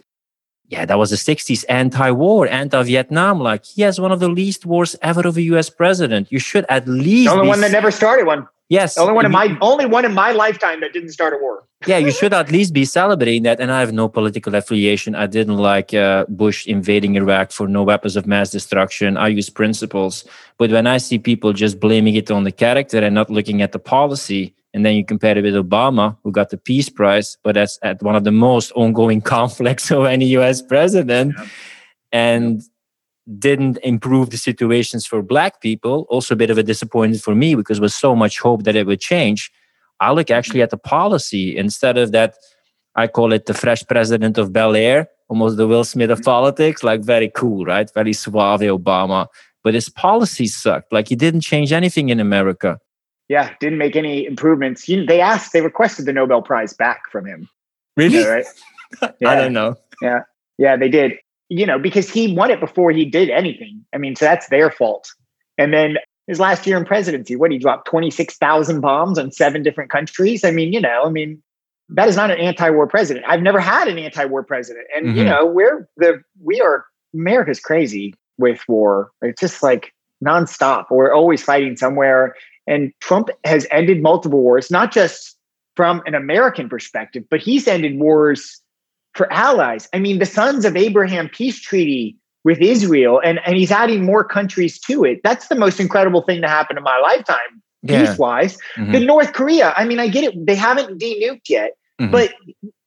yeah 0.72 0.86
that 0.86 0.98
was 0.98 1.10
the 1.10 1.18
60s 1.18 1.66
anti-war 1.68 2.48
anti-vietnam 2.48 3.40
like 3.40 3.66
he 3.66 3.82
has 3.82 4.00
one 4.00 4.12
of 4.12 4.20
the 4.22 4.30
least 4.30 4.66
wars 4.66 4.96
ever 5.02 5.28
of 5.28 5.38
a 5.38 5.42
us 5.42 5.70
president. 5.70 6.32
You 6.32 6.40
should 6.40 6.66
at 6.70 6.88
least 6.88 7.30
the 7.30 7.36
only 7.36 7.48
one 7.48 7.62
that 7.62 7.72
never 7.72 7.92
started 7.92 8.26
one 8.26 8.48
Yes. 8.72 8.96
The 8.96 9.02
only 9.02 9.14
one 9.14 9.26
in 9.26 9.34
my 9.34 9.58
only 9.60 9.86
one 9.86 10.06
in 10.06 10.14
my 10.14 10.32
lifetime 10.32 10.80
that 10.80 10.94
didn't 10.94 11.12
start 11.12 11.34
a 11.34 11.38
war. 11.38 11.68
yeah, 11.88 11.98
you 11.98 12.10
should 12.10 12.34
at 12.34 12.54
least 12.54 12.74
be 12.74 12.86
celebrating 12.86 13.44
that. 13.44 13.60
And 13.60 13.70
I 13.70 13.82
have 13.82 13.92
no 13.92 14.08
political 14.08 14.56
affiliation. 14.56 15.14
I 15.14 15.28
didn't 15.28 15.58
like 15.58 15.94
uh, 15.94 16.24
Bush 16.30 16.66
invading 16.68 17.16
Iraq 17.16 17.52
for 17.52 17.68
no 17.68 17.84
weapons 17.84 18.16
of 18.16 18.26
mass 18.26 18.50
destruction. 18.50 19.18
I 19.18 19.28
use 19.28 19.50
principles. 19.50 20.24
But 20.58 20.72
when 20.72 20.88
I 20.88 21.00
see 21.00 21.20
people 21.20 21.52
just 21.52 21.82
blaming 21.82 22.16
it 22.16 22.32
on 22.32 22.46
the 22.46 22.52
character 22.54 23.00
and 23.00 23.14
not 23.14 23.30
looking 23.30 23.62
at 23.62 23.74
the 23.74 23.80
policy, 23.80 24.56
and 24.74 24.86
then 24.86 24.96
you 24.96 25.04
compare 25.04 25.38
it 25.38 25.44
with 25.44 25.56
Obama, 25.56 26.16
who 26.24 26.32
got 26.32 26.50
the 26.50 26.58
Peace 26.58 26.88
Prize, 26.88 27.38
but 27.44 27.56
that's 27.56 27.78
at 27.82 28.02
one 28.02 28.16
of 28.16 28.24
the 28.24 28.32
most 28.32 28.72
ongoing 28.72 29.20
conflicts 29.36 29.92
of 29.92 30.06
any 30.06 30.28
US 30.38 30.62
president. 30.62 31.36
Yeah. 31.38 31.46
And 32.14 32.62
didn't 33.38 33.78
improve 33.84 34.30
the 34.32 34.38
situations 34.38 35.06
for 35.06 35.22
black 35.22 35.62
people 35.62 36.06
also 36.10 36.34
a 36.34 36.38
bit 36.38 36.50
of 36.50 36.58
a 36.58 36.64
disappointment 36.64 37.22
for 37.22 37.36
me 37.36 37.56
because 37.56 37.78
there 37.78 37.84
was 37.84 37.96
so 37.96 38.16
much 38.16 38.40
hope 38.40 38.64
that 38.64 38.76
it 38.76 38.88
would 38.88 39.00
change 39.00 39.52
i 40.00 40.12
look 40.12 40.32
actually 40.32 40.62
at 40.62 40.72
the 40.72 40.78
policy 40.78 41.56
instead 41.56 41.98
of 41.98 42.12
that 42.12 42.34
i 42.96 43.06
call 43.08 43.32
it 43.32 43.46
the 43.46 43.54
fresh 43.54 43.84
president 43.88 44.38
of 44.40 44.52
bel 44.52 44.76
air 44.76 45.08
almost 45.32 45.56
the 45.56 45.66
will 45.66 45.86
smith 45.86 46.12
of 46.12 46.20
mm-hmm. 46.20 46.26
politics 46.26 46.84
like 46.84 47.02
very 47.02 47.30
cool 47.30 47.64
right? 47.66 47.90
Very 47.94 48.14
suave 48.14 48.68
obama. 48.80 49.28
But 49.64 49.76
his 49.76 49.90
policies 49.90 50.56
sucked. 50.56 50.92
Like 50.92 51.08
he 51.08 51.16
didn't 51.16 51.42
change 51.42 51.72
anything 51.72 52.10
in 52.10 52.20
america. 52.20 52.80
Yeah 53.30 53.54
didn't 53.62 53.78
make 53.78 53.96
any 53.96 54.26
improvements. 54.26 54.90
You, 54.90 55.06
they 55.06 55.22
asked 55.22 55.54
they 55.54 55.62
requested 55.62 56.06
the 56.06 56.14
nobel 56.14 56.42
prize 56.42 56.74
back 56.74 57.04
from 57.12 57.26
him. 57.26 57.50
Really? 57.98 58.24
Right? 58.26 58.46
Yeah. 59.22 59.30
i 59.30 59.36
don't 59.36 59.54
know. 59.54 59.78
Yeah. 60.02 60.24
Yeah 60.58 60.76
they 60.76 60.90
did 60.90 61.14
you 61.52 61.66
know, 61.66 61.78
because 61.78 62.10
he 62.10 62.34
won 62.34 62.50
it 62.50 62.62
before 62.62 62.92
he 62.92 63.04
did 63.04 63.30
anything. 63.30 63.84
I 63.94 63.98
mean, 63.98 64.16
so 64.16 64.24
that's 64.24 64.48
their 64.48 64.72
fault. 64.72 65.12
And 65.58 65.74
then 65.74 65.98
his 66.26 66.40
last 66.40 66.66
year 66.66 66.78
in 66.78 66.86
presidency, 66.86 67.36
what 67.36 67.52
he 67.52 67.58
dropped 67.58 67.90
26,000 67.90 68.80
bombs 68.80 69.20
on 69.20 69.34
seven 69.34 69.62
different 69.62 69.92
countries. 69.92 70.46
I 70.46 70.52
mean, 70.52 70.72
you 70.72 70.80
know, 70.80 71.04
I 71.04 71.10
mean, 71.10 71.44
that 71.90 72.08
is 72.08 72.16
not 72.16 72.32
an 72.32 72.40
anti-war 72.40 72.88
president. 72.88 73.26
I've 73.28 73.42
never 73.42 73.60
had 73.60 73.90
an 73.90 74.00
anti-war 74.00 74.44
president. 74.44 74.86
And 74.96 75.08
mm-hmm. 75.08 75.18
you 75.18 75.26
know, 75.26 75.46
we're 75.46 75.90
the 75.98 76.22
we 76.42 76.62
are 76.62 76.86
America's 77.14 77.60
crazy 77.60 78.16
with 78.38 78.62
war. 78.70 79.12
It's 79.22 79.42
just 79.42 79.62
like 79.62 79.94
nonstop. 80.24 80.86
We're 80.90 81.14
always 81.14 81.44
fighting 81.44 81.76
somewhere. 81.76 82.34
And 82.66 82.94
Trump 83.02 83.28
has 83.44 83.68
ended 83.72 84.02
multiple 84.02 84.40
wars, 84.40 84.72
not 84.72 84.94
just 84.94 85.36
from 85.76 86.02
an 86.06 86.16
American 86.16 86.70
perspective, 86.70 87.26
but 87.30 87.42
he's 87.42 87.68
ended 87.68 88.00
wars 88.00 88.62
for 89.14 89.32
allies. 89.32 89.88
I 89.94 90.00
mean, 90.00 90.20
the 90.20 90.26
Sons 90.26 90.66
of 90.66 90.76
Abraham 90.76 91.30
peace 91.30 91.60
treaty 91.60 92.16
with 92.44 92.60
Israel, 92.60 93.22
and, 93.24 93.40
and 93.46 93.56
he's 93.56 93.72
adding 93.72 94.04
more 94.04 94.24
countries 94.24 94.80
to 94.80 95.04
it. 95.04 95.22
That's 95.24 95.48
the 95.48 95.56
most 95.56 95.80
incredible 95.80 96.22
thing 96.22 96.42
to 96.42 96.48
happen 96.48 96.78
in 96.78 96.84
my 96.84 96.98
lifetime, 97.00 97.38
yeah. 97.84 98.06
peace 98.06 98.18
wise. 98.18 98.58
Mm-hmm. 98.76 98.92
The 98.94 99.00
North 99.00 99.34
Korea, 99.34 99.74
I 99.76 99.86
mean, 99.86 100.00
I 100.00 100.08
get 100.08 100.24
it, 100.24 100.46
they 100.46 100.56
haven't 100.56 101.00
denuked 101.00 101.50
yet, 101.50 101.74
mm-hmm. 102.00 102.12
but 102.12 102.34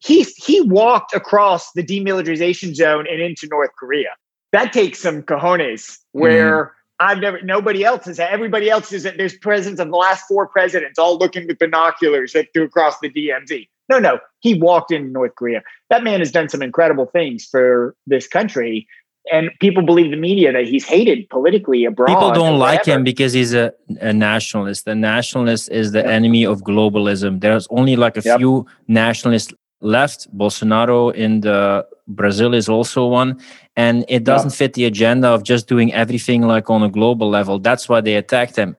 he's 0.01 0.35
he 0.35 0.61
walked 0.61 1.15
across 1.15 1.73
the 1.73 1.83
demilitarization 1.83 2.75
zone 2.75 3.07
and 3.09 3.21
into 3.21 3.47
North 3.49 3.71
Korea. 3.79 4.11
That 4.53 4.73
takes 4.73 5.01
some 5.01 5.23
cojones 5.23 5.99
where 6.13 6.65
mm-hmm. 6.65 6.71
I've 7.01 7.19
never 7.19 7.43
nobody 7.43 7.85
else 7.85 8.07
is 8.07 8.19
everybody 8.19 8.71
else 8.71 8.93
is 8.93 9.03
there's 9.03 9.37
presidents 9.37 9.81
of 9.81 9.89
the 9.89 9.97
last 9.97 10.27
four 10.29 10.47
presidents 10.47 10.99
all 10.99 11.19
looking 11.19 11.47
with 11.47 11.59
binoculars 11.59 12.33
that 12.33 12.49
through 12.53 12.65
across 12.65 12.99
the 13.01 13.11
DMZ. 13.11 13.69
No, 13.88 13.99
no, 13.99 14.18
he 14.40 14.59
walked 14.59 14.90
into 14.90 15.11
North 15.11 15.35
Korea. 15.37 15.62
That 15.90 16.03
man 16.03 16.20
has 16.20 16.31
done 16.31 16.49
some 16.49 16.62
incredible 16.62 17.07
things 17.07 17.44
for 17.44 17.94
this 18.07 18.27
country. 18.27 18.87
And 19.33 19.51
people 19.59 19.83
believe 19.83 20.11
the 20.11 20.19
media 20.19 20.52
that 20.52 20.67
he's 20.67 20.85
hated 20.85 21.29
politically 21.31 21.87
abroad. 21.87 22.09
People 22.09 22.33
don't 22.33 22.59
like 22.59 22.85
him 22.85 23.04
because 23.04 23.33
he's 23.33 23.54
a, 23.54 23.73
a 24.00 24.13
nationalist. 24.13 24.85
The 24.85 24.94
nationalist 24.94 25.71
is 25.71 25.92
the 25.92 26.00
yep. 26.00 26.09
enemy 26.09 26.44
of 26.44 26.61
globalism. 26.63 27.40
There's 27.40 27.67
only 27.71 27.96
like 27.96 28.19
a 28.19 28.23
yep. 28.23 28.38
few 28.38 28.67
nationalists 28.87 29.54
left. 29.81 30.29
Bolsonaro 30.37 31.15
in 31.15 31.40
the 31.40 31.87
Brazil 32.06 32.52
is 32.52 32.69
also 32.69 33.06
one. 33.06 33.40
And 33.77 34.04
it 34.09 34.25
doesn't 34.25 34.50
fit 34.50 34.75
the 34.75 34.85
agenda 34.85 35.29
of 35.29 35.42
just 35.42 35.69
doing 35.69 35.92
everything 35.94 36.42
like 36.42 36.69
on 36.69 36.83
a 36.83 36.90
global 36.90 37.31
level. 37.31 37.59
That's 37.59 37.88
why 37.88 38.02
they 38.02 38.17
attacked 38.17 38.56
him. 38.56 38.77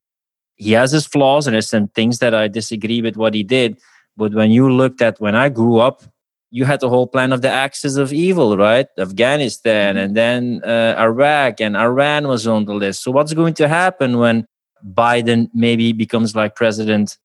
He 0.54 0.72
has 0.72 0.92
his 0.92 1.06
flaws 1.06 1.48
and 1.48 1.54
there's 1.54 1.68
some 1.68 1.88
things 1.88 2.20
that 2.20 2.34
I 2.34 2.46
disagree 2.46 3.02
with 3.02 3.16
what 3.16 3.34
he 3.34 3.42
did 3.42 3.78
but 4.16 4.34
when 4.34 4.50
you 4.50 4.72
looked 4.72 5.02
at 5.02 5.20
when 5.20 5.34
I 5.34 5.48
grew 5.48 5.78
up, 5.78 6.02
you 6.50 6.64
had 6.64 6.80
the 6.80 6.88
whole 6.88 7.06
plan 7.06 7.32
of 7.32 7.42
the 7.42 7.50
axis 7.50 7.96
of 7.96 8.12
evil, 8.12 8.56
right? 8.56 8.86
Afghanistan 8.98 9.94
mm-hmm. 9.94 10.04
and 10.04 10.16
then 10.16 10.62
uh, 10.64 10.94
Iraq 10.98 11.60
and 11.60 11.76
Iran 11.76 12.28
was 12.28 12.46
on 12.46 12.64
the 12.64 12.74
list. 12.74 13.02
So 13.02 13.10
what's 13.10 13.34
going 13.34 13.54
to 13.54 13.68
happen 13.68 14.18
when 14.18 14.46
Biden 14.84 15.50
maybe 15.52 15.92
becomes 15.92 16.34
like 16.36 16.54
president 16.54 17.18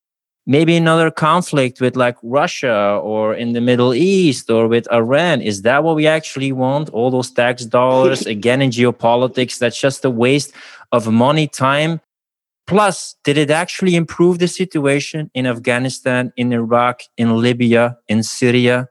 maybe 0.46 0.76
another 0.76 1.12
conflict 1.12 1.80
with 1.82 1.96
like 1.96 2.18
Russia 2.24 3.00
or 3.04 3.34
in 3.34 3.54
the 3.54 3.62
Middle 3.62 3.94
East 3.94 4.50
or 4.50 4.68
with 4.68 4.92
Iran. 4.92 5.42
Is 5.42 5.62
that 5.64 5.84
what 5.84 5.96
we 5.96 6.08
actually 6.08 6.52
want? 6.52 6.90
All 6.90 7.12
those 7.12 7.32
tax 7.32 7.66
dollars 7.66 8.26
again 8.36 8.62
in 8.62 8.72
geopolitics? 8.72 9.60
That's 9.60 9.80
just 9.80 10.06
a 10.06 10.10
waste 10.10 10.54
of 10.92 11.12
money, 11.12 11.48
time. 11.48 12.02
Plus, 12.68 13.16
did 13.24 13.38
it 13.38 13.50
actually 13.50 13.96
improve 13.96 14.40
the 14.40 14.48
situation 14.48 15.30
in 15.34 15.46
Afghanistan, 15.46 16.32
in 16.38 16.54
Iraq, 16.54 17.02
in 17.18 17.38
Libya, 17.38 17.98
in 18.08 18.24
Syria? 18.24 18.88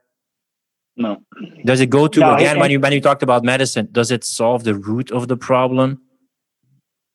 No. 0.97 1.21
Does 1.65 1.79
it 1.79 1.89
go 1.89 2.07
to 2.07 2.19
no, 2.19 2.35
again 2.35 2.59
when 2.59 2.69
you 2.69 2.79
when 2.79 2.91
you 2.91 3.01
talked 3.01 3.23
about 3.23 3.43
medicine? 3.43 3.87
Does 3.91 4.11
it 4.11 4.23
solve 4.23 4.63
the 4.63 4.75
root 4.75 5.09
of 5.11 5.27
the 5.27 5.37
problem? 5.37 6.01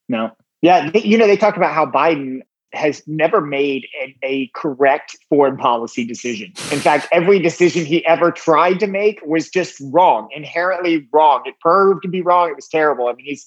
No. 0.09 0.32
Yeah, 0.62 0.90
you 0.94 1.18
know 1.18 1.26
they 1.26 1.36
talk 1.36 1.57
about 1.57 1.72
how 1.72 1.86
Biden 1.86 2.40
has 2.72 3.02
never 3.07 3.40
made 3.40 3.86
a, 4.02 4.16
a, 4.22 4.50
correct 4.54 5.16
foreign 5.28 5.57
policy 5.57 6.04
decision. 6.04 6.48
In 6.72 6.80
fact, 6.80 7.07
every 7.11 7.38
decision 7.38 7.86
he 7.86 8.04
ever 8.07 8.30
tried 8.30 8.80
to 8.80 8.86
make 8.86 9.20
was 9.24 9.48
just 9.48 9.80
wrong, 9.92 10.28
inherently 10.34 11.09
wrong. 11.12 11.42
It 11.46 11.54
proved 11.61 12.02
to 12.02 12.09
be 12.09 12.22
wrong. 12.22 12.50
It 12.50 12.57
was 12.57 12.68
terrible. 12.68 13.09
I 13.09 13.14
mean, 13.14 13.26
he's 13.26 13.46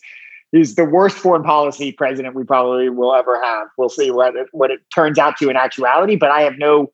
he's 0.52 0.76
the 0.76 0.86
worst 0.86 1.18
foreign 1.18 1.44
policy 1.44 1.92
president 1.92 2.36
we 2.36 2.44
probably 2.44 2.90
will 2.90 3.14
ever 3.14 3.42
have. 3.42 3.68
We'll 3.78 3.90
see 3.90 4.12
what 4.12 4.36
it, 4.36 4.48
what 4.52 4.72
it 4.72 4.80
turns 4.94 5.18
out 5.18 5.38
to 5.38 5.50
in 5.50 5.56
actuality. 5.56 6.16
But 6.16 6.32
I 6.32 6.42
have 6.42 6.58
no, 6.58 6.92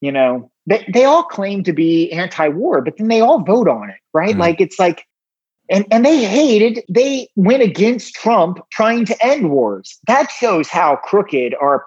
you 0.00 0.12
know, 0.12 0.50
they 0.66 0.84
they 0.92 1.04
all 1.04 1.24
claim 1.24 1.64
to 1.64 1.72
be 1.72 2.10
anti-war, 2.12 2.82
but 2.82 2.96
then 2.96 3.08
they 3.08 3.20
all 3.20 3.40
vote 3.40 3.68
on 3.68 3.90
it, 3.90 3.96
right? 4.12 4.30
Mm-hmm. 4.30 4.40
Like 4.40 4.60
it's 4.60 4.78
like 4.78 5.06
and, 5.68 5.86
and 5.90 6.04
they 6.04 6.24
hated, 6.24 6.84
they 6.88 7.28
went 7.34 7.62
against 7.62 8.14
Trump 8.14 8.58
trying 8.70 9.06
to 9.06 9.24
end 9.24 9.50
wars. 9.50 9.98
That 10.06 10.30
shows 10.30 10.68
how 10.68 10.96
crooked 10.96 11.54
our 11.60 11.86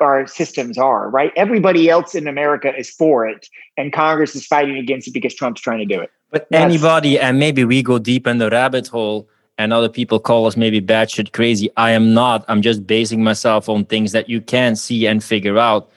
our 0.00 0.26
systems 0.26 0.76
are, 0.76 1.08
right? 1.08 1.32
Everybody 1.36 1.88
else 1.88 2.16
in 2.16 2.26
America 2.26 2.76
is 2.76 2.90
for 2.90 3.28
it, 3.28 3.48
and 3.76 3.92
Congress 3.92 4.34
is 4.34 4.44
fighting 4.44 4.76
against 4.76 5.06
it 5.06 5.12
because 5.12 5.34
Trump's 5.34 5.60
trying 5.60 5.78
to 5.78 5.84
do 5.84 6.00
it. 6.00 6.10
But 6.30 6.48
That's, 6.50 6.64
anybody, 6.64 7.18
and 7.18 7.38
maybe 7.38 7.64
we 7.64 7.80
go 7.80 8.00
deep 8.00 8.26
in 8.26 8.38
the 8.38 8.50
rabbit 8.50 8.88
hole, 8.88 9.28
and 9.58 9.72
other 9.72 9.88
people 9.88 10.18
call 10.18 10.46
us 10.46 10.56
maybe 10.56 10.80
batshit 10.80 11.32
crazy. 11.32 11.70
I 11.76 11.92
am 11.92 12.14
not. 12.14 12.44
I'm 12.48 12.62
just 12.62 12.86
basing 12.86 13.22
myself 13.22 13.68
on 13.68 13.84
things 13.84 14.12
that 14.12 14.28
you 14.28 14.40
can 14.40 14.76
see 14.76 15.06
and 15.06 15.22
figure 15.22 15.58
out. 15.58 15.90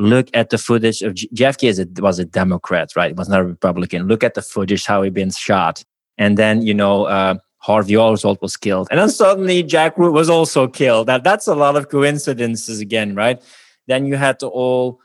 Look 0.00 0.28
at 0.32 0.50
the 0.50 0.58
footage 0.58 1.02
of 1.02 1.14
Jeff 1.14 1.58
Kennedy 1.58 2.00
was 2.00 2.20
a 2.20 2.24
Democrat, 2.24 2.90
right? 2.94 3.10
It 3.10 3.16
was 3.16 3.28
not 3.28 3.40
a 3.40 3.44
Republican. 3.44 4.06
Look 4.06 4.22
at 4.22 4.34
the 4.34 4.42
footage, 4.42 4.86
how 4.86 5.02
he 5.02 5.10
been 5.10 5.32
shot 5.32 5.82
and 6.18 6.36
then 6.36 6.62
you 6.62 6.74
know 6.74 7.04
uh, 7.04 7.36
Harvey 7.58 7.96
Oswald 7.96 8.38
was 8.42 8.56
killed, 8.56 8.88
and 8.90 9.00
then 9.00 9.08
suddenly 9.08 9.62
Jack 9.62 9.96
Ruby 9.96 10.12
was 10.12 10.28
also 10.28 10.68
killed. 10.68 11.06
That 11.06 11.24
that's 11.24 11.46
a 11.46 11.54
lot 11.54 11.76
of 11.76 11.88
coincidences 11.88 12.80
again, 12.80 13.14
right? 13.14 13.40
Then 13.86 14.04
you 14.04 14.16
had 14.16 14.38
the 14.40 14.50
whole 14.50 15.00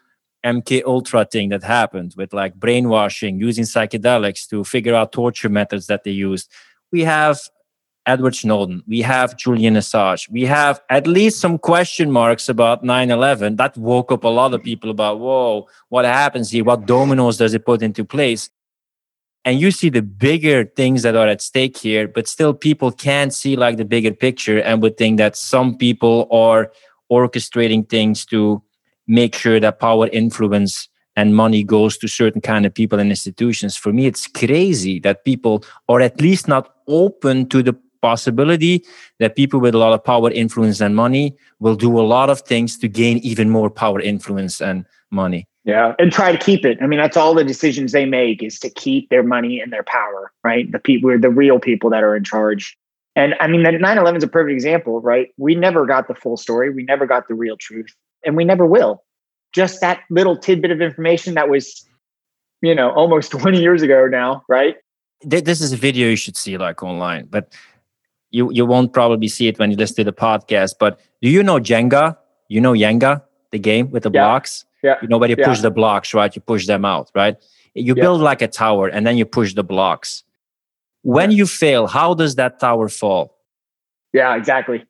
MK 0.45 0.83
Ultra 0.85 1.25
thing 1.25 1.49
that 1.49 1.63
happened 1.63 2.15
with 2.17 2.33
like 2.33 2.55
brainwashing, 2.55 3.39
using 3.39 3.63
psychedelics 3.63 4.49
to 4.49 4.63
figure 4.63 4.95
out 4.95 5.13
torture 5.13 5.49
methods 5.49 5.87
that 5.87 6.03
they 6.03 6.11
used. 6.11 6.51
We 6.91 7.01
have 7.01 7.39
Edward 8.05 8.35
Snowden, 8.35 8.83
we 8.85 9.01
have 9.01 9.37
Julian 9.37 9.75
Assange, 9.75 10.29
we 10.29 10.43
have 10.43 10.81
at 10.89 11.07
least 11.07 11.39
some 11.39 11.57
question 11.57 12.11
marks 12.11 12.49
about 12.49 12.83
9 12.83 13.11
11 13.11 13.55
that 13.55 13.77
woke 13.77 14.11
up 14.11 14.23
a 14.23 14.27
lot 14.27 14.53
of 14.53 14.61
people 14.61 14.89
about, 14.89 15.19
whoa, 15.19 15.67
what 15.89 16.03
happens 16.03 16.51
here? 16.51 16.63
What 16.63 16.85
dominoes 16.85 17.37
does 17.37 17.53
it 17.53 17.65
put 17.65 17.81
into 17.81 18.03
place? 18.03 18.49
and 19.45 19.59
you 19.59 19.71
see 19.71 19.89
the 19.89 20.01
bigger 20.01 20.65
things 20.65 21.03
that 21.03 21.15
are 21.15 21.27
at 21.27 21.41
stake 21.41 21.77
here 21.77 22.07
but 22.07 22.27
still 22.27 22.53
people 22.53 22.91
can't 22.91 23.33
see 23.33 23.55
like 23.55 23.77
the 23.77 23.85
bigger 23.85 24.13
picture 24.13 24.59
and 24.59 24.81
would 24.81 24.97
think 24.97 25.17
that 25.17 25.35
some 25.35 25.77
people 25.77 26.27
are 26.31 26.71
orchestrating 27.11 27.87
things 27.87 28.25
to 28.25 28.61
make 29.07 29.35
sure 29.35 29.59
that 29.59 29.79
power 29.79 30.07
influence 30.07 30.87
and 31.15 31.35
money 31.35 31.63
goes 31.63 31.97
to 31.97 32.07
certain 32.07 32.41
kind 32.41 32.65
of 32.65 32.73
people 32.73 32.99
and 32.99 33.09
institutions 33.09 33.75
for 33.75 33.91
me 33.91 34.05
it's 34.05 34.27
crazy 34.27 34.99
that 34.99 35.25
people 35.25 35.63
are 35.89 36.01
at 36.01 36.19
least 36.21 36.47
not 36.47 36.75
open 36.87 37.47
to 37.47 37.61
the 37.61 37.75
possibility 38.09 38.75
that 39.19 39.35
people 39.41 39.59
with 39.65 39.73
a 39.73 39.81
lot 39.85 39.93
of 39.93 40.03
power 40.11 40.29
influence 40.43 40.81
and 40.81 40.95
money 40.95 41.25
will 41.59 41.77
do 41.87 41.91
a 41.99 42.05
lot 42.15 42.29
of 42.29 42.41
things 42.51 42.77
to 42.81 42.87
gain 43.01 43.17
even 43.31 43.49
more 43.49 43.69
power 43.69 43.99
influence 44.13 44.61
and 44.61 44.85
money 45.09 45.47
yeah, 45.65 45.93
and 45.97 46.11
try 46.11 46.31
to 46.31 46.37
keep 46.37 46.65
it. 46.65 46.77
I 46.81 46.87
mean, 46.87 46.99
that's 46.99 47.15
all 47.15 47.33
the 47.33 47.43
decisions 47.43 47.93
they 47.93 48.05
make 48.05 48.43
is 48.43 48.59
to 48.59 48.69
keep 48.69 49.09
their 49.09 49.23
money 49.23 49.61
and 49.61 49.71
their 49.71 49.83
power, 49.83 50.31
right? 50.43 50.69
The 50.69 50.79
people, 50.79 51.17
the 51.17 51.29
real 51.29 51.59
people 51.59 51.89
that 51.91 52.03
are 52.03 52.15
in 52.15 52.23
charge. 52.23 52.77
And 53.15 53.35
I 53.39 53.47
mean, 53.47 53.63
the 53.63 53.71
9 53.71 53.97
11 53.97 54.17
is 54.17 54.23
a 54.23 54.27
perfect 54.27 54.53
example, 54.53 54.99
right? 54.99 55.29
We 55.37 55.55
never 55.55 55.85
got 55.85 56.07
the 56.09 56.15
full 56.15 56.35
story. 56.35 56.69
We 56.69 56.83
never 56.83 57.05
got 57.05 57.27
the 57.29 57.35
real 57.35 57.55
truth, 57.55 57.95
and 58.25 58.35
we 58.35 58.43
never 58.43 58.65
will. 58.65 59.03
Just 59.53 59.79
that 59.81 60.01
little 60.09 60.35
tidbit 60.35 60.71
of 60.71 60.81
information 60.81 61.35
that 61.35 61.47
was, 61.47 61.87
you 62.61 62.75
know, 62.75 62.91
almost 62.91 63.31
20 63.39 63.61
years 63.61 63.81
ago 63.81 64.07
now, 64.07 64.43
right? 64.49 64.75
This 65.21 65.61
is 65.61 65.71
a 65.71 65.77
video 65.77 66.09
you 66.09 66.17
should 66.17 66.35
see 66.35 66.57
like 66.57 66.83
online, 66.83 67.27
but 67.29 67.53
you, 68.33 68.51
you 68.51 68.65
won't 68.65 68.91
probably 68.91 69.27
see 69.29 69.47
it 69.47 69.59
when 69.59 69.71
you 69.71 69.77
listen 69.77 69.97
to 69.97 70.03
the 70.03 70.11
podcast. 70.11 70.73
But 70.79 70.99
do 71.21 71.29
you 71.29 71.43
know 71.43 71.59
Jenga? 71.59 72.17
You 72.49 72.59
know 72.59 72.73
Jenga, 72.73 73.21
the 73.51 73.59
game 73.59 73.91
with 73.91 74.03
the 74.03 74.11
yeah. 74.11 74.21
blocks? 74.21 74.65
Yeah. 74.81 74.95
You 75.01 75.07
nobody 75.07 75.35
yeah. 75.37 75.47
push 75.47 75.61
the 75.61 75.71
blocks, 75.71 76.13
right? 76.13 76.35
You 76.35 76.41
push 76.41 76.65
them 76.65 76.83
out, 76.83 77.11
right? 77.15 77.37
You 77.75 77.93
yeah. 77.95 78.03
build 78.03 78.21
like 78.21 78.41
a 78.41 78.47
tower 78.47 78.87
and 78.87 79.07
then 79.07 79.17
you 79.17 79.25
push 79.25 79.53
the 79.53 79.63
blocks. 79.63 80.23
When 81.03 81.31
yeah. 81.31 81.37
you 81.37 81.45
fail, 81.45 81.87
how 81.87 82.15
does 82.15 82.35
that 82.35 82.59
tower 82.59 82.89
fall? 82.89 83.37
Yeah, 84.13 84.35
exactly. 84.35 84.83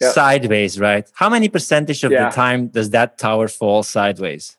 Yep. 0.00 0.14
Sideways, 0.14 0.80
right? 0.80 1.10
How 1.14 1.28
many 1.28 1.48
percentage 1.48 2.02
of 2.04 2.10
the 2.10 2.30
time 2.32 2.68
does 2.68 2.90
that 2.90 3.18
tower 3.18 3.48
fall 3.48 3.82
sideways? 3.82 4.56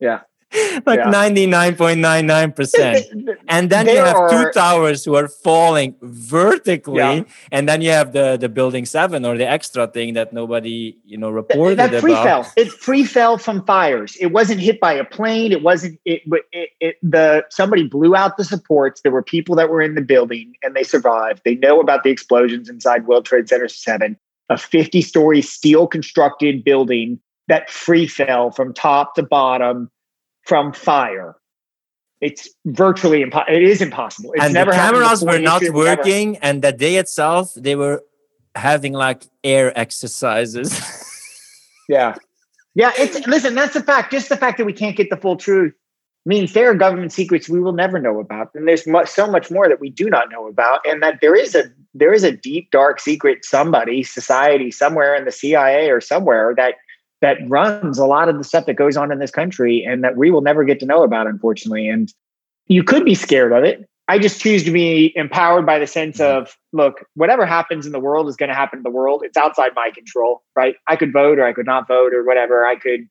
Yeah. 0.00 0.20
like 0.86 1.00
99.99%. 1.00 3.36
and 3.48 3.70
then 3.70 3.86
there 3.86 3.94
you 3.94 4.02
have 4.02 4.16
are, 4.16 4.28
two 4.28 4.50
towers 4.52 5.02
who 5.04 5.14
are 5.14 5.28
falling 5.28 5.94
vertically. 6.02 6.98
Yeah. 6.98 7.22
And 7.50 7.66
then 7.68 7.80
you 7.80 7.90
have 7.90 8.12
the, 8.12 8.36
the 8.36 8.50
building 8.50 8.84
seven 8.84 9.24
or 9.24 9.38
the 9.38 9.48
extra 9.48 9.86
thing 9.86 10.12
that 10.14 10.34
nobody, 10.34 10.98
you 11.06 11.16
know, 11.16 11.30
reported 11.30 11.78
that, 11.78 11.92
that 11.92 12.00
free 12.02 12.12
about. 12.12 12.46
Fell. 12.46 12.52
It 12.56 12.70
free 12.70 13.04
fell 13.04 13.38
from 13.38 13.64
fires. 13.64 14.16
It 14.20 14.26
wasn't 14.26 14.60
hit 14.60 14.78
by 14.78 14.92
a 14.92 15.04
plane. 15.04 15.52
It 15.52 15.62
wasn't, 15.62 15.98
it, 16.04 16.20
it, 16.52 16.68
it, 16.80 16.96
the, 17.02 17.46
somebody 17.48 17.88
blew 17.88 18.14
out 18.14 18.36
the 18.36 18.44
supports. 18.44 19.00
There 19.00 19.12
were 19.12 19.22
people 19.22 19.56
that 19.56 19.70
were 19.70 19.80
in 19.80 19.94
the 19.94 20.02
building 20.02 20.52
and 20.62 20.76
they 20.76 20.82
survived. 20.82 21.40
They 21.44 21.54
know 21.54 21.80
about 21.80 22.04
the 22.04 22.10
explosions 22.10 22.68
inside 22.68 23.06
World 23.06 23.24
Trade 23.24 23.48
Center 23.48 23.68
7, 23.68 24.18
a 24.50 24.58
50 24.58 25.00
story 25.00 25.40
steel 25.40 25.86
constructed 25.86 26.62
building 26.62 27.20
that 27.48 27.70
free 27.70 28.06
fell 28.06 28.50
from 28.50 28.72
top 28.72 29.14
to 29.14 29.22
bottom 29.22 29.90
from 30.42 30.72
fire. 30.72 31.36
It's 32.20 32.48
virtually 32.66 33.22
impossible. 33.22 33.56
It 33.56 33.62
is 33.64 33.82
impossible. 33.82 34.32
It's 34.34 34.44
and 34.44 34.54
never 34.54 34.70
the 34.70 34.76
cameras 34.76 35.24
were 35.24 35.40
not 35.40 35.62
working, 35.70 36.32
never. 36.32 36.44
and 36.44 36.62
the 36.62 36.72
day 36.72 36.96
itself, 36.96 37.52
they 37.54 37.74
were 37.74 38.02
having 38.54 38.92
like 38.92 39.24
air 39.42 39.76
exercises. 39.76 40.70
yeah, 41.88 42.14
yeah. 42.74 42.92
It's 42.96 43.26
listen. 43.26 43.56
That's 43.56 43.74
the 43.74 43.82
fact. 43.82 44.12
Just 44.12 44.28
the 44.28 44.36
fact 44.36 44.58
that 44.58 44.66
we 44.66 44.72
can't 44.72 44.96
get 44.96 45.10
the 45.10 45.16
full 45.16 45.36
truth 45.36 45.74
means 46.24 46.52
there 46.52 46.70
are 46.70 46.74
government 46.74 47.12
secrets 47.12 47.48
we 47.48 47.58
will 47.58 47.72
never 47.72 47.98
know 47.98 48.20
about, 48.20 48.50
and 48.54 48.68
there's 48.68 48.86
much, 48.86 49.08
so 49.08 49.26
much 49.26 49.50
more 49.50 49.68
that 49.68 49.80
we 49.80 49.90
do 49.90 50.08
not 50.08 50.30
know 50.30 50.46
about, 50.46 50.80
and 50.86 51.02
that 51.02 51.18
there 51.20 51.34
is 51.34 51.56
a 51.56 51.64
there 51.94 52.12
is 52.12 52.22
a 52.22 52.32
deep 52.32 52.70
dark 52.70 53.00
secret 53.00 53.44
somebody 53.44 54.02
society 54.02 54.70
somewhere 54.70 55.14
in 55.16 55.24
the 55.24 55.32
CIA 55.32 55.90
or 55.90 56.00
somewhere 56.00 56.54
that 56.56 56.76
that 57.22 57.38
runs 57.48 57.98
a 57.98 58.04
lot 58.04 58.28
of 58.28 58.36
the 58.36 58.44
stuff 58.44 58.66
that 58.66 58.74
goes 58.74 58.96
on 58.96 59.10
in 59.10 59.18
this 59.18 59.30
country 59.30 59.82
and 59.82 60.04
that 60.04 60.16
we 60.16 60.30
will 60.30 60.42
never 60.42 60.64
get 60.64 60.80
to 60.80 60.86
know 60.86 61.02
about, 61.04 61.26
unfortunately. 61.26 61.88
And 61.88 62.12
you 62.66 62.82
could 62.82 63.04
be 63.04 63.14
scared 63.14 63.52
of 63.52 63.64
it. 63.64 63.88
I 64.08 64.18
just 64.18 64.40
choose 64.40 64.64
to 64.64 64.72
be 64.72 65.12
empowered 65.16 65.64
by 65.64 65.78
the 65.78 65.86
sense 65.86 66.18
mm-hmm. 66.18 66.42
of 66.42 66.56
look, 66.72 67.06
whatever 67.14 67.46
happens 67.46 67.86
in 67.86 67.92
the 67.92 68.00
world 68.00 68.28
is 68.28 68.36
going 68.36 68.48
to 68.48 68.54
happen 68.54 68.80
in 68.80 68.82
the 68.82 68.90
world. 68.90 69.22
It's 69.24 69.36
outside 69.36 69.70
my 69.74 69.90
control, 69.94 70.42
right? 70.56 70.74
I 70.88 70.96
could 70.96 71.12
vote 71.12 71.38
or 71.38 71.46
I 71.46 71.52
could 71.52 71.66
not 71.66 71.88
vote 71.88 72.12
or 72.12 72.24
whatever. 72.24 72.66
I 72.66 72.76
could 72.76 73.06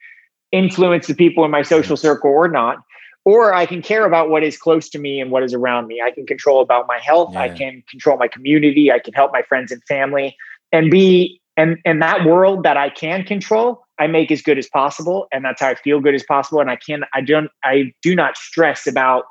influence 0.51 1.07
the 1.07 1.15
people 1.15 1.45
in 1.45 1.51
my 1.51 1.61
social 1.61 1.95
circle 1.95 2.29
or 2.29 2.47
not. 2.47 2.77
Or 3.23 3.53
I 3.53 3.67
can 3.67 3.81
care 3.81 4.05
about 4.05 4.29
what 4.29 4.43
is 4.43 4.57
close 4.57 4.89
to 4.89 4.99
me 4.99 5.21
and 5.21 5.31
what 5.31 5.43
is 5.43 5.53
around 5.53 5.87
me. 5.87 6.01
I 6.03 6.09
can 6.09 6.25
control 6.25 6.59
about 6.59 6.87
my 6.87 6.99
health. 6.99 7.33
Yeah. 7.33 7.41
I 7.41 7.49
can 7.49 7.83
control 7.89 8.17
my 8.17 8.27
community. 8.27 8.91
I 8.91 8.99
can 8.99 9.13
help 9.13 9.31
my 9.31 9.43
friends 9.43 9.71
and 9.71 9.81
family 9.83 10.35
and 10.71 10.89
be 10.89 11.39
and 11.57 11.77
and 11.85 12.01
that 12.01 12.25
world 12.25 12.63
that 12.63 12.77
I 12.77 12.89
can 12.89 13.23
control, 13.23 13.83
I 14.01 14.07
make 14.07 14.31
as 14.31 14.41
good 14.41 14.57
as 14.57 14.67
possible, 14.67 15.27
and 15.31 15.45
that's 15.45 15.61
how 15.61 15.67
I 15.67 15.75
feel 15.75 15.99
good 15.99 16.15
as 16.15 16.23
possible. 16.23 16.59
And 16.59 16.71
I 16.71 16.75
can't, 16.75 17.03
I 17.13 17.21
don't 17.21 17.51
I 17.63 17.93
do 18.01 18.15
not 18.15 18.35
stress 18.35 18.87
about 18.87 19.25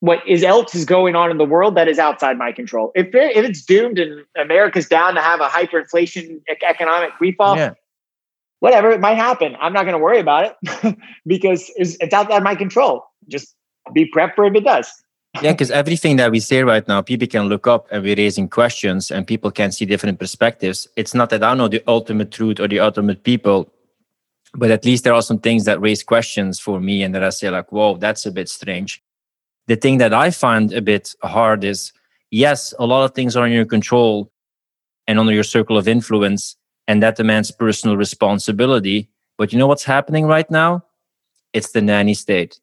what 0.00 0.20
is 0.28 0.42
else 0.42 0.74
is 0.74 0.84
going 0.84 1.16
on 1.16 1.30
in 1.30 1.38
the 1.38 1.46
world 1.46 1.74
that 1.74 1.88
is 1.88 1.98
outside 1.98 2.36
my 2.36 2.52
control. 2.52 2.92
If 2.94 3.06
it, 3.14 3.36
if 3.36 3.48
it's 3.48 3.64
doomed 3.64 3.98
and 3.98 4.22
America's 4.38 4.86
down 4.86 5.14
to 5.14 5.22
have 5.22 5.40
a 5.40 5.48
hyperinflation 5.48 6.42
economic 6.62 7.12
refall, 7.22 7.56
yeah. 7.56 7.72
whatever 8.60 8.90
it 8.90 9.00
might 9.00 9.16
happen, 9.16 9.56
I'm 9.58 9.72
not 9.72 9.84
going 9.84 9.94
to 9.94 9.98
worry 9.98 10.20
about 10.20 10.54
it 10.62 10.98
because 11.26 11.70
it's, 11.76 11.96
it's 12.00 12.12
outside 12.12 12.42
my 12.42 12.54
control. 12.54 13.02
Just 13.28 13.56
be 13.94 14.10
prepped 14.14 14.34
for 14.34 14.44
if 14.44 14.54
it 14.54 14.64
does. 14.64 14.92
Yeah, 15.42 15.52
because 15.52 15.70
everything 15.70 16.16
that 16.16 16.30
we 16.30 16.40
say 16.40 16.62
right 16.62 16.86
now, 16.88 17.02
people 17.02 17.26
can 17.26 17.46
look 17.46 17.66
up 17.66 17.86
and 17.90 18.02
we're 18.02 18.16
raising 18.16 18.48
questions 18.48 19.10
and 19.10 19.26
people 19.26 19.50
can 19.50 19.72
see 19.72 19.84
different 19.84 20.18
perspectives. 20.18 20.88
It's 20.96 21.14
not 21.14 21.30
that 21.30 21.42
I 21.42 21.54
know 21.54 21.68
the 21.68 21.82
ultimate 21.86 22.30
truth 22.30 22.60
or 22.60 22.68
the 22.68 22.80
ultimate 22.80 23.24
people, 23.24 23.72
but 24.54 24.70
at 24.70 24.84
least 24.84 25.04
there 25.04 25.14
are 25.14 25.22
some 25.22 25.38
things 25.38 25.64
that 25.64 25.80
raise 25.80 26.02
questions 26.02 26.58
for 26.58 26.80
me 26.80 27.02
and 27.02 27.14
that 27.14 27.22
I 27.22 27.30
say, 27.30 27.50
like, 27.50 27.70
whoa, 27.70 27.96
that's 27.96 28.26
a 28.26 28.32
bit 28.32 28.48
strange. 28.48 29.02
The 29.66 29.76
thing 29.76 29.98
that 29.98 30.14
I 30.14 30.30
find 30.30 30.72
a 30.72 30.80
bit 30.80 31.14
hard 31.22 31.64
is 31.64 31.92
yes, 32.30 32.74
a 32.78 32.86
lot 32.86 33.04
of 33.04 33.14
things 33.14 33.36
are 33.36 33.46
in 33.46 33.52
your 33.52 33.66
control 33.66 34.32
and 35.06 35.18
under 35.18 35.32
your 35.32 35.44
circle 35.44 35.78
of 35.78 35.88
influence, 35.88 36.56
and 36.86 37.02
that 37.02 37.16
demands 37.16 37.50
personal 37.50 37.96
responsibility. 37.96 39.08
But 39.36 39.52
you 39.52 39.58
know 39.58 39.66
what's 39.66 39.84
happening 39.84 40.26
right 40.26 40.50
now? 40.50 40.84
It's 41.52 41.72
the 41.72 41.80
nanny 41.80 42.14
state. 42.14 42.60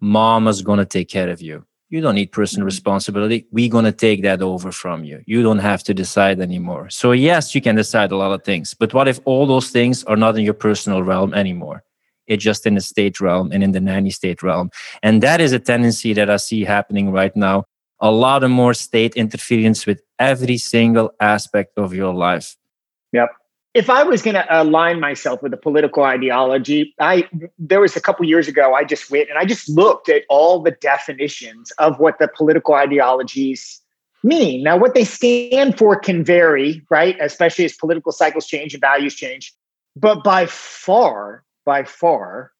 Mama's 0.00 0.62
going 0.62 0.78
to 0.78 0.84
take 0.84 1.08
care 1.08 1.30
of 1.30 1.40
you 1.40 1.64
you 1.88 2.00
don't 2.00 2.16
need 2.16 2.32
personal 2.32 2.62
mm-hmm. 2.62 2.74
responsibility. 2.74 3.46
We're 3.52 3.70
going 3.70 3.84
to 3.84 3.92
take 3.92 4.22
that 4.22 4.42
over 4.42 4.72
from 4.72 5.04
you. 5.04 5.22
You 5.26 5.42
don't 5.42 5.58
have 5.58 5.82
to 5.84 5.94
decide 5.94 6.40
anymore. 6.40 6.90
So, 6.90 7.12
yes, 7.12 7.54
you 7.54 7.60
can 7.60 7.76
decide 7.76 8.10
a 8.10 8.16
lot 8.16 8.32
of 8.32 8.44
things. 8.44 8.74
But 8.74 8.92
what 8.92 9.08
if 9.08 9.20
all 9.24 9.46
those 9.46 9.70
things 9.70 10.02
are 10.04 10.16
not 10.16 10.36
in 10.36 10.44
your 10.44 10.54
personal 10.54 11.02
realm 11.02 11.32
anymore? 11.34 11.84
It's 12.26 12.42
just 12.42 12.66
in 12.66 12.74
the 12.74 12.80
state 12.80 13.20
realm 13.20 13.52
and 13.52 13.62
in 13.62 13.70
the 13.70 13.80
nanny 13.80 14.10
state 14.10 14.42
realm. 14.42 14.70
And 15.02 15.22
that 15.22 15.40
is 15.40 15.52
a 15.52 15.60
tendency 15.60 16.12
that 16.14 16.28
I 16.28 16.38
see 16.38 16.64
happening 16.64 17.12
right 17.12 17.34
now. 17.36 17.64
A 18.00 18.10
lot 18.10 18.42
of 18.42 18.50
more 18.50 18.74
state 18.74 19.14
interference 19.14 19.86
with 19.86 20.02
every 20.18 20.58
single 20.58 21.12
aspect 21.20 21.78
of 21.78 21.94
your 21.94 22.12
life. 22.12 22.56
Yep 23.12 23.28
if 23.76 23.90
I 23.90 24.02
was 24.04 24.22
going 24.22 24.34
to 24.36 24.46
align 24.48 25.00
myself 25.00 25.42
with 25.42 25.52
a 25.52 25.58
political 25.58 26.02
ideology, 26.02 26.94
I 26.98 27.28
there 27.58 27.80
was 27.82 27.94
a 27.94 28.00
couple 28.00 28.24
years 28.24 28.48
ago 28.48 28.72
I 28.72 28.84
just 28.84 29.10
went 29.10 29.28
and 29.28 29.38
I 29.38 29.44
just 29.44 29.68
looked 29.68 30.08
at 30.08 30.22
all 30.30 30.62
the 30.62 30.70
definitions 30.70 31.70
of 31.72 31.98
what 32.00 32.18
the 32.18 32.26
political 32.26 32.72
ideologies 32.72 33.82
mean. 34.22 34.62
Now, 34.62 34.78
what 34.78 34.94
they 34.94 35.04
stand 35.04 35.76
for 35.76 35.94
can 35.94 36.24
vary, 36.24 36.82
right? 36.88 37.18
Especially 37.20 37.66
as 37.66 37.74
political 37.74 38.12
cycles 38.12 38.46
change 38.46 38.72
and 38.72 38.80
values 38.80 39.14
change. 39.14 39.52
But 39.94 40.24
by 40.24 40.46
far, 40.46 41.44
by 41.66 41.84
far, 41.84 42.52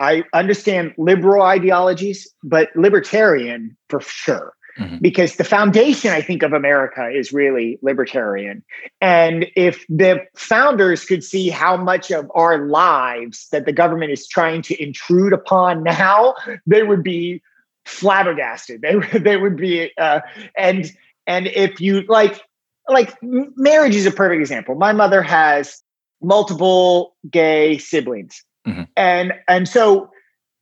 I 0.00 0.24
understand 0.32 0.92
liberal 0.98 1.44
ideologies, 1.44 2.28
but 2.42 2.70
libertarian 2.74 3.76
for 3.88 4.00
sure. 4.00 4.54
Mm-hmm. 4.78 4.98
Because 5.00 5.36
the 5.36 5.44
foundation, 5.44 6.10
I 6.10 6.20
think, 6.20 6.42
of 6.42 6.52
America 6.52 7.08
is 7.08 7.32
really 7.32 7.78
libertarian. 7.80 8.64
And 9.00 9.46
if 9.54 9.84
the 9.88 10.20
founders 10.34 11.04
could 11.04 11.22
see 11.22 11.48
how 11.48 11.76
much 11.76 12.10
of 12.10 12.30
our 12.34 12.66
lives 12.66 13.46
that 13.52 13.66
the 13.66 13.72
government 13.72 14.10
is 14.10 14.26
trying 14.26 14.62
to 14.62 14.82
intrude 14.82 15.32
upon 15.32 15.84
now, 15.84 16.34
they 16.66 16.82
would 16.82 17.04
be 17.04 17.40
flabbergasted. 17.84 18.82
They, 18.82 19.18
they 19.18 19.36
would 19.36 19.56
be, 19.56 19.92
uh, 19.96 20.20
and 20.56 20.90
and 21.26 21.46
if 21.46 21.80
you 21.80 22.02
like, 22.08 22.40
like 22.88 23.16
marriage 23.22 23.94
is 23.94 24.06
a 24.06 24.10
perfect 24.10 24.40
example. 24.40 24.74
My 24.74 24.92
mother 24.92 25.22
has 25.22 25.82
multiple 26.20 27.14
gay 27.30 27.78
siblings, 27.78 28.42
mm-hmm. 28.66 28.82
and 28.96 29.34
and 29.46 29.68
so 29.68 30.10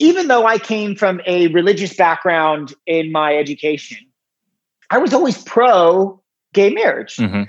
even 0.02 0.26
though 0.26 0.46
I 0.46 0.58
came 0.58 0.96
from 0.96 1.20
a 1.26 1.46
religious 1.48 1.94
background 1.94 2.74
in 2.86 3.12
my 3.12 3.36
education, 3.36 3.98
I 4.90 4.98
was 4.98 5.14
always 5.14 5.40
pro 5.44 6.20
gay 6.52 6.70
marriage. 6.70 7.16
Mm-hmm. 7.16 7.44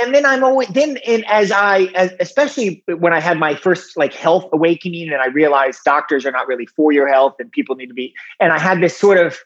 And 0.00 0.14
then 0.14 0.24
I'm 0.24 0.42
always 0.42 0.68
then 0.68 0.96
and 1.06 1.26
as 1.28 1.52
I 1.52 1.90
as, 1.94 2.12
especially 2.20 2.82
when 2.86 3.12
I 3.12 3.20
had 3.20 3.38
my 3.38 3.54
first 3.54 3.98
like 3.98 4.14
health 4.14 4.48
awakening 4.52 5.10
and 5.10 5.20
I 5.20 5.26
realized 5.26 5.80
doctors 5.84 6.24
are 6.24 6.30
not 6.30 6.48
really 6.48 6.66
for 6.66 6.90
your 6.90 7.06
health 7.06 7.34
and 7.38 7.50
people 7.52 7.76
need 7.76 7.88
to 7.88 7.94
be 7.94 8.14
and 8.40 8.52
I 8.52 8.58
had 8.58 8.80
this 8.80 8.96
sort 8.96 9.18
of 9.18 9.38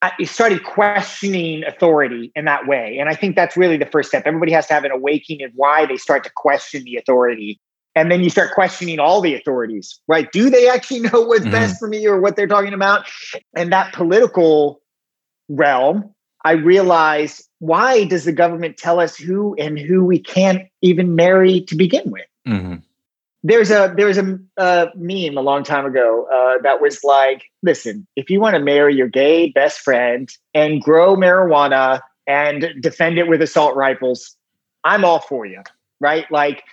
I 0.00 0.24
started 0.24 0.64
questioning 0.64 1.64
authority 1.64 2.30
in 2.36 2.44
that 2.44 2.66
way. 2.66 2.98
And 3.00 3.08
I 3.08 3.14
think 3.14 3.36
that's 3.36 3.56
really 3.56 3.78
the 3.78 3.86
first 3.86 4.10
step. 4.10 4.24
Everybody 4.26 4.52
has 4.52 4.66
to 4.66 4.74
have 4.74 4.84
an 4.84 4.90
awakening 4.90 5.44
of 5.44 5.52
why 5.54 5.86
they 5.86 5.96
start 5.96 6.24
to 6.24 6.30
question 6.34 6.84
the 6.84 6.96
authority 6.96 7.58
and 7.94 8.10
then 8.10 8.22
you 8.22 8.30
start 8.30 8.52
questioning 8.52 8.98
all 8.98 9.20
the 9.20 9.34
authorities 9.34 10.00
right 10.08 10.30
do 10.32 10.50
they 10.50 10.68
actually 10.68 11.00
know 11.12 11.22
what's 11.22 11.42
mm-hmm. 11.42 11.52
best 11.52 11.78
for 11.78 11.88
me 11.88 12.06
or 12.06 12.20
what 12.20 12.36
they're 12.36 12.46
talking 12.46 12.74
about 12.74 13.06
and 13.56 13.72
that 13.72 13.92
political 13.92 14.80
realm 15.48 16.12
i 16.44 16.52
realized 16.52 17.48
why 17.58 18.04
does 18.04 18.24
the 18.24 18.32
government 18.32 18.76
tell 18.76 19.00
us 19.00 19.16
who 19.16 19.54
and 19.56 19.78
who 19.78 20.04
we 20.04 20.18
can't 20.18 20.68
even 20.82 21.14
marry 21.14 21.60
to 21.62 21.76
begin 21.76 22.10
with 22.10 22.26
mm-hmm. 22.46 22.76
there's 23.42 23.70
a 23.70 23.92
there's 23.96 24.18
a, 24.18 24.38
a, 24.56 24.88
meme 24.94 25.36
a 25.36 25.42
long 25.42 25.62
time 25.62 25.86
ago 25.86 26.26
uh, 26.32 26.60
that 26.62 26.80
was 26.80 27.04
like 27.04 27.44
listen 27.62 28.06
if 28.16 28.30
you 28.30 28.40
want 28.40 28.54
to 28.54 28.60
marry 28.60 28.94
your 28.94 29.08
gay 29.08 29.50
best 29.50 29.80
friend 29.80 30.30
and 30.54 30.82
grow 30.82 31.14
marijuana 31.14 32.00
and 32.26 32.74
defend 32.80 33.18
it 33.18 33.28
with 33.28 33.42
assault 33.42 33.76
rifles 33.76 34.36
i'm 34.82 35.04
all 35.04 35.20
for 35.20 35.44
you 35.44 35.62
right 36.00 36.30
like 36.32 36.64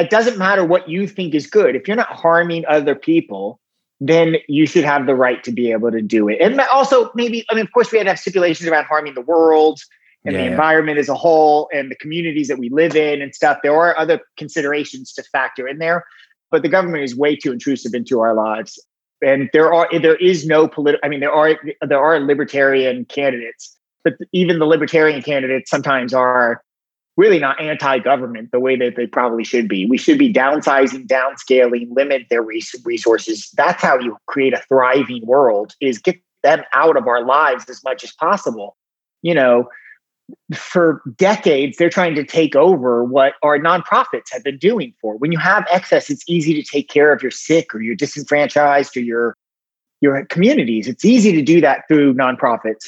it 0.00 0.10
doesn't 0.10 0.38
matter 0.38 0.64
what 0.64 0.88
you 0.88 1.06
think 1.06 1.34
is 1.34 1.46
good. 1.46 1.76
If 1.76 1.88
you're 1.88 1.96
not 1.96 2.08
harming 2.08 2.64
other 2.66 2.94
people, 2.94 3.60
then 4.00 4.36
you 4.48 4.66
should 4.66 4.84
have 4.84 5.06
the 5.06 5.14
right 5.14 5.42
to 5.44 5.52
be 5.52 5.72
able 5.72 5.90
to 5.90 6.00
do 6.00 6.28
it. 6.28 6.38
And 6.40 6.60
also, 6.72 7.10
maybe, 7.14 7.44
I 7.50 7.54
mean, 7.54 7.64
of 7.64 7.72
course, 7.72 7.90
we 7.90 7.98
had 7.98 8.04
to 8.04 8.10
have 8.10 8.18
stipulations 8.18 8.68
around 8.68 8.84
harming 8.84 9.14
the 9.14 9.22
world 9.22 9.80
and 10.24 10.34
yeah, 10.34 10.42
the 10.42 10.50
environment 10.50 10.98
as 10.98 11.08
a 11.08 11.14
whole 11.14 11.68
and 11.72 11.90
the 11.90 11.96
communities 11.96 12.48
that 12.48 12.58
we 12.58 12.68
live 12.70 12.94
in 12.94 13.22
and 13.22 13.34
stuff. 13.34 13.58
There 13.62 13.74
are 13.74 13.98
other 13.98 14.20
considerations 14.36 15.12
to 15.14 15.22
factor 15.24 15.66
in 15.66 15.78
there, 15.78 16.04
but 16.50 16.62
the 16.62 16.68
government 16.68 17.04
is 17.04 17.16
way 17.16 17.36
too 17.36 17.52
intrusive 17.52 17.94
into 17.94 18.20
our 18.20 18.34
lives. 18.34 18.78
And 19.20 19.50
there 19.52 19.72
are 19.72 19.88
there 19.98 20.16
is 20.16 20.46
no 20.46 20.68
political. 20.68 21.04
I 21.04 21.08
mean, 21.08 21.20
there 21.20 21.32
are 21.32 21.58
there 21.82 21.98
are 21.98 22.20
libertarian 22.20 23.04
candidates, 23.06 23.76
but 24.04 24.14
even 24.32 24.60
the 24.60 24.66
libertarian 24.66 25.22
candidates 25.22 25.70
sometimes 25.70 26.14
are 26.14 26.62
really 27.18 27.40
not 27.40 27.60
anti-government 27.60 28.52
the 28.52 28.60
way 28.60 28.76
that 28.76 28.94
they 28.96 29.06
probably 29.06 29.42
should 29.42 29.68
be. 29.68 29.84
We 29.84 29.98
should 29.98 30.18
be 30.18 30.32
downsizing, 30.32 31.08
downscaling, 31.08 31.88
limit 31.90 32.26
their 32.30 32.42
resources. 32.42 33.50
That's 33.56 33.82
how 33.82 33.98
you 33.98 34.16
create 34.26 34.54
a 34.54 34.62
thriving 34.68 35.26
world 35.26 35.74
is 35.80 35.98
get 35.98 36.16
them 36.44 36.62
out 36.72 36.96
of 36.96 37.08
our 37.08 37.24
lives 37.24 37.68
as 37.68 37.82
much 37.82 38.04
as 38.04 38.12
possible. 38.12 38.76
You 39.22 39.34
know, 39.34 39.68
for 40.54 41.02
decades 41.16 41.76
they're 41.76 41.90
trying 41.90 42.14
to 42.14 42.22
take 42.22 42.54
over 42.54 43.02
what 43.02 43.32
our 43.42 43.58
nonprofits 43.58 44.30
have 44.30 44.44
been 44.44 44.58
doing 44.58 44.94
for. 45.00 45.16
When 45.16 45.32
you 45.32 45.38
have 45.38 45.66
excess, 45.72 46.10
it's 46.10 46.22
easy 46.28 46.54
to 46.54 46.62
take 46.62 46.88
care 46.88 47.12
of 47.12 47.20
your 47.20 47.32
sick 47.32 47.74
or 47.74 47.82
you're 47.82 47.96
disenfranchised 47.96 48.96
or 48.96 49.00
your 49.00 49.36
your 50.00 50.24
communities. 50.26 50.86
It's 50.86 51.04
easy 51.04 51.32
to 51.32 51.42
do 51.42 51.60
that 51.62 51.82
through 51.88 52.14
nonprofits. 52.14 52.84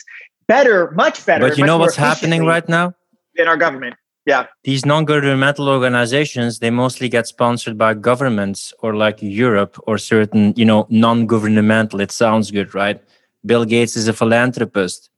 Better, 0.46 0.92
much 0.92 1.26
better. 1.26 1.48
But 1.48 1.58
you 1.58 1.66
know 1.66 1.78
what's 1.78 1.96
happening 1.96 2.46
right 2.46 2.68
now? 2.68 2.94
In 3.34 3.48
our 3.48 3.56
government 3.56 3.96
yeah. 4.30 4.46
These 4.62 4.86
non-governmental 4.86 5.68
organizations 5.68 6.60
they 6.60 6.70
mostly 6.70 7.08
get 7.16 7.26
sponsored 7.26 7.76
by 7.84 7.90
governments 8.10 8.72
or 8.82 8.90
like 9.04 9.18
europe 9.20 9.74
or 9.88 9.98
certain 9.98 10.54
you 10.60 10.66
know 10.70 10.80
non-governmental 10.88 12.00
it 12.00 12.12
sounds 12.12 12.50
good 12.50 12.74
right? 12.82 12.98
Bill 13.44 13.64
gates 13.64 13.96
is 13.96 14.06
a 14.06 14.12
philanthropist 14.12 15.10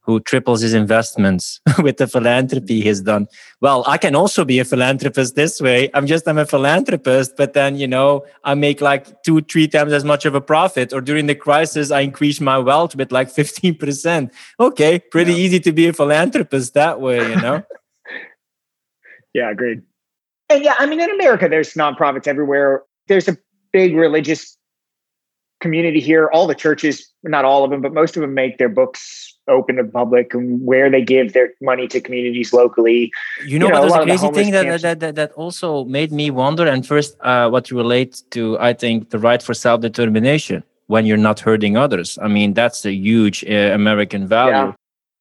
who 0.00 0.14
triples 0.30 0.60
his 0.66 0.72
investments 0.72 1.60
with 1.84 1.96
the 1.98 2.06
philanthropy 2.06 2.80
he's 2.86 3.02
done. 3.12 3.24
Well 3.60 3.80
i 3.94 3.96
can 4.04 4.14
also 4.22 4.44
be 4.52 4.58
a 4.64 4.66
philanthropist 4.72 5.36
this 5.36 5.54
way. 5.68 5.80
I'm 5.94 6.06
just 6.12 6.26
i'm 6.26 6.42
a 6.46 6.48
philanthropist 6.54 7.36
but 7.40 7.52
then 7.58 7.72
you 7.82 7.88
know 7.94 8.10
i 8.50 8.52
make 8.66 8.80
like 8.90 9.04
two 9.22 9.38
three 9.52 9.68
times 9.68 9.92
as 10.00 10.04
much 10.12 10.26
of 10.28 10.34
a 10.42 10.44
profit 10.52 10.92
or 10.92 11.00
during 11.08 11.26
the 11.32 11.38
crisis 11.46 11.96
i 11.98 12.00
increase 12.10 12.40
my 12.52 12.58
wealth 12.68 12.92
with 12.98 13.10
like 13.18 13.28
15% 13.28 14.30
okay 14.68 14.92
pretty 15.16 15.34
yeah. 15.34 15.44
easy 15.44 15.60
to 15.66 15.72
be 15.80 15.86
a 15.86 15.98
philanthropist 16.02 16.74
that 16.82 17.00
way 17.08 17.20
you 17.32 17.40
know 17.46 17.58
Yeah, 19.36 19.50
agreed. 19.50 19.82
And 20.48 20.64
yeah, 20.64 20.76
I 20.78 20.86
mean, 20.86 20.98
in 20.98 21.10
America, 21.10 21.46
there's 21.46 21.74
nonprofits 21.74 22.26
everywhere. 22.26 22.84
There's 23.06 23.28
a 23.28 23.36
big 23.70 23.94
religious 23.94 24.56
community 25.60 26.00
here. 26.00 26.30
All 26.32 26.46
the 26.46 26.54
churches, 26.54 27.12
not 27.22 27.44
all 27.44 27.62
of 27.62 27.70
them, 27.70 27.82
but 27.82 27.92
most 27.92 28.16
of 28.16 28.22
them 28.22 28.32
make 28.32 28.56
their 28.56 28.70
books 28.70 29.36
open 29.46 29.76
to 29.76 29.82
the 29.82 29.90
public 29.90 30.32
and 30.32 30.64
where 30.64 30.88
they 30.90 31.02
give 31.02 31.34
their 31.34 31.50
money 31.60 31.86
to 31.88 32.00
communities 32.00 32.54
locally. 32.54 33.12
You 33.44 33.58
know, 33.58 33.66
you 33.66 33.72
know 33.74 33.80
there's 33.82 34.22
a 34.22 34.30
crazy 34.30 34.30
thing 34.30 34.52
that, 34.52 34.80
that, 34.80 35.00
that, 35.00 35.14
that 35.16 35.32
also 35.32 35.84
made 35.84 36.12
me 36.12 36.30
wonder. 36.30 36.66
And 36.66 36.86
first, 36.86 37.14
uh, 37.20 37.50
what 37.50 37.70
relates 37.70 38.22
to, 38.30 38.58
I 38.58 38.72
think, 38.72 39.10
the 39.10 39.18
right 39.18 39.42
for 39.42 39.52
self 39.52 39.82
determination 39.82 40.64
when 40.86 41.04
you're 41.04 41.18
not 41.18 41.40
hurting 41.40 41.76
others. 41.76 42.18
I 42.22 42.28
mean, 42.28 42.54
that's 42.54 42.86
a 42.86 42.92
huge 42.92 43.44
uh, 43.44 43.74
American 43.74 44.26
value. 44.26 44.68
Yeah 44.68 44.72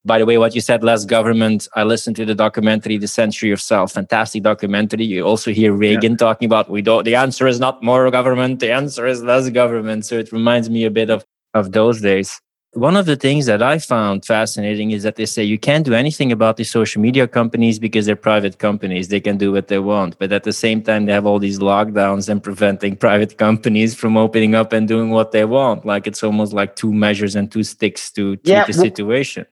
by 0.06 0.20
the 0.20 0.26
way, 0.26 0.38
what 0.38 0.54
you 0.56 0.62
said, 0.62 0.84
less 0.84 1.04
government. 1.04 1.68
I 1.76 1.84
listened 1.84 2.16
to 2.18 2.26
the 2.26 2.36
documentary, 2.36 2.98
The 2.98 3.08
Century 3.08 3.52
of 3.52 3.60
Self, 3.60 3.92
fantastic 3.92 4.44
documentary. 4.44 5.06
You 5.06 5.24
also 5.24 5.52
hear 5.52 5.74
Reagan 5.74 6.14
yeah. 6.14 6.18
talking 6.18 6.46
about 6.46 6.70
we 6.70 6.82
don't. 6.82 7.04
The 7.04 7.16
answer 7.16 7.48
is 7.48 7.60
not 7.60 7.84
more 7.84 8.10
government. 8.12 8.60
The 8.60 8.72
answer 8.72 9.08
is 9.08 9.24
less 9.24 9.50
government. 9.50 10.06
So 10.06 10.16
it 10.16 10.32
reminds 10.32 10.70
me 10.70 10.86
a 10.86 10.92
bit 10.92 11.10
of 11.10 11.26
of 11.54 11.72
those 11.72 12.02
days. 12.02 12.40
one 12.76 12.98
of 12.98 13.06
the 13.06 13.16
things 13.16 13.46
that 13.46 13.64
I 13.64 13.80
found 13.80 14.26
fascinating 14.26 14.92
is 14.92 15.04
that 15.04 15.16
they 15.16 15.26
say 15.26 15.44
you 15.44 15.58
can't 15.58 15.86
do 15.86 15.94
anything 15.94 16.30
about 16.34 16.58
the 16.58 16.66
social 16.66 17.02
media 17.02 17.26
companies 17.26 17.80
because 17.80 18.06
they're 18.06 18.18
private 18.18 18.60
companies. 18.60 19.08
They 19.08 19.22
can 19.22 19.38
do 19.38 19.54
what 19.54 19.70
they 19.70 19.80
want. 19.80 20.20
But 20.20 20.34
at 20.34 20.44
the 20.44 20.52
same 20.52 20.82
time, 20.82 21.06
they 21.06 21.14
have 21.14 21.26
all 21.26 21.40
these 21.40 21.60
lockdowns 21.60 22.28
and 22.28 22.44
preventing 22.44 22.98
private 23.08 23.38
companies 23.38 23.96
from 23.96 24.18
opening 24.18 24.56
up 24.56 24.74
and 24.74 24.90
doing 24.90 25.12
what 25.12 25.32
they 25.32 25.46
want. 25.46 25.86
Like 25.86 26.06
it's 26.06 26.22
almost 26.22 26.52
like 26.52 26.76
two 26.76 26.94
measures 26.94 27.34
and 27.34 27.50
two 27.50 27.64
sticks 27.64 28.12
to 28.12 28.36
treat 28.36 28.48
yeah, 28.52 28.66
the 28.66 28.74
situation. 28.74 29.46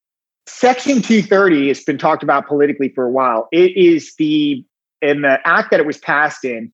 Section 0.45 1.01
230 1.01 1.69
has 1.69 1.83
been 1.83 1.97
talked 1.97 2.23
about 2.23 2.47
politically 2.47 2.89
for 2.89 3.05
a 3.05 3.09
while. 3.09 3.47
It 3.51 3.75
is 3.77 4.13
the, 4.17 4.65
in 5.01 5.21
the 5.21 5.39
act 5.45 5.71
that 5.71 5.79
it 5.79 5.85
was 5.85 5.97
passed 5.97 6.43
in, 6.43 6.71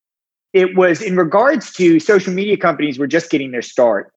it 0.54 0.76
was 0.76 1.02
in 1.02 1.16
regards 1.16 1.72
to 1.74 2.00
social 2.00 2.34
media 2.34 2.58
companies 2.58 2.98
were 2.98 3.08
just 3.08 3.30
getting 3.30 3.52
their 3.52 3.62
start 3.62 4.12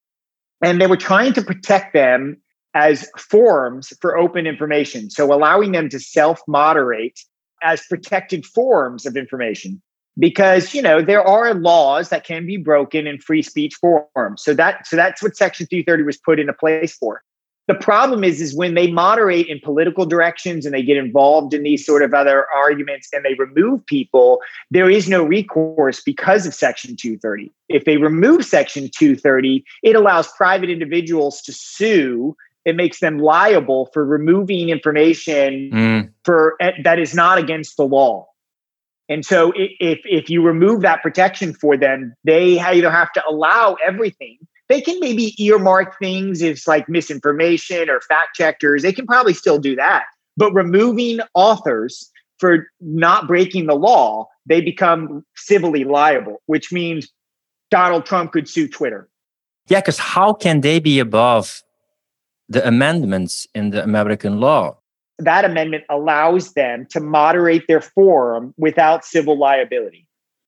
and 0.62 0.80
they 0.80 0.86
were 0.86 0.96
trying 0.96 1.32
to 1.34 1.42
protect 1.42 1.92
them 1.92 2.36
as 2.74 3.10
forums 3.18 3.92
for 4.00 4.16
open 4.16 4.46
information. 4.46 5.10
So 5.10 5.32
allowing 5.32 5.72
them 5.72 5.88
to 5.90 6.00
self 6.00 6.40
moderate 6.48 7.20
as 7.62 7.82
protected 7.88 8.46
forms 8.46 9.04
of 9.04 9.16
information. 9.16 9.82
Because 10.18 10.74
you 10.74 10.82
know 10.82 11.00
there 11.00 11.26
are 11.26 11.54
laws 11.54 12.10
that 12.10 12.24
can 12.24 12.46
be 12.46 12.58
broken 12.58 13.06
in 13.06 13.18
free 13.18 13.40
speech 13.40 13.74
forums, 13.80 14.42
so 14.42 14.52
that 14.52 14.86
so 14.86 14.94
that's 14.94 15.22
what 15.22 15.36
Section 15.36 15.66
230 15.66 16.02
was 16.02 16.18
put 16.18 16.38
into 16.38 16.52
place 16.52 16.94
for 16.94 17.22
the 17.68 17.74
problem 17.74 18.24
is 18.24 18.40
is 18.40 18.54
when 18.54 18.74
they 18.74 18.90
moderate 18.90 19.46
in 19.46 19.60
political 19.60 20.04
directions 20.04 20.66
and 20.66 20.74
they 20.74 20.82
get 20.82 20.96
involved 20.96 21.54
in 21.54 21.62
these 21.62 21.84
sort 21.84 22.02
of 22.02 22.12
other 22.12 22.46
arguments 22.54 23.08
and 23.12 23.24
they 23.24 23.34
remove 23.34 23.84
people 23.86 24.40
there 24.70 24.90
is 24.90 25.08
no 25.08 25.22
recourse 25.22 26.02
because 26.02 26.46
of 26.46 26.54
section 26.54 26.96
230 26.96 27.50
if 27.68 27.84
they 27.84 27.96
remove 27.96 28.44
section 28.44 28.90
230 28.96 29.64
it 29.82 29.96
allows 29.96 30.30
private 30.32 30.70
individuals 30.70 31.40
to 31.42 31.52
sue. 31.52 32.36
It 32.64 32.76
makes 32.76 33.00
them 33.00 33.18
liable 33.18 33.86
for 33.92 34.04
removing 34.04 34.68
information 34.68 35.70
mm. 35.72 36.10
for 36.24 36.54
eh, 36.60 36.72
that 36.84 36.98
is 36.98 37.12
not 37.12 37.38
against 37.38 37.76
the 37.76 37.84
law. 37.84 38.28
And 39.08 39.26
so 39.26 39.52
if 39.56 40.00
if 40.04 40.30
you 40.30 40.42
remove 40.42 40.82
that 40.82 41.02
protection 41.02 41.54
for 41.54 41.76
them 41.76 42.14
they 42.24 42.60
either 42.60 42.90
have 42.90 43.12
to 43.12 43.22
allow 43.28 43.76
everything 43.84 44.38
they 44.72 44.80
can 44.80 44.98
maybe 45.00 45.34
earmark 45.42 45.98
things 45.98 46.42
as 46.42 46.66
like 46.66 46.88
misinformation 46.88 47.90
or 47.90 48.00
fact 48.00 48.34
checkers. 48.34 48.80
They 48.82 48.92
can 48.92 49.06
probably 49.06 49.34
still 49.34 49.58
do 49.58 49.76
that. 49.76 50.04
But 50.38 50.54
removing 50.54 51.20
authors 51.34 52.10
for 52.38 52.66
not 52.80 53.26
breaking 53.26 53.66
the 53.66 53.74
law, 53.74 54.28
they 54.46 54.62
become 54.62 55.26
civilly 55.36 55.84
liable, 55.84 56.40
which 56.46 56.72
means 56.72 57.12
Donald 57.70 58.06
Trump 58.06 58.32
could 58.32 58.48
sue 58.48 58.66
Twitter. 58.66 59.10
Yeah, 59.68 59.80
because 59.80 59.98
how 59.98 60.32
can 60.32 60.62
they 60.62 60.80
be 60.80 60.98
above 60.98 61.62
the 62.48 62.66
amendments 62.66 63.46
in 63.54 63.70
the 63.70 63.84
American 63.84 64.40
law? 64.40 64.78
That 65.18 65.44
amendment 65.44 65.84
allows 65.90 66.54
them 66.54 66.86
to 66.92 67.00
moderate 67.00 67.66
their 67.68 67.82
forum 67.82 68.54
without 68.56 69.04
civil 69.04 69.38
liability. 69.38 70.06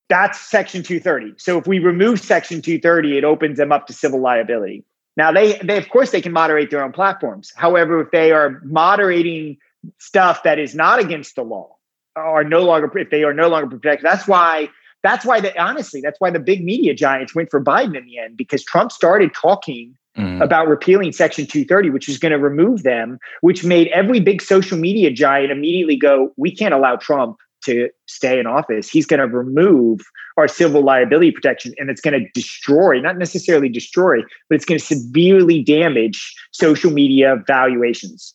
That's 0.09 0.39
Section 0.39 0.83
230. 0.83 1.35
So 1.39 1.59
if 1.59 1.67
we 1.67 1.79
remove 1.79 2.21
Section 2.21 2.61
230, 2.61 3.19
it 3.19 3.25
opens 3.25 3.59
them 3.59 3.73
up 3.73 3.87
to 3.87 3.93
civil 3.93 4.21
liability. 4.21 4.85
Now 5.17 5.33
they 5.33 5.59
they 5.59 5.77
of 5.79 5.89
course 5.89 6.11
they 6.11 6.21
can 6.21 6.33
moderate 6.33 6.71
their 6.71 6.83
own 6.83 6.93
platforms. 6.93 7.53
However, 7.57 8.01
if 8.01 8.11
they 8.11 8.33
are 8.33 8.61
moderating 8.65 9.57
stuff 9.99 10.43
that 10.43 10.59
is 10.59 10.75
not 10.75 10.99
against 10.99 11.37
the 11.37 11.43
law, 11.43 11.77
are 12.17 12.45
no 12.45 12.63
longer 12.63 12.91
if 12.99 13.11
they 13.11 13.25
are 13.25 13.35
no 13.35 13.49
longer 13.49 13.69
protected, 13.69 14.05
that's 14.05 14.27
why 14.27 14.69
that's 15.03 15.25
why 15.25 15.41
the 15.41 15.59
honestly 15.61 16.01
that's 16.01 16.21
why 16.21 16.31
the 16.31 16.41
big 16.41 16.65
media 16.65 16.95
giants 16.95 17.35
went 17.35 17.51
for 17.51 17.63
Biden 17.63 17.97
in 17.97 18.05
the 18.07 18.19
end 18.19 18.37
because 18.37 18.65
Trump 18.65 18.91
started 18.91 19.33
talking 19.35 19.97
mm. 20.17 20.43
about 20.43 20.67
repealing 20.69 21.13
Section 21.13 21.47
230, 21.47 21.91
which 21.91 22.09
was 22.09 22.19
going 22.19 22.33
to 22.33 22.39
remove 22.39 22.83
them, 22.83 23.19
which 23.41 23.65
made 23.65 23.89
every 23.89 24.21
big 24.21 24.43
social 24.43 24.79
media 24.79 25.11
giant 25.11 25.53
immediately 25.53 25.97
go, 25.97 26.33
"We 26.37 26.55
can't 26.55 26.75
allow 26.75 26.97
Trump 26.97 27.37
to 27.65 27.89
stay 28.07 28.39
in 28.39 28.47
office, 28.47 28.89
he's 28.89 29.07
going 29.07 29.21
to 29.21 29.27
remove 29.27 30.01
our 30.37 30.49
civil 30.49 30.83
liability 30.83 31.31
protection 31.31 31.75
and 31.79 31.91
it's 31.91 32.01
going 32.01 32.19
to 32.19 32.29
destroy, 32.35 33.01
not 33.01 33.19
necessarily 33.19 33.69
destroy, 33.69 34.21
but 34.49 34.57
it's 34.57 34.65
going 34.65 34.79
to 34.79 34.85
severely 34.85 35.63
damage 35.63 36.35
social 36.53 36.91
media 36.91 37.43
valuations 37.47 38.35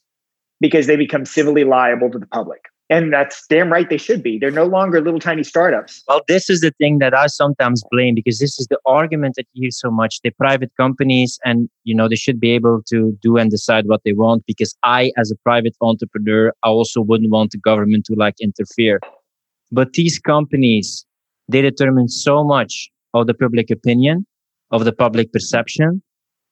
because 0.60 0.88
they 0.88 0.96
become 0.96 1.26
civilly 1.26 1.64
liable 1.64 2.10
to 2.12 2.20
the 2.20 2.28
public. 2.28 2.62
And 2.92 3.14
that's 3.14 3.46
damn 3.48 3.72
right 3.72 3.88
they 3.88 3.98
should 3.98 4.24
be. 4.24 4.40
They're 4.40 4.50
no 4.50 4.66
longer 4.66 5.00
little 5.00 5.20
tiny 5.20 5.44
startups. 5.44 6.04
Well, 6.08 6.22
this 6.28 6.50
is 6.50 6.62
the 6.62 6.72
thing 6.80 6.98
that 6.98 7.14
I 7.14 7.28
sometimes 7.28 7.84
blame 7.92 8.16
because 8.16 8.40
this 8.40 8.60
is 8.60 8.66
the 8.68 8.80
argument 8.88 9.36
that 9.38 9.46
you 9.54 9.66
hear 9.66 9.72
so 9.72 9.92
much. 9.92 10.22
The 10.24 10.32
private 10.32 10.72
companies 10.76 11.38
and 11.46 11.70
you 11.84 11.94
know 11.94 12.10
they 12.10 12.16
should 12.16 12.40
be 12.40 12.50
able 12.50 12.82
to 12.90 13.16
do 13.22 13.38
and 13.38 13.52
decide 13.52 13.86
what 13.88 14.02
they 14.04 14.14
want 14.14 14.44
because 14.48 14.76
I 14.84 15.12
as 15.18 15.30
a 15.30 15.36
private 15.44 15.76
entrepreneur, 15.82 16.52
I 16.64 16.70
also 16.70 17.02
wouldn't 17.02 17.32
want 17.32 17.52
the 17.52 17.60
government 17.60 18.06
to 18.06 18.16
like 18.16 18.36
interfere. 18.42 19.00
But 19.72 19.94
these 19.94 20.20
companies, 20.20 21.06
they 21.48 21.62
determine 21.62 22.10
so 22.10 22.44
much 22.44 22.90
of 23.14 23.28
the 23.28 23.34
public 23.34 23.70
opinion, 23.72 24.26
of 24.72 24.86
the 24.86 24.92
public 24.92 25.32
perception, 25.32 26.02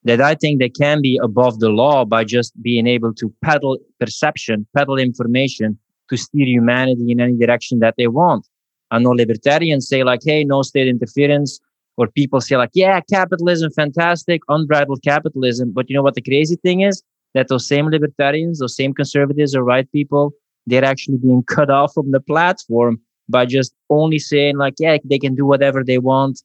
that 0.04 0.22
I 0.22 0.36
think 0.36 0.60
they 0.60 0.70
can 0.70 1.02
be 1.02 1.20
above 1.22 1.60
the 1.60 1.70
law 1.70 2.06
by 2.06 2.24
just 2.24 2.60
being 2.62 2.88
able 2.88 3.14
to 3.16 3.34
peddle 3.44 3.78
perception, 4.00 4.68
peddle 4.76 4.98
information 4.98 5.78
to 6.10 6.18
steer 6.18 6.46
humanity 6.46 7.12
in 7.12 7.20
any 7.20 7.38
direction 7.38 7.80
that 7.80 7.96
they 7.98 8.08
want. 8.08 8.48
I 8.92 9.00
know 9.00 9.10
libertarians 9.10 9.88
say 9.88 10.04
like, 10.04 10.22
hey, 10.24 10.44
no 10.44 10.62
state 10.62 10.88
interference. 10.88 11.60
Or 11.98 12.08
people 12.08 12.40
say 12.42 12.56
like, 12.58 12.70
yeah, 12.74 13.02
capitalism, 13.10 13.72
fantastic, 13.72 14.42
unbridled 14.50 15.02
capitalism. 15.04 15.72
But 15.74 15.90
you 15.90 15.96
know 15.96 16.04
what 16.04 16.14
the 16.14 16.22
crazy 16.22 16.56
thing 16.58 16.82
is? 16.82 17.02
That 17.34 17.48
those 17.50 17.68
same 17.68 17.88
libertarians, 17.88 18.60
those 18.60 18.76
same 18.76 18.94
conservatives 18.94 19.56
or 19.56 19.64
right 19.64 19.92
people, 19.92 20.32
they're 20.68 20.86
actually 20.86 21.18
being 21.18 21.44
cut 21.44 21.70
off 21.70 21.94
from 21.94 22.12
the 22.12 22.20
platform 22.20 23.02
by 23.30 23.46
just 23.46 23.74
only 23.90 24.20
saying 24.20 24.58
like, 24.58 24.76
yeah, 24.80 24.98
they 25.04 25.20
can 25.20 25.36
do 25.36 25.46
whatever 25.46 25.84
they 25.84 25.98
want. 25.98 26.42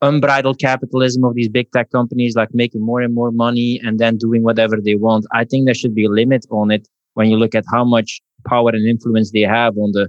Unbridled 0.00 0.60
capitalism 0.60 1.24
of 1.24 1.34
these 1.34 1.48
big 1.48 1.70
tech 1.72 1.90
companies, 1.90 2.36
like 2.36 2.54
making 2.54 2.80
more 2.80 3.00
and 3.00 3.14
more 3.14 3.32
money 3.32 3.80
and 3.82 3.98
then 3.98 4.16
doing 4.16 4.44
whatever 4.44 4.76
they 4.80 4.94
want. 4.94 5.26
I 5.32 5.44
think 5.44 5.64
there 5.64 5.74
should 5.74 5.94
be 5.94 6.04
a 6.04 6.10
limit 6.10 6.46
on 6.50 6.70
it 6.70 6.86
when 7.14 7.28
you 7.28 7.36
look 7.36 7.54
at 7.54 7.64
how 7.70 7.84
much 7.84 8.20
power 8.46 8.70
and 8.70 8.86
influence 8.86 9.32
they 9.32 9.40
have 9.40 9.76
on 9.76 9.92
the 9.92 10.08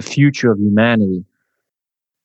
future 0.00 0.52
of 0.52 0.58
humanity. 0.58 1.24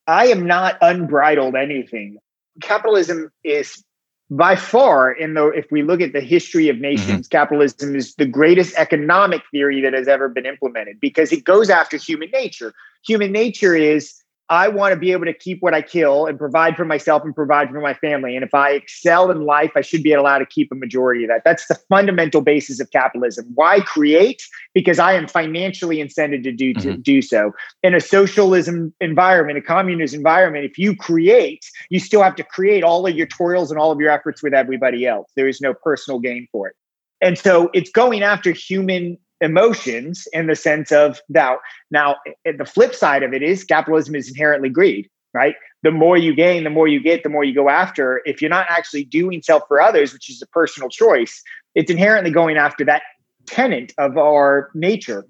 I 0.06 0.26
am 0.26 0.46
not 0.46 0.78
unbridled 0.80 1.56
anything. 1.56 2.18
Capitalism 2.62 3.30
is 3.42 3.82
by 4.30 4.56
far 4.56 5.12
in 5.12 5.34
the 5.34 5.48
if 5.50 5.66
we 5.70 5.82
look 5.82 6.00
at 6.00 6.12
the 6.12 6.20
history 6.20 6.68
of 6.68 6.78
nations 6.78 7.28
mm-hmm. 7.28 7.36
capitalism 7.36 7.94
is 7.94 8.14
the 8.16 8.26
greatest 8.26 8.74
economic 8.76 9.42
theory 9.52 9.80
that 9.80 9.92
has 9.92 10.08
ever 10.08 10.28
been 10.28 10.46
implemented 10.46 10.98
because 11.00 11.32
it 11.32 11.44
goes 11.44 11.70
after 11.70 11.96
human 11.96 12.30
nature 12.30 12.74
human 13.06 13.30
nature 13.30 13.76
is 13.76 14.14
I 14.48 14.68
want 14.68 14.92
to 14.92 14.98
be 14.98 15.10
able 15.10 15.24
to 15.24 15.32
keep 15.32 15.60
what 15.60 15.74
I 15.74 15.82
kill 15.82 16.26
and 16.26 16.38
provide 16.38 16.76
for 16.76 16.84
myself 16.84 17.24
and 17.24 17.34
provide 17.34 17.68
for 17.70 17.80
my 17.80 17.94
family. 17.94 18.36
And 18.36 18.44
if 18.44 18.54
I 18.54 18.70
excel 18.70 19.30
in 19.30 19.44
life, 19.44 19.72
I 19.74 19.80
should 19.80 20.04
be 20.04 20.12
allowed 20.12 20.38
to 20.38 20.46
keep 20.46 20.70
a 20.70 20.76
majority 20.76 21.24
of 21.24 21.30
that. 21.30 21.42
That's 21.44 21.66
the 21.66 21.74
fundamental 21.88 22.42
basis 22.42 22.78
of 22.78 22.90
capitalism. 22.92 23.50
Why 23.54 23.80
create? 23.80 24.42
Because 24.72 25.00
I 25.00 25.14
am 25.14 25.26
financially 25.26 25.96
incented 25.96 26.44
to 26.44 26.52
do 26.52 26.74
to 26.74 26.88
mm-hmm. 26.88 27.00
do 27.00 27.22
so. 27.22 27.52
In 27.82 27.94
a 27.94 28.00
socialism 28.00 28.94
environment, 29.00 29.58
a 29.58 29.62
communist 29.62 30.14
environment, 30.14 30.64
if 30.64 30.78
you 30.78 30.94
create, 30.94 31.64
you 31.90 31.98
still 31.98 32.22
have 32.22 32.36
to 32.36 32.44
create 32.44 32.84
all 32.84 33.04
of 33.06 33.16
your 33.16 33.26
toils 33.26 33.72
and 33.72 33.80
all 33.80 33.90
of 33.90 33.98
your 33.98 34.10
efforts 34.10 34.44
with 34.44 34.54
everybody 34.54 35.06
else. 35.06 35.28
There 35.34 35.48
is 35.48 35.60
no 35.60 35.74
personal 35.74 36.20
gain 36.20 36.46
for 36.52 36.68
it. 36.68 36.76
And 37.20 37.38
so 37.38 37.70
it's 37.72 37.90
going 37.90 38.22
after 38.22 38.52
human 38.52 39.18
emotions 39.40 40.26
in 40.32 40.46
the 40.46 40.56
sense 40.56 40.90
of 40.92 41.20
now 41.28 41.58
now 41.90 42.16
the 42.44 42.64
flip 42.64 42.94
side 42.94 43.22
of 43.22 43.34
it 43.34 43.42
is 43.42 43.64
capitalism 43.64 44.14
is 44.14 44.28
inherently 44.28 44.68
greed 44.68 45.08
right? 45.34 45.54
The 45.82 45.90
more 45.90 46.16
you 46.16 46.34
gain 46.34 46.64
the 46.64 46.70
more 46.70 46.88
you 46.88 47.00
get 47.00 47.22
the 47.22 47.28
more 47.28 47.44
you 47.44 47.54
go 47.54 47.68
after. 47.68 48.22
If 48.24 48.40
you're 48.40 48.48
not 48.48 48.66
actually 48.70 49.04
doing 49.04 49.42
self 49.42 49.64
for 49.68 49.80
others 49.80 50.12
which 50.12 50.30
is 50.30 50.40
a 50.42 50.46
personal 50.46 50.88
choice 50.88 51.42
it's 51.74 51.90
inherently 51.90 52.30
going 52.30 52.56
after 52.56 52.84
that 52.86 53.02
tenant 53.46 53.92
of 53.98 54.16
our 54.16 54.70
nature. 54.74 55.26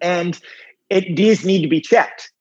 And 0.00 0.40
it 0.88 1.14
does 1.14 1.44
need 1.44 1.62
to 1.62 1.68
be 1.68 1.80
checked 1.80 2.32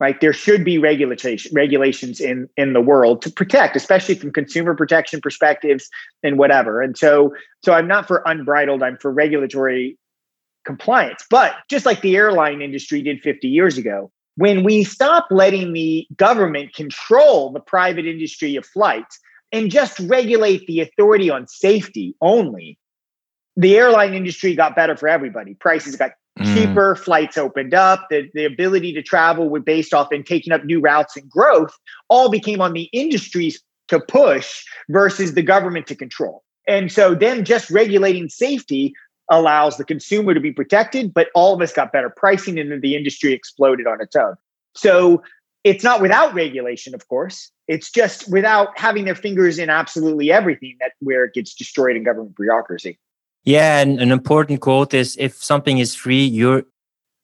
right? 0.00 0.20
There 0.20 0.32
should 0.32 0.64
be 0.64 0.78
regulation 0.78 1.52
regulations 1.54 2.20
in 2.20 2.48
in 2.56 2.72
the 2.72 2.80
world 2.80 3.22
to 3.22 3.30
protect 3.30 3.76
especially 3.76 4.14
from 4.16 4.32
consumer 4.32 4.74
protection 4.74 5.20
perspectives 5.20 5.88
and 6.22 6.38
whatever. 6.38 6.82
And 6.82 6.98
so 6.98 7.32
so 7.64 7.72
i'm 7.72 7.88
not 7.88 8.06
for 8.08 8.22
unbridled 8.26 8.82
i'm 8.82 8.96
for 8.96 9.12
regulatory 9.12 9.96
compliance. 10.64 11.24
But 11.30 11.54
just 11.68 11.86
like 11.86 12.00
the 12.02 12.16
airline 12.16 12.62
industry 12.62 13.02
did 13.02 13.20
50 13.20 13.48
years 13.48 13.78
ago, 13.78 14.10
when 14.36 14.62
we 14.62 14.84
stop 14.84 15.26
letting 15.30 15.72
the 15.72 16.06
government 16.16 16.74
control 16.74 17.50
the 17.52 17.60
private 17.60 18.06
industry 18.06 18.54
of 18.54 18.64
flights 18.64 19.18
and 19.50 19.70
just 19.70 19.98
regulate 20.00 20.66
the 20.66 20.80
authority 20.80 21.30
on 21.30 21.48
safety 21.48 22.14
only, 22.20 22.78
the 23.56 23.76
airline 23.76 24.14
industry 24.14 24.54
got 24.54 24.76
better 24.76 24.96
for 24.96 25.08
everybody. 25.08 25.54
Prices 25.54 25.96
got 25.96 26.12
mm. 26.38 26.54
cheaper, 26.54 26.94
flights 26.94 27.36
opened 27.36 27.74
up, 27.74 28.06
the, 28.10 28.30
the 28.34 28.44
ability 28.44 28.92
to 28.92 29.02
travel 29.02 29.48
were 29.48 29.58
based 29.58 29.92
off 29.92 30.12
and 30.12 30.24
taking 30.24 30.52
up 30.52 30.64
new 30.64 30.80
routes 30.80 31.16
and 31.16 31.28
growth 31.28 31.72
all 32.08 32.30
became 32.30 32.60
on 32.60 32.72
the 32.72 32.88
industries 32.92 33.60
to 33.88 33.98
push 33.98 34.62
versus 34.88 35.34
the 35.34 35.42
government 35.42 35.86
to 35.88 35.96
control. 35.96 36.44
And 36.68 36.92
so 36.92 37.14
then 37.14 37.44
just 37.44 37.70
regulating 37.70 38.28
safety 38.28 38.94
allows 39.30 39.76
the 39.76 39.84
consumer 39.84 40.34
to 40.34 40.40
be 40.40 40.52
protected, 40.52 41.12
but 41.12 41.28
all 41.34 41.54
of 41.54 41.60
us 41.60 41.72
got 41.72 41.92
better 41.92 42.10
pricing 42.10 42.58
and 42.58 42.70
then 42.70 42.80
the 42.80 42.96
industry 42.96 43.32
exploded 43.32 43.86
on 43.86 44.00
its 44.00 44.16
own. 44.16 44.34
So 44.74 45.22
it's 45.64 45.84
not 45.84 46.00
without 46.00 46.34
regulation, 46.34 46.94
of 46.94 47.06
course. 47.08 47.50
It's 47.66 47.90
just 47.90 48.30
without 48.30 48.78
having 48.78 49.04
their 49.04 49.14
fingers 49.14 49.58
in 49.58 49.68
absolutely 49.68 50.32
everything 50.32 50.76
that 50.80 50.92
where 51.00 51.24
it 51.24 51.34
gets 51.34 51.54
destroyed 51.54 51.96
in 51.96 52.04
government 52.04 52.36
bureaucracy. 52.36 52.98
Yeah, 53.44 53.80
and 53.80 54.00
an 54.00 54.10
important 54.10 54.60
quote 54.60 54.94
is 54.94 55.16
if 55.18 55.34
something 55.34 55.78
is 55.78 55.94
free, 55.94 56.24
you're 56.24 56.64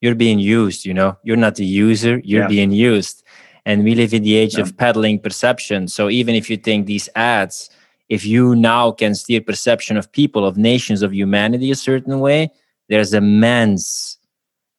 you're 0.00 0.14
being 0.14 0.38
used, 0.38 0.84
you 0.84 0.92
know. 0.92 1.16
You're 1.22 1.36
not 1.38 1.54
the 1.54 1.64
user, 1.64 2.20
you're 2.24 2.42
yeah. 2.42 2.48
being 2.48 2.72
used. 2.72 3.22
And 3.64 3.84
we 3.84 3.94
live 3.94 4.12
in 4.12 4.22
the 4.22 4.34
age 4.34 4.56
of 4.56 4.76
peddling 4.76 5.18
perception. 5.18 5.88
So 5.88 6.10
even 6.10 6.34
if 6.34 6.50
you 6.50 6.58
think 6.58 6.84
these 6.84 7.08
ads, 7.14 7.70
if 8.08 8.24
you 8.24 8.54
now 8.54 8.90
can 8.90 9.14
steer 9.14 9.40
perception 9.40 9.96
of 9.96 10.10
people, 10.12 10.46
of 10.46 10.56
nations, 10.56 11.02
of 11.02 11.14
humanity 11.14 11.70
a 11.70 11.74
certain 11.74 12.20
way, 12.20 12.50
there's 12.88 13.14
immense 13.14 14.18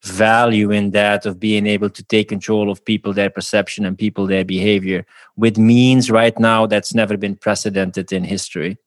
value 0.04 0.70
in 0.70 0.92
that 0.92 1.26
of 1.26 1.40
being 1.40 1.66
able 1.66 1.90
to 1.90 2.04
take 2.04 2.30
control 2.30 2.70
of 2.70 2.86
people 2.86 3.12
their 3.12 3.30
perception 3.30 3.86
and 3.86 3.98
people 3.98 4.28
their 4.28 4.46
behavior 4.46 5.04
with 5.36 5.58
means 5.58 6.12
right 6.12 6.38
now 6.38 6.68
that's 6.68 6.94
never 6.94 7.18
been 7.18 7.36
precedented 7.36 8.12
in 8.12 8.24
history. 8.24 8.78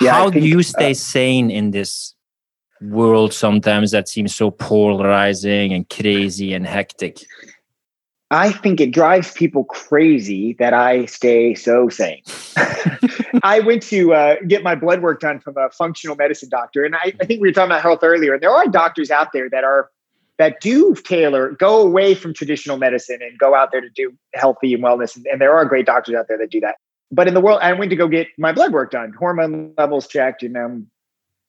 Yeah, 0.00 0.12
how 0.12 0.30
think, 0.30 0.42
do 0.42 0.48
you 0.48 0.62
stay 0.62 0.90
uh, 0.90 0.94
sane 0.94 1.50
in 1.50 1.70
this 1.70 2.14
world 2.80 3.32
sometimes 3.32 3.90
that 3.90 4.08
seems 4.08 4.34
so 4.34 4.50
polarizing 4.50 5.72
and 5.72 5.88
crazy 5.88 6.52
and 6.52 6.66
hectic 6.66 7.24
I 8.30 8.52
think 8.52 8.80
it 8.80 8.90
drives 8.90 9.32
people 9.32 9.64
crazy 9.64 10.52
that 10.58 10.74
I 10.74 11.06
stay 11.06 11.54
so 11.54 11.88
sane. 11.88 12.22
I 13.42 13.60
went 13.60 13.82
to 13.84 14.12
uh, 14.12 14.36
get 14.46 14.62
my 14.62 14.74
blood 14.74 15.00
work 15.00 15.20
done 15.20 15.40
from 15.40 15.56
a 15.56 15.70
functional 15.70 16.14
medicine 16.14 16.50
doctor, 16.50 16.84
and 16.84 16.94
I, 16.94 17.14
I, 17.20 17.24
think 17.24 17.40
we 17.40 17.48
were 17.48 17.52
talking 17.52 17.70
about 17.70 17.80
health 17.80 18.00
earlier. 18.02 18.34
And 18.34 18.42
there 18.42 18.50
are 18.50 18.66
doctors 18.66 19.10
out 19.10 19.32
there 19.32 19.48
that 19.48 19.64
are 19.64 19.90
that 20.38 20.60
do 20.60 20.94
tailor, 20.94 21.52
go 21.52 21.80
away 21.80 22.14
from 22.14 22.32
traditional 22.32 22.76
medicine 22.76 23.18
and 23.20 23.36
go 23.38 23.54
out 23.54 23.72
there 23.72 23.80
to 23.80 23.90
do 23.90 24.12
healthy 24.34 24.72
and 24.72 24.82
wellness. 24.82 25.16
And, 25.16 25.26
and 25.26 25.40
there 25.40 25.54
are 25.54 25.64
great 25.64 25.84
doctors 25.84 26.14
out 26.14 26.28
there 26.28 26.38
that 26.38 26.50
do 26.50 26.60
that. 26.60 26.76
But 27.10 27.26
in 27.26 27.34
the 27.34 27.40
world, 27.40 27.58
I 27.62 27.72
went 27.72 27.90
to 27.90 27.96
go 27.96 28.06
get 28.06 28.28
my 28.38 28.52
blood 28.52 28.72
work 28.72 28.90
done, 28.90 29.12
hormone 29.18 29.72
levels 29.78 30.06
checked, 30.06 30.42
and 30.42 30.56
um, 30.56 30.86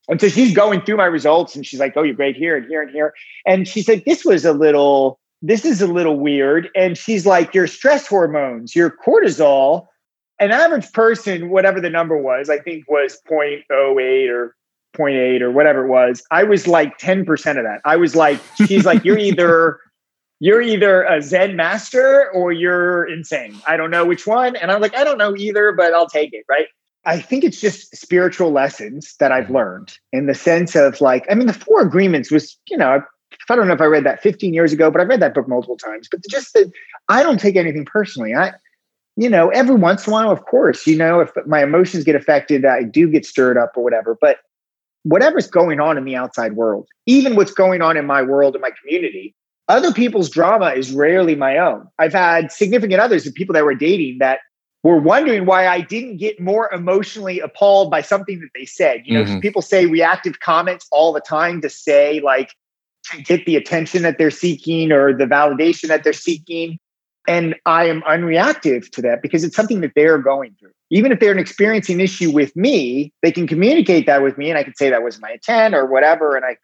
and 0.07 0.19
so 0.19 0.29
she's 0.29 0.55
going 0.55 0.81
through 0.81 0.97
my 0.97 1.05
results, 1.05 1.55
and 1.55 1.65
she's 1.65 1.79
like, 1.79 1.93
"Oh, 1.97 2.03
you're 2.03 2.15
great 2.15 2.37
here 2.37 2.55
and 2.55 2.65
here 2.67 2.81
and 2.81 2.91
here." 2.91 3.13
And 3.45 3.67
she 3.67 3.81
said, 3.81 4.03
"This 4.05 4.23
was 4.23 4.45
a 4.45 4.53
little." 4.53 5.19
This 5.41 5.65
is 5.65 5.81
a 5.81 5.87
little 5.87 6.19
weird. 6.19 6.69
And 6.75 6.97
she's 6.97 7.25
like, 7.25 7.53
your 7.53 7.67
stress 7.67 8.07
hormones, 8.07 8.75
your 8.75 8.89
cortisol, 8.89 9.87
an 10.39 10.51
average 10.51 10.91
person, 10.91 11.49
whatever 11.49 11.81
the 11.81 11.89
number 11.89 12.17
was, 12.17 12.49
I 12.49 12.59
think 12.59 12.89
was 12.89 13.19
0.08 13.29 14.29
or 14.29 14.55
0.8 14.97 15.41
or 15.41 15.51
whatever 15.51 15.85
it 15.85 15.89
was. 15.89 16.23
I 16.31 16.43
was 16.43 16.67
like 16.67 16.97
10% 16.97 17.25
of 17.57 17.63
that. 17.63 17.81
I 17.85 17.95
was 17.95 18.15
like, 18.15 18.39
she's 18.67 18.85
like, 18.85 19.03
you're 19.05 19.17
either 19.19 19.79
you're 20.41 20.61
either 20.61 21.03
a 21.03 21.21
Zen 21.21 21.57
master 21.57 22.31
or 22.31 22.53
you're 22.53 23.05
insane. 23.05 23.59
I 23.67 23.75
don't 23.75 23.91
know 23.91 24.05
which 24.05 24.25
one. 24.25 24.55
And 24.55 24.71
I'm 24.71 24.79
like, 24.79 24.95
I 24.95 25.03
don't 25.03 25.17
know 25.17 25.35
either, 25.35 25.73
but 25.73 25.93
I'll 25.93 26.07
take 26.07 26.33
it. 26.33 26.45
Right. 26.47 26.67
I 27.05 27.19
think 27.19 27.43
it's 27.43 27.59
just 27.59 27.95
spiritual 27.95 28.51
lessons 28.51 29.15
that 29.19 29.31
I've 29.31 29.45
mm-hmm. 29.45 29.55
learned 29.55 29.97
in 30.13 30.27
the 30.27 30.35
sense 30.35 30.75
of 30.75 31.01
like, 31.01 31.25
I 31.29 31.35
mean, 31.35 31.47
the 31.47 31.53
four 31.53 31.81
agreements 31.81 32.31
was, 32.31 32.57
you 32.69 32.77
know, 32.77 33.01
I 33.49 33.55
don't 33.55 33.67
know 33.67 33.73
if 33.73 33.81
I 33.81 33.85
read 33.85 34.05
that 34.05 34.21
15 34.21 34.53
years 34.53 34.73
ago, 34.73 34.91
but 34.91 35.01
I've 35.01 35.07
read 35.07 35.21
that 35.21 35.33
book 35.33 35.47
multiple 35.47 35.77
times. 35.77 36.07
But 36.09 36.21
just 36.29 36.53
that 36.53 36.71
I 37.07 37.23
don't 37.23 37.39
take 37.39 37.55
anything 37.55 37.85
personally. 37.85 38.35
I, 38.35 38.53
you 39.15 39.29
know, 39.29 39.49
every 39.49 39.75
once 39.75 40.07
in 40.07 40.11
a 40.11 40.13
while, 40.13 40.31
of 40.31 40.45
course, 40.45 40.87
you 40.87 40.97
know, 40.97 41.19
if 41.19 41.31
my 41.45 41.63
emotions 41.63 42.03
get 42.03 42.15
affected, 42.15 42.65
I 42.65 42.83
do 42.83 43.09
get 43.09 43.25
stirred 43.25 43.57
up 43.57 43.73
or 43.75 43.83
whatever. 43.83 44.17
But 44.19 44.37
whatever's 45.03 45.47
going 45.47 45.79
on 45.79 45.97
in 45.97 46.05
the 46.05 46.15
outside 46.15 46.53
world, 46.53 46.87
even 47.05 47.35
what's 47.35 47.51
going 47.51 47.81
on 47.81 47.97
in 47.97 48.05
my 48.05 48.21
world 48.21 48.55
and 48.55 48.61
my 48.61 48.71
community, 48.81 49.35
other 49.67 49.93
people's 49.93 50.29
drama 50.29 50.67
is 50.67 50.91
rarely 50.91 51.35
my 51.35 51.57
own. 51.57 51.87
I've 51.99 52.13
had 52.13 52.51
significant 52.51 52.99
others 52.99 53.27
of 53.27 53.33
people 53.33 53.53
that 53.53 53.65
were 53.65 53.75
dating 53.75 54.17
that 54.19 54.39
were 54.83 54.99
wondering 54.99 55.45
why 55.45 55.67
I 55.67 55.81
didn't 55.81 56.17
get 56.17 56.39
more 56.39 56.71
emotionally 56.73 57.39
appalled 57.39 57.91
by 57.91 58.01
something 58.01 58.39
that 58.39 58.49
they 58.55 58.65
said. 58.65 59.03
You 59.05 59.19
know, 59.19 59.25
mm-hmm. 59.25 59.39
people 59.39 59.61
say 59.61 59.85
reactive 59.85 60.39
comments 60.39 60.87
all 60.91 61.11
the 61.11 61.19
time 61.19 61.61
to 61.61 61.69
say, 61.69 62.21
like, 62.21 62.55
to 63.11 63.21
get 63.21 63.45
the 63.45 63.55
attention 63.55 64.03
that 64.03 64.17
they're 64.17 64.31
seeking 64.31 64.91
or 64.91 65.13
the 65.13 65.25
validation 65.25 65.87
that 65.87 66.03
they're 66.03 66.13
seeking. 66.13 66.79
And 67.27 67.55
I 67.65 67.85
am 67.85 68.01
unreactive 68.03 68.89
to 68.91 69.01
that 69.03 69.21
because 69.21 69.43
it's 69.43 69.55
something 69.55 69.81
that 69.81 69.91
they're 69.95 70.17
going 70.17 70.55
through. 70.59 70.71
Even 70.89 71.11
if 71.11 71.19
they're 71.19 71.31
an 71.31 71.39
experiencing 71.39 71.95
an 71.95 72.01
issue 72.01 72.31
with 72.31 72.55
me, 72.55 73.13
they 73.21 73.31
can 73.31 73.45
communicate 73.45 74.07
that 74.07 74.23
with 74.23 74.37
me 74.37 74.49
and 74.49 74.57
I 74.57 74.63
can 74.63 74.75
say 74.75 74.89
that 74.89 75.03
was 75.03 75.21
my 75.21 75.33
intent 75.33 75.75
or 75.75 75.85
whatever. 75.85 76.35
And 76.35 76.43
I, 76.43 76.57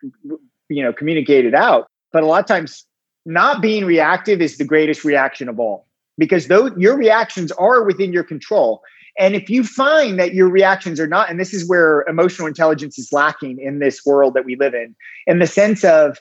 you 0.70 0.84
know, 0.84 0.91
communicate 0.91 1.46
it 1.46 1.54
out. 1.54 1.88
But 2.12 2.24
a 2.24 2.26
lot 2.26 2.39
of 2.39 2.48
times, 2.48 2.86
not 3.26 3.62
being 3.62 3.86
reactive 3.86 4.41
is 4.41 4.58
the 4.58 4.66
greatest 4.66 5.04
reaction 5.04 5.50
of 5.50 5.60
all 5.60 5.88
because 6.18 6.48
though 6.48 6.76
your 6.78 6.96
reactions 6.96 7.52
are 7.54 7.84
within 7.84 8.14
your 8.14 8.24
control. 8.24 8.82
And 9.18 9.36
if 9.36 9.50
you 9.50 9.64
find 9.64 10.20
that 10.20 10.34
your 10.34 10.50
reactions 10.50 11.00
are 11.00 11.08
not, 11.08 11.30
and 11.30 11.39
this 11.39 11.54
is 11.54 11.68
where 11.68 12.04
emotional 12.08 12.48
intelligence 12.48 13.00
is 13.00 13.14
lacking 13.14 13.60
in 13.60 13.80
this 13.80 14.06
world 14.06 14.34
that 14.34 14.46
we 14.46 14.56
live 14.56 14.74
in, 14.74 14.96
in 15.26 15.39
the 15.39 15.48
sense 15.48 15.84
of 15.84 16.18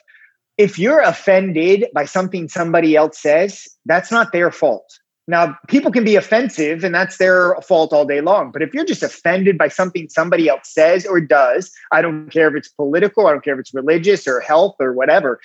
if 0.57 0.79
you're 0.79 1.01
offended 1.01 1.87
by 1.93 2.05
something 2.05 2.47
somebody 2.47 2.95
else 2.95 3.19
says, 3.19 3.67
that's 3.85 4.11
not 4.11 4.31
their 4.31 4.51
fault. 4.51 4.99
Now, 5.27 5.57
people 5.67 5.91
can 5.91 6.03
be 6.03 6.15
offensive 6.15 6.83
and 6.83 6.93
that's 6.93 7.17
their 7.17 7.55
fault 7.67 7.91
all 7.91 8.05
day 8.05 8.21
long. 8.21 8.51
But 8.51 8.61
if 8.61 8.73
you're 8.73 8.85
just 8.85 9.01
offended 9.01 9.57
by 9.57 9.69
something 9.69 10.07
somebody 10.07 10.47
else 10.47 10.71
says 10.71 11.05
or 11.05 11.19
does, 11.19 11.71
I 11.91 12.01
don't 12.01 12.29
care 12.29 12.47
if 12.47 12.55
it's 12.55 12.69
political, 12.69 13.25
I 13.25 13.31
don't 13.31 13.43
care 13.43 13.55
if 13.55 13.59
it's 13.59 13.73
religious 13.73 14.27
or 14.27 14.39
health 14.39 14.75
or 14.79 14.93
whatever, 14.93 15.39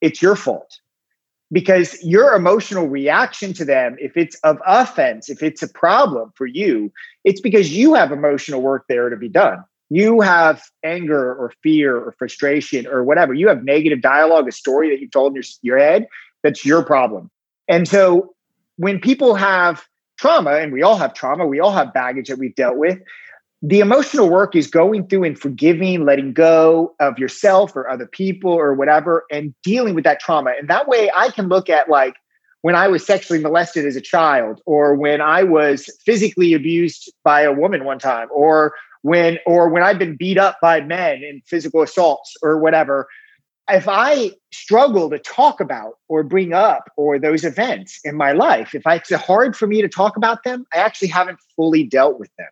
it's 0.00 0.20
your 0.20 0.36
fault. 0.36 0.78
Because 1.50 2.02
your 2.02 2.34
emotional 2.34 2.88
reaction 2.88 3.52
to 3.54 3.64
them, 3.64 3.96
if 3.98 4.16
it's 4.16 4.36
of 4.36 4.58
offense, 4.66 5.28
if 5.28 5.42
it's 5.42 5.62
a 5.62 5.68
problem 5.68 6.32
for 6.34 6.46
you, 6.46 6.92
it's 7.24 7.40
because 7.40 7.72
you 7.72 7.94
have 7.94 8.12
emotional 8.12 8.62
work 8.62 8.84
there 8.88 9.08
to 9.08 9.16
be 9.16 9.28
done 9.28 9.64
you 9.94 10.22
have 10.22 10.62
anger 10.82 11.34
or 11.34 11.52
fear 11.62 11.96
or 11.96 12.12
frustration 12.18 12.86
or 12.86 13.04
whatever, 13.04 13.34
you 13.34 13.48
have 13.48 13.62
negative 13.62 14.00
dialogue, 14.00 14.48
a 14.48 14.52
story 14.52 14.88
that 14.88 15.00
you've 15.00 15.10
told 15.10 15.32
in 15.32 15.34
your, 15.34 15.44
your 15.62 15.78
head, 15.78 16.06
that's 16.42 16.64
your 16.64 16.82
problem. 16.82 17.30
And 17.68 17.86
so 17.86 18.34
when 18.76 19.00
people 19.00 19.34
have 19.34 19.84
trauma, 20.18 20.52
and 20.52 20.72
we 20.72 20.82
all 20.82 20.96
have 20.96 21.12
trauma, 21.12 21.46
we 21.46 21.60
all 21.60 21.72
have 21.72 21.92
baggage 21.92 22.28
that 22.28 22.38
we've 22.38 22.54
dealt 22.54 22.76
with, 22.76 23.00
the 23.60 23.80
emotional 23.80 24.30
work 24.30 24.56
is 24.56 24.66
going 24.66 25.06
through 25.08 25.24
and 25.24 25.38
forgiving, 25.38 26.04
letting 26.04 26.32
go 26.32 26.94
of 26.98 27.18
yourself 27.18 27.76
or 27.76 27.88
other 27.88 28.06
people 28.06 28.50
or 28.50 28.72
whatever, 28.72 29.24
and 29.30 29.54
dealing 29.62 29.94
with 29.94 30.04
that 30.04 30.20
trauma. 30.20 30.52
And 30.58 30.68
that 30.68 30.88
way 30.88 31.10
I 31.14 31.30
can 31.30 31.48
look 31.48 31.68
at 31.68 31.88
like 31.88 32.14
when 32.62 32.74
I 32.74 32.88
was 32.88 33.04
sexually 33.04 33.42
molested 33.42 33.84
as 33.84 33.96
a 33.96 34.00
child, 34.00 34.60
or 34.64 34.94
when 34.94 35.20
I 35.20 35.42
was 35.42 35.90
physically 36.06 36.54
abused 36.54 37.12
by 37.24 37.42
a 37.42 37.52
woman 37.52 37.84
one 37.84 37.98
time, 37.98 38.28
or 38.32 38.74
when 39.02 39.38
or 39.46 39.68
when 39.68 39.82
I've 39.82 39.98
been 39.98 40.16
beat 40.16 40.38
up 40.38 40.58
by 40.60 40.80
men 40.80 41.22
in 41.22 41.42
physical 41.46 41.82
assaults 41.82 42.34
or 42.42 42.58
whatever, 42.58 43.08
if 43.68 43.88
I 43.88 44.32
struggle 44.52 45.10
to 45.10 45.18
talk 45.18 45.60
about 45.60 45.98
or 46.08 46.22
bring 46.22 46.52
up 46.52 46.90
or 46.96 47.18
those 47.18 47.44
events 47.44 48.00
in 48.04 48.16
my 48.16 48.32
life, 48.32 48.74
if 48.74 48.82
it's 48.86 49.12
hard 49.12 49.56
for 49.56 49.66
me 49.66 49.82
to 49.82 49.88
talk 49.88 50.16
about 50.16 50.44
them, 50.44 50.66
I 50.72 50.78
actually 50.78 51.08
haven't 51.08 51.38
fully 51.56 51.84
dealt 51.84 52.18
with 52.18 52.30
them. 52.38 52.48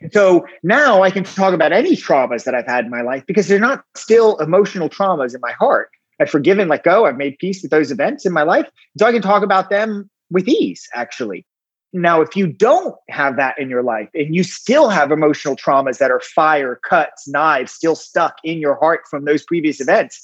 And 0.00 0.12
so 0.12 0.46
now 0.62 1.02
I 1.02 1.10
can 1.10 1.24
talk 1.24 1.54
about 1.54 1.72
any 1.72 1.96
traumas 1.96 2.44
that 2.44 2.54
I've 2.54 2.66
had 2.66 2.84
in 2.84 2.90
my 2.90 3.02
life 3.02 3.24
because 3.26 3.48
they're 3.48 3.58
not 3.58 3.84
still 3.96 4.36
emotional 4.38 4.88
traumas 4.88 5.34
in 5.34 5.40
my 5.40 5.52
heart. 5.52 5.90
I've 6.20 6.30
forgiven, 6.30 6.68
let 6.68 6.84
go, 6.84 7.06
I've 7.06 7.16
made 7.16 7.38
peace 7.38 7.62
with 7.62 7.70
those 7.70 7.90
events 7.90 8.24
in 8.24 8.32
my 8.32 8.42
life. 8.42 8.68
So 8.98 9.06
I 9.06 9.12
can 9.12 9.22
talk 9.22 9.42
about 9.42 9.70
them 9.70 10.08
with 10.30 10.46
ease, 10.46 10.88
actually. 10.94 11.46
Now, 11.92 12.22
if 12.22 12.34
you 12.34 12.46
don't 12.46 12.94
have 13.10 13.36
that 13.36 13.58
in 13.58 13.68
your 13.68 13.82
life 13.82 14.08
and 14.14 14.34
you 14.34 14.44
still 14.44 14.88
have 14.88 15.12
emotional 15.12 15.56
traumas 15.56 15.98
that 15.98 16.10
are 16.10 16.20
fire, 16.20 16.80
cuts, 16.88 17.28
knives 17.28 17.72
still 17.72 17.94
stuck 17.94 18.36
in 18.44 18.58
your 18.58 18.76
heart 18.76 19.02
from 19.10 19.26
those 19.26 19.42
previous 19.42 19.80
events, 19.80 20.22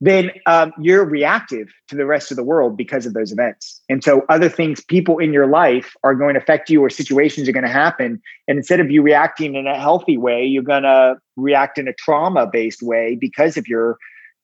then 0.00 0.30
um, 0.44 0.72
you're 0.78 1.06
reactive 1.06 1.68
to 1.88 1.96
the 1.96 2.04
rest 2.04 2.30
of 2.30 2.36
the 2.36 2.44
world 2.44 2.76
because 2.76 3.06
of 3.06 3.14
those 3.14 3.32
events. 3.32 3.80
And 3.88 4.04
so, 4.04 4.26
other 4.28 4.50
things, 4.50 4.84
people 4.84 5.18
in 5.18 5.32
your 5.32 5.46
life 5.46 5.96
are 6.04 6.14
going 6.14 6.34
to 6.34 6.40
affect 6.40 6.68
you, 6.68 6.82
or 6.82 6.90
situations 6.90 7.48
are 7.48 7.52
going 7.52 7.64
to 7.64 7.70
happen. 7.70 8.20
And 8.46 8.58
instead 8.58 8.80
of 8.80 8.90
you 8.90 9.00
reacting 9.00 9.54
in 9.54 9.66
a 9.66 9.80
healthy 9.80 10.18
way, 10.18 10.44
you're 10.44 10.62
going 10.62 10.82
to 10.82 11.16
react 11.36 11.78
in 11.78 11.88
a 11.88 11.94
trauma 11.94 12.46
based 12.46 12.82
way 12.82 13.16
because 13.18 13.56
of 13.56 13.66
your, 13.66 13.96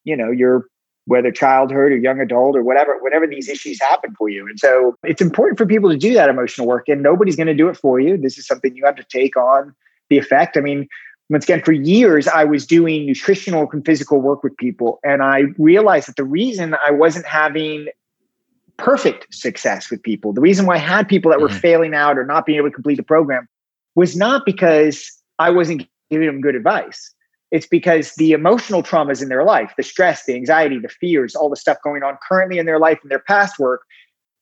you 0.05 0.17
know, 0.17 0.31
your 0.31 0.65
whether 1.05 1.31
childhood 1.31 1.91
or 1.91 1.97
young 1.97 2.19
adult 2.19 2.55
or 2.55 2.63
whatever, 2.63 2.97
whatever 3.01 3.27
these 3.27 3.49
issues 3.49 3.79
happen 3.81 4.15
for 4.15 4.29
you. 4.29 4.47
And 4.47 4.59
so 4.59 4.95
it's 5.03 5.21
important 5.21 5.57
for 5.57 5.65
people 5.65 5.89
to 5.89 5.97
do 5.97 6.13
that 6.13 6.29
emotional 6.29 6.67
work, 6.67 6.87
and 6.87 7.03
nobody's 7.03 7.35
going 7.35 7.47
to 7.47 7.53
do 7.53 7.67
it 7.67 7.77
for 7.77 7.99
you. 7.99 8.17
This 8.17 8.37
is 8.37 8.47
something 8.47 8.75
you 8.75 8.85
have 8.85 8.95
to 8.95 9.03
take 9.03 9.35
on 9.35 9.75
the 10.09 10.17
effect. 10.17 10.55
I 10.55 10.61
mean, 10.61 10.87
once 11.29 11.45
again, 11.45 11.61
for 11.63 11.71
years, 11.71 12.27
I 12.27 12.43
was 12.43 12.65
doing 12.65 13.05
nutritional 13.05 13.69
and 13.71 13.85
physical 13.85 14.21
work 14.21 14.43
with 14.43 14.55
people, 14.57 14.99
and 15.03 15.21
I 15.21 15.43
realized 15.57 16.07
that 16.07 16.15
the 16.15 16.23
reason 16.23 16.75
I 16.85 16.91
wasn't 16.91 17.25
having 17.25 17.87
perfect 18.77 19.33
success 19.33 19.89
with 19.91 20.01
people, 20.01 20.33
the 20.33 20.41
reason 20.41 20.65
why 20.65 20.75
I 20.75 20.79
had 20.79 21.07
people 21.07 21.31
that 21.31 21.39
were 21.39 21.47
mm-hmm. 21.47 21.57
failing 21.57 21.93
out 21.93 22.17
or 22.17 22.25
not 22.25 22.45
being 22.45 22.57
able 22.57 22.69
to 22.69 22.73
complete 22.73 22.95
the 22.95 23.03
program 23.03 23.47
was 23.95 24.15
not 24.15 24.45
because 24.45 25.11
I 25.39 25.49
wasn't 25.49 25.87
giving 26.09 26.27
them 26.27 26.41
good 26.41 26.55
advice. 26.55 27.13
It's 27.53 27.67
because 27.67 28.15
the 28.15 28.31
emotional 28.31 28.81
traumas 28.81 29.21
in 29.21 29.29
their 29.29 29.43
life, 29.43 29.73
the 29.77 29.83
stress, 29.83 30.25
the 30.25 30.33
anxiety, 30.33 30.79
the 30.79 30.89
fears, 30.89 31.35
all 31.35 31.51
the 31.51 31.55
stuff 31.55 31.77
going 31.83 32.01
on 32.01 32.17
currently 32.27 32.57
in 32.57 32.65
their 32.65 32.79
life 32.79 32.97
and 33.03 33.11
their 33.11 33.19
past 33.19 33.59
work 33.59 33.83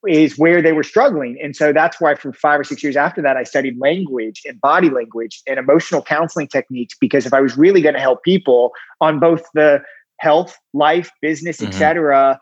is 0.07 0.37
where 0.37 0.61
they 0.61 0.71
were 0.71 0.81
struggling. 0.81 1.37
And 1.43 1.53
so 1.53 1.73
that's 1.73 1.99
why 1.99 2.15
for 2.15 2.31
five 2.31 2.61
or 2.61 2.63
six 2.63 2.81
years 2.81 2.95
after 2.95 3.21
that, 3.21 3.35
I 3.35 3.43
studied 3.43 3.77
language 3.79 4.43
and 4.45 4.61
body 4.61 4.89
language 4.89 5.41
and 5.45 5.59
emotional 5.59 6.01
counseling 6.01 6.47
techniques. 6.47 6.95
Because 7.01 7.25
if 7.25 7.33
I 7.33 7.41
was 7.41 7.57
really 7.57 7.81
going 7.81 7.95
to 7.95 7.99
help 7.99 8.23
people 8.23 8.71
on 9.01 9.19
both 9.19 9.43
the 9.55 9.81
health, 10.21 10.57
life, 10.73 11.11
business, 11.21 11.57
mm-hmm. 11.57 11.67
etc., 11.67 12.39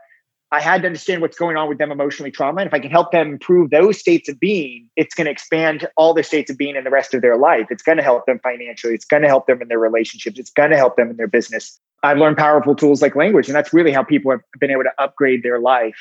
I 0.51 0.61
had 0.61 0.81
to 0.81 0.87
understand 0.87 1.21
what's 1.21 1.37
going 1.37 1.57
on 1.57 1.69
with 1.69 1.77
them 1.77 1.91
emotionally 1.91 2.31
trauma. 2.31 2.61
And 2.61 2.67
if 2.67 2.73
I 2.73 2.79
can 2.79 2.89
help 2.89 3.11
them 3.11 3.33
improve 3.33 3.69
those 3.69 3.99
states 3.99 4.27
of 4.29 4.39
being, 4.39 4.89
it's 4.95 5.13
going 5.13 5.25
to 5.25 5.31
expand 5.31 5.87
all 5.95 6.13
their 6.13 6.23
states 6.23 6.49
of 6.49 6.57
being 6.57 6.75
in 6.75 6.83
the 6.83 6.89
rest 6.89 7.13
of 7.13 7.21
their 7.21 7.37
life. 7.37 7.67
It's 7.69 7.83
going 7.83 7.97
to 7.97 8.03
help 8.03 8.25
them 8.25 8.39
financially. 8.39 8.95
It's 8.95 9.05
going 9.05 9.21
to 9.21 9.27
help 9.27 9.45
them 9.45 9.61
in 9.61 9.67
their 9.67 9.79
relationships. 9.79 10.39
It's 10.39 10.49
going 10.49 10.71
to 10.71 10.77
help 10.77 10.95
them 10.95 11.11
in 11.11 11.17
their 11.17 11.27
business. 11.27 11.79
I've 12.01 12.17
learned 12.17 12.37
powerful 12.37 12.75
tools 12.75 13.01
like 13.01 13.15
language, 13.15 13.47
and 13.47 13.55
that's 13.55 13.73
really 13.73 13.91
how 13.91 14.03
people 14.03 14.31
have 14.31 14.41
been 14.59 14.71
able 14.71 14.83
to 14.83 14.93
upgrade 14.97 15.43
their 15.43 15.59
life 15.59 15.99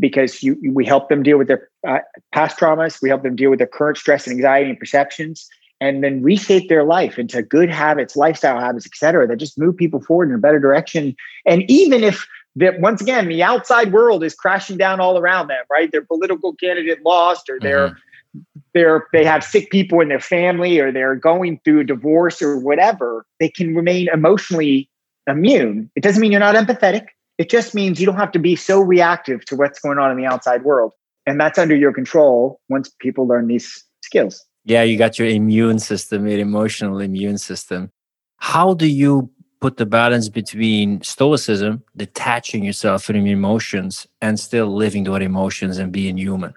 because 0.00 0.42
you, 0.42 0.56
we 0.72 0.84
help 0.84 1.08
them 1.08 1.22
deal 1.22 1.38
with 1.38 1.46
their 1.46 1.68
uh, 1.86 1.98
past 2.32 2.58
traumas. 2.58 3.00
We 3.00 3.10
help 3.10 3.22
them 3.22 3.36
deal 3.36 3.50
with 3.50 3.58
their 3.58 3.68
current 3.68 3.96
stress 3.96 4.26
and 4.26 4.34
anxiety 4.34 4.70
and 4.70 4.78
perceptions 4.78 5.48
and 5.80 6.02
then 6.02 6.22
reshape 6.22 6.68
their 6.68 6.84
life 6.84 7.18
into 7.18 7.42
good 7.42 7.70
habits, 7.70 8.16
lifestyle 8.16 8.58
habits, 8.58 8.86
et 8.86 8.96
cetera, 8.96 9.26
that 9.26 9.36
just 9.36 9.58
move 9.58 9.76
people 9.76 10.00
forward 10.00 10.28
in 10.30 10.34
a 10.34 10.38
better 10.38 10.58
direction. 10.58 11.14
And 11.46 11.68
even 11.70 12.02
if 12.02 12.26
that 12.56 12.80
once 12.80 13.00
again 13.00 13.28
the 13.28 13.42
outside 13.42 13.92
world 13.92 14.22
is 14.22 14.34
crashing 14.34 14.76
down 14.76 15.00
all 15.00 15.18
around 15.18 15.48
them 15.48 15.64
right? 15.70 15.90
Their 15.90 16.04
political 16.04 16.54
candidate 16.54 17.04
lost 17.04 17.48
or 17.48 17.58
they're 17.60 17.90
mm-hmm. 17.90 18.60
they're 18.74 19.06
they 19.12 19.24
have 19.24 19.44
sick 19.44 19.70
people 19.70 20.00
in 20.00 20.08
their 20.08 20.20
family 20.20 20.78
or 20.78 20.92
they're 20.92 21.16
going 21.16 21.60
through 21.64 21.80
a 21.80 21.84
divorce 21.84 22.42
or 22.42 22.58
whatever 22.58 23.26
they 23.40 23.48
can 23.48 23.74
remain 23.74 24.08
emotionally 24.12 24.88
immune. 25.28 25.90
It 25.96 26.02
doesn't 26.02 26.20
mean 26.20 26.32
you're 26.32 26.40
not 26.40 26.54
empathetic. 26.54 27.06
It 27.38 27.50
just 27.50 27.74
means 27.74 27.98
you 27.98 28.06
don't 28.06 28.16
have 28.16 28.32
to 28.32 28.38
be 28.38 28.54
so 28.54 28.80
reactive 28.80 29.44
to 29.46 29.56
what's 29.56 29.80
going 29.80 29.98
on 29.98 30.10
in 30.10 30.16
the 30.16 30.26
outside 30.26 30.62
world. 30.62 30.92
And 31.26 31.40
that's 31.40 31.58
under 31.58 31.74
your 31.74 31.92
control 31.92 32.60
once 32.68 32.90
people 33.00 33.26
learn 33.26 33.48
these 33.48 33.84
skills. 34.02 34.44
Yeah 34.64 34.82
you 34.82 34.96
got 34.96 35.18
your 35.18 35.28
immune 35.28 35.78
system 35.78 36.26
your 36.26 36.38
emotional 36.38 37.00
immune 37.00 37.38
system. 37.38 37.90
How 38.38 38.74
do 38.74 38.86
you 38.86 39.30
put 39.64 39.78
the 39.78 39.86
balance 39.86 40.28
between 40.28 41.00
stoicism, 41.00 41.82
detaching 41.96 42.62
yourself 42.62 43.02
from 43.04 43.26
emotions, 43.26 44.06
and 44.20 44.38
still 44.38 44.66
living 44.66 45.04
those 45.04 45.22
emotions 45.22 45.78
and 45.78 45.90
being 45.90 46.18
human? 46.18 46.52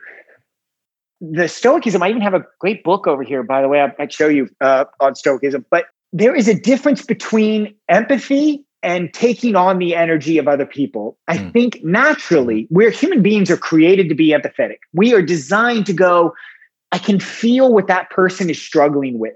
The 1.22 1.48
Stoicism, 1.48 2.04
I 2.04 2.10
even 2.10 2.22
have 2.22 2.34
a 2.34 2.44
great 2.60 2.84
book 2.84 3.08
over 3.08 3.24
here, 3.24 3.44
by 3.44 3.62
the 3.62 3.70
way, 3.70 3.80
I 3.80 3.94
might 3.98 4.12
show 4.12 4.28
you 4.28 4.50
uh, 4.60 4.84
on 5.00 5.16
Stoicism, 5.16 5.66
but 5.72 5.86
there 6.12 6.36
is 6.36 6.50
a 6.50 6.54
difference 6.54 7.02
between 7.02 7.74
empathy 7.88 8.66
and 8.84 9.14
taking 9.14 9.56
on 9.56 9.80
the 9.80 9.96
energy 9.96 10.38
of 10.38 10.50
other 10.50 10.66
people. 10.66 11.18
I 11.30 11.38
mm. 11.38 11.54
think 11.54 11.82
naturally, 11.86 12.68
we're 12.70 12.92
human 12.92 13.22
beings 13.22 13.50
are 13.50 13.56
created 13.56 14.10
to 14.10 14.16
be 14.16 14.32
empathetic. 14.32 14.80
We 14.92 15.14
are 15.14 15.22
designed 15.22 15.86
to 15.86 15.94
go, 15.94 16.34
I 16.92 16.98
can 16.98 17.22
feel 17.22 17.72
what 17.72 17.88
that 17.88 18.10
person 18.10 18.50
is 18.50 18.62
struggling 18.62 19.18
with. 19.18 19.36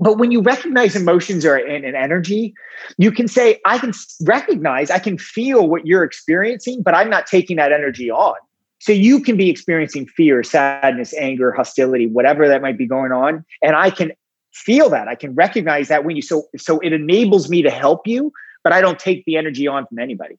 But 0.00 0.16
when 0.16 0.30
you 0.30 0.40
recognize 0.40 0.96
emotions 0.96 1.44
are 1.44 1.58
in 1.58 1.84
an 1.84 1.94
energy, 1.94 2.54
you 2.96 3.12
can 3.12 3.28
say, 3.28 3.60
I 3.66 3.78
can 3.78 3.92
recognize, 4.22 4.90
I 4.90 4.98
can 4.98 5.18
feel 5.18 5.68
what 5.68 5.86
you're 5.86 6.04
experiencing, 6.04 6.82
but 6.82 6.94
I'm 6.94 7.10
not 7.10 7.26
taking 7.26 7.56
that 7.56 7.70
energy 7.70 8.10
on. 8.10 8.36
So 8.78 8.92
you 8.92 9.20
can 9.20 9.36
be 9.36 9.50
experiencing 9.50 10.06
fear, 10.06 10.42
sadness, 10.42 11.12
anger, 11.14 11.52
hostility, 11.52 12.06
whatever 12.06 12.48
that 12.48 12.62
might 12.62 12.78
be 12.78 12.86
going 12.86 13.12
on. 13.12 13.44
And 13.62 13.76
I 13.76 13.90
can 13.90 14.12
feel 14.54 14.88
that. 14.88 15.06
I 15.06 15.14
can 15.14 15.34
recognize 15.34 15.88
that 15.88 16.04
when 16.04 16.16
you 16.16 16.22
so 16.22 16.44
so 16.56 16.80
it 16.80 16.94
enables 16.94 17.50
me 17.50 17.60
to 17.60 17.70
help 17.70 18.06
you, 18.06 18.32
but 18.64 18.72
I 18.72 18.80
don't 18.80 18.98
take 18.98 19.24
the 19.26 19.36
energy 19.36 19.66
on 19.66 19.86
from 19.86 19.98
anybody. 19.98 20.36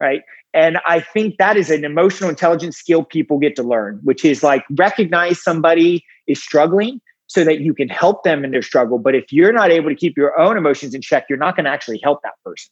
Right. 0.00 0.22
And 0.52 0.78
I 0.84 1.00
think 1.00 1.38
that 1.38 1.56
is 1.56 1.70
an 1.70 1.84
emotional 1.84 2.28
intelligence 2.28 2.76
skill 2.76 3.04
people 3.04 3.38
get 3.38 3.54
to 3.56 3.62
learn, 3.62 4.00
which 4.02 4.24
is 4.24 4.42
like 4.42 4.64
recognize 4.70 5.40
somebody 5.40 6.04
is 6.26 6.42
struggling 6.42 7.00
so 7.34 7.42
that 7.42 7.60
you 7.60 7.74
can 7.74 7.88
help 7.88 8.22
them 8.22 8.44
in 8.44 8.52
their 8.52 8.62
struggle. 8.62 8.96
But 8.96 9.16
if 9.16 9.32
you're 9.32 9.52
not 9.52 9.72
able 9.72 9.88
to 9.88 9.96
keep 9.96 10.16
your 10.16 10.38
own 10.38 10.56
emotions 10.56 10.94
in 10.94 11.00
check, 11.00 11.26
you're 11.28 11.36
not 11.36 11.56
going 11.56 11.64
to 11.64 11.70
actually 11.70 11.98
help 12.00 12.22
that 12.22 12.34
person. 12.44 12.70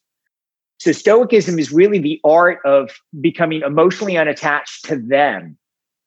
So, 0.79 0.93
Stoicism 0.93 1.59
is 1.59 1.73
really 1.73 1.99
the 1.99 2.21
art 2.25 2.61
of 2.65 2.91
becoming 3.21 3.63
emotionally 3.63 4.17
unattached 4.17 4.85
to 4.85 4.97
them. 4.97 5.59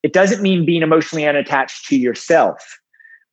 It 0.04 0.14
doesn't 0.14 0.42
mean 0.42 0.66
being 0.66 0.84
emotionally 0.84 1.28
unattached 1.28 1.86
to 1.88 1.98
yourself, 1.98 2.78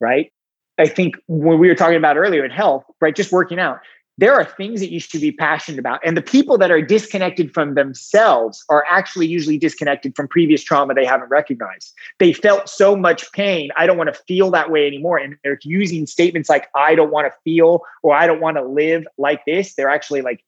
right? 0.01 0.33
I 0.79 0.87
think 0.87 1.17
when 1.29 1.59
we 1.59 1.69
were 1.69 1.75
talking 1.75 1.97
about 1.97 2.17
earlier 2.17 2.45
in 2.45 2.51
health, 2.51 2.85
right, 3.01 3.15
just 3.15 3.31
working 3.31 3.61
out, 3.61 3.79
there 4.23 4.35
are 4.35 4.45
things 4.45 4.79
that 4.79 4.93
you 4.93 5.01
should 5.01 5.21
be 5.21 5.33
passionate 5.33 5.81
about. 5.81 5.99
And 6.05 6.17
the 6.17 6.23
people 6.23 6.57
that 6.59 6.71
are 6.71 6.81
disconnected 6.81 7.53
from 7.53 7.75
themselves 7.75 8.65
are 8.69 8.85
actually 8.89 9.27
usually 9.27 9.59
disconnected 9.59 10.15
from 10.15 10.29
previous 10.29 10.63
trauma 10.63 10.95
they 10.95 11.05
haven't 11.05 11.29
recognized. 11.29 11.93
They 12.21 12.33
felt 12.33 12.69
so 12.69 12.95
much 12.95 13.33
pain. 13.33 13.71
I 13.77 13.85
don't 13.85 13.99
want 13.99 14.15
to 14.15 14.21
feel 14.29 14.53
that 14.53 14.71
way 14.71 14.87
anymore. 14.87 15.19
And 15.19 15.35
they're 15.43 15.59
using 15.65 16.07
statements 16.07 16.49
like, 16.49 16.69
I 16.77 16.95
don't 16.95 17.11
want 17.11 17.27
to 17.27 17.37
feel 17.43 17.83
or 18.05 18.15
I 18.15 18.29
don't 18.29 18.41
want 18.41 18.59
to 18.59 18.63
live 18.63 19.09
like 19.19 19.45
this. 19.45 19.75
They're 19.75 19.91
actually 19.91 20.23
like 20.23 20.45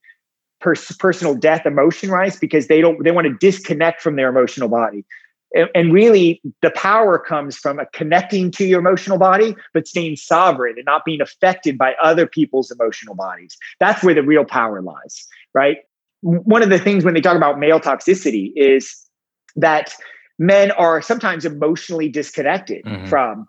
pers- 0.61 0.97
personal 0.97 1.35
death 1.35 1.67
emotion 1.67 2.13
rise 2.13 2.39
because 2.39 2.69
they 2.69 2.81
don't, 2.81 3.03
they 3.03 3.11
want 3.11 3.27
to 3.27 3.35
disconnect 3.41 4.03
from 4.03 4.15
their 4.15 4.29
emotional 4.29 4.69
body 4.69 5.05
and 5.75 5.93
really 5.93 6.41
the 6.63 6.71
power 6.71 7.19
comes 7.19 7.57
from 7.57 7.81
connecting 7.93 8.51
to 8.51 8.65
your 8.65 8.81
emotional 8.81 9.19
body 9.19 9.55
but 9.73 9.87
staying 9.87 10.17
sovereign 10.17 10.75
and 10.77 10.85
not 10.85 11.05
being 11.05 11.21
affected 11.21 11.79
by 11.79 11.95
other 12.03 12.27
people's 12.27 12.71
emotional 12.71 13.15
bodies 13.15 13.57
that's 13.81 14.03
where 14.03 14.15
the 14.15 14.23
real 14.23 14.45
power 14.45 14.83
lies 14.83 15.27
right 15.55 15.79
one 16.23 16.63
of 16.63 16.71
the 16.71 16.79
things 16.79 17.05
when 17.05 17.15
they 17.15 17.21
talk 17.21 17.37
about 17.37 17.59
male 17.59 17.81
toxicity 17.81 18.53
is 18.57 18.95
that 19.57 19.95
men 20.39 20.71
are 20.73 21.01
sometimes 21.01 21.45
emotionally 21.45 22.09
disconnected 22.09 22.85
mm-hmm. 22.85 23.07
from 23.07 23.47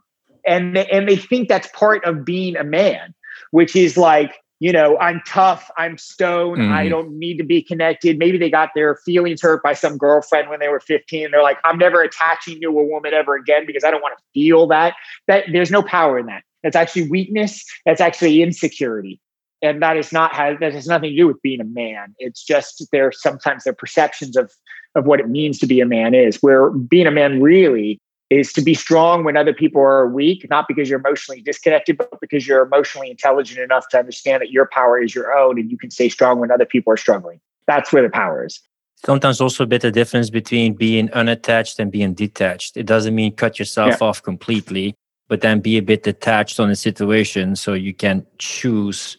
and 0.48 0.76
they, 0.76 0.86
and 0.88 1.10
they 1.10 1.16
think 1.16 1.50
that's 1.50 1.68
part 1.70 2.04
of 2.06 2.24
being 2.24 2.56
a 2.56 2.64
man 2.64 3.14
which 3.52 3.76
is 3.76 3.98
like 3.98 4.36
you 4.60 4.72
know, 4.72 4.98
I'm 5.00 5.22
tough, 5.28 5.70
I'm 5.78 5.98
stoned, 5.98 6.62
mm. 6.62 6.72
I 6.72 6.84
mm-hmm. 6.84 6.90
don't 6.90 7.20
need 7.20 7.38
to 7.38 7.44
be 7.44 7.62
connected. 7.62 8.18
Maybe 8.18 8.38
they 8.38 8.50
got 8.50 8.70
their 8.74 8.96
feelings 9.06 9.42
hurt 9.42 9.62
by 9.62 9.74
some 9.74 9.98
girlfriend 9.98 10.50
when 10.50 10.60
they 10.60 10.70
were 10.70 10.80
15. 10.80 11.32
They're 11.32 11.44
like, 11.44 11.58
I'm 11.66 11.78
never 11.78 12.02
attaching 12.02 12.62
to 12.62 12.68
a 12.68 12.84
woman 12.84 13.14
ever 13.14 13.36
again 13.36 13.66
because 13.66 13.84
I 13.84 13.92
don't 13.92 14.02
want 14.02 14.18
to 14.18 14.24
feel 14.34 14.68
that. 14.68 14.96
That 15.28 15.46
there's 15.52 15.72
no 15.72 15.84
power 15.84 16.18
in 16.18 16.28
that. 16.28 16.44
That's 16.64 16.76
actually 16.76 17.10
weakness. 17.10 17.64
That's 17.86 18.02
actually 18.02 18.42
insecurity. 18.42 19.20
And 19.62 19.82
that 19.82 19.98
is 19.98 20.12
not 20.12 20.34
has 20.34 20.58
that 20.60 20.74
has 20.74 20.88
nothing 20.88 21.12
to 21.12 21.16
do 21.16 21.28
with 21.28 21.42
being 21.42 21.62
a 21.62 21.66
man. 21.66 22.14
It's 22.20 22.44
just 22.44 22.86
there 22.92 23.12
sometimes 23.12 23.64
their 23.64 23.74
perceptions 23.74 24.36
of 24.36 24.52
of 24.96 25.06
what 25.06 25.20
it 25.20 25.30
means 25.30 25.60
to 25.60 25.68
be 25.68 25.82
a 25.82 25.86
man 25.86 26.14
is 26.14 26.38
where 26.38 26.70
being 26.72 27.08
a 27.08 27.12
man 27.12 27.42
really 27.42 28.00
is 28.36 28.52
to 28.54 28.62
be 28.62 28.74
strong 28.74 29.24
when 29.24 29.38
other 29.38 29.54
people 29.54 29.82
are 29.82 30.08
weak, 30.08 30.46
not 30.50 30.68
because 30.68 30.90
you're 30.90 31.00
emotionally 31.00 31.42
disconnected, 31.42 31.98
but 31.98 32.10
because 32.20 32.48
you're 32.48 32.64
emotionally 32.64 33.10
intelligent 33.10 33.60
enough 33.60 33.88
to 33.90 34.00
understand 34.00 34.42
that 34.42 34.52
your 34.52 34.68
power 34.72 35.02
is 35.02 35.16
your 35.16 35.36
own 35.38 35.60
and 35.60 35.72
you 35.72 35.78
can 35.78 35.90
stay 35.90 36.10
strong 36.10 36.40
when 36.40 36.52
other 36.52 36.66
people 36.66 36.92
are 36.92 36.98
struggling. 36.98 37.40
That's 37.68 37.94
where 37.94 38.04
the 38.04 38.10
power 38.10 38.46
is. 38.46 38.62
Sometimes 39.06 39.40
also 39.40 39.64
a 39.64 39.68
bit 39.68 39.84
of 39.84 39.94
difference 39.94 40.30
between 40.30 40.74
being 40.74 41.12
unattached 41.12 41.80
and 41.80 41.92
being 41.92 42.14
detached. 42.14 42.78
It 42.78 42.86
doesn't 42.86 43.14
mean 43.14 43.36
cut 43.36 43.60
yourself 43.60 43.98
yeah. 44.00 44.08
off 44.08 44.24
completely, 44.24 44.96
but 45.28 45.42
then 45.42 45.60
be 45.60 45.78
a 45.78 45.82
bit 45.82 46.04
detached 46.04 46.60
on 46.60 46.70
the 46.70 46.76
situation 46.76 47.56
so 47.56 47.74
you 47.74 47.94
can 47.94 48.26
choose 48.38 49.18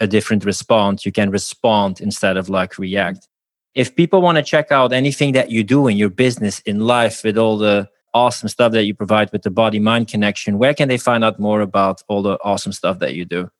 a 0.00 0.06
different 0.06 0.44
response. 0.44 1.06
You 1.06 1.12
can 1.12 1.30
respond 1.30 2.00
instead 2.00 2.36
of 2.36 2.48
like 2.48 2.78
react. 2.78 3.28
If 3.74 3.94
people 3.94 4.20
want 4.20 4.36
to 4.36 4.42
check 4.42 4.72
out 4.72 4.92
anything 4.92 5.32
that 5.32 5.50
you 5.50 5.62
do 5.62 5.86
in 5.86 5.96
your 5.96 6.10
business, 6.10 6.60
in 6.60 6.80
life, 6.80 7.22
with 7.22 7.38
all 7.38 7.56
the 7.56 7.88
awesome 8.14 8.48
stuff 8.48 8.72
that 8.72 8.84
you 8.84 8.94
provide 8.94 9.30
with 9.32 9.42
the 9.42 9.50
body 9.50 9.78
mind 9.78 10.08
connection, 10.08 10.58
where 10.58 10.74
can 10.74 10.88
they 10.88 10.98
find 10.98 11.24
out 11.24 11.38
more 11.38 11.60
about 11.60 12.02
all 12.08 12.22
the 12.22 12.38
awesome 12.42 12.72
stuff 12.72 12.98
that 12.98 13.14
you 13.14 13.24
do? 13.24 13.50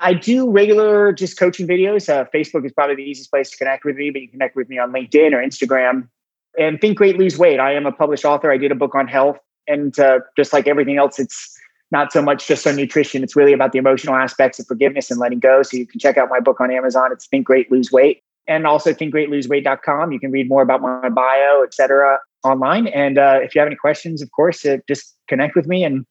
I 0.00 0.12
do 0.12 0.50
regular 0.50 1.12
just 1.12 1.38
coaching 1.38 1.66
videos. 1.66 2.08
Uh, 2.08 2.24
Facebook 2.34 2.66
is 2.66 2.72
probably 2.72 2.96
the 2.96 3.02
easiest 3.02 3.30
place 3.30 3.50
to 3.50 3.56
connect 3.56 3.84
with 3.84 3.96
me, 3.96 4.10
but 4.10 4.20
you 4.20 4.28
can 4.28 4.38
connect 4.38 4.56
with 4.56 4.68
me 4.68 4.78
on 4.78 4.92
LinkedIn 4.92 5.32
or 5.32 5.38
Instagram. 5.38 6.08
And 6.58 6.80
Think 6.80 6.98
Great, 6.98 7.16
Lose 7.16 7.38
Weight. 7.38 7.58
I 7.58 7.72
am 7.74 7.86
a 7.86 7.92
published 7.92 8.24
author. 8.24 8.50
I 8.50 8.58
did 8.58 8.70
a 8.70 8.74
book 8.74 8.94
on 8.94 9.08
health. 9.08 9.38
And 9.66 9.98
uh, 9.98 10.20
just 10.36 10.52
like 10.52 10.68
everything 10.68 10.98
else, 10.98 11.18
it's 11.18 11.58
not 11.90 12.12
so 12.12 12.20
much 12.20 12.46
just 12.46 12.66
on 12.66 12.76
nutrition. 12.76 13.22
It's 13.22 13.34
really 13.34 13.52
about 13.52 13.72
the 13.72 13.78
emotional 13.78 14.14
aspects 14.14 14.58
of 14.58 14.66
forgiveness 14.66 15.10
and 15.10 15.18
letting 15.18 15.40
go. 15.40 15.62
So 15.62 15.76
you 15.76 15.86
can 15.86 15.98
check 15.98 16.18
out 16.18 16.28
my 16.28 16.40
book 16.40 16.60
on 16.60 16.70
Amazon. 16.70 17.10
It's 17.12 17.26
Think 17.26 17.46
Great, 17.46 17.70
Lose 17.70 17.90
Weight. 17.90 18.22
And 18.46 18.66
also 18.66 18.92
thinkgreatloseweight.com. 18.92 20.12
You 20.12 20.20
can 20.20 20.30
read 20.30 20.48
more 20.48 20.60
about 20.60 20.82
my 20.82 21.08
bio, 21.08 21.62
et 21.62 21.72
cetera 21.72 22.18
online. 22.44 22.86
And 22.88 23.18
uh, 23.18 23.40
if 23.42 23.54
you 23.54 23.60
have 23.60 23.66
any 23.66 23.76
questions, 23.76 24.22
of 24.22 24.30
course, 24.32 24.64
uh, 24.64 24.78
just 24.88 25.16
connect 25.28 25.56
with 25.56 25.66
me 25.66 25.84
and 25.84 26.06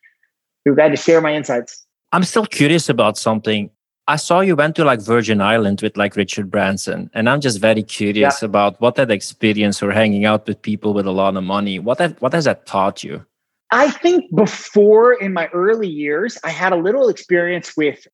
we're 0.66 0.76
glad 0.76 0.90
to 0.90 0.98
share 0.98 1.22
my 1.22 1.34
insights. 1.34 1.86
I'm 2.12 2.24
still 2.24 2.46
curious 2.46 2.90
about 2.90 3.18
something. 3.18 3.70
I 4.08 4.18
saw 4.18 4.42
you 4.42 4.56
went 4.56 4.76
to 4.76 4.86
like 4.86 5.02
Virgin 5.02 5.42
Island 5.42 5.82
with 5.82 5.96
like 5.96 6.16
Richard 6.16 6.52
Branson, 6.52 7.10
and 7.14 7.30
I'm 7.30 7.40
just 7.40 7.60
very 7.60 7.84
curious 7.84 8.42
yeah. 8.42 8.46
about 8.46 8.80
what 8.82 8.96
that 8.96 9.10
experience 9.10 9.82
or 9.82 9.92
hanging 9.92 10.26
out 10.26 10.46
with 10.46 10.62
people 10.62 10.94
with 10.94 11.08
a 11.08 11.12
lot 11.12 11.38
of 11.38 11.44
money. 11.44 11.80
What 11.80 12.00
that 12.00 12.22
what 12.22 12.34
has 12.34 12.44
that 12.44 12.66
taught 12.66 13.04
you? 13.04 13.26
I 13.72 13.90
think 13.90 14.26
before 14.36 15.14
in 15.14 15.34
my 15.34 15.48
early 15.48 15.88
years, 15.88 16.38
I 16.44 16.50
had 16.50 16.74
a 16.74 16.76
little 16.76 17.08
experience 17.08 17.78
with 17.78 18.06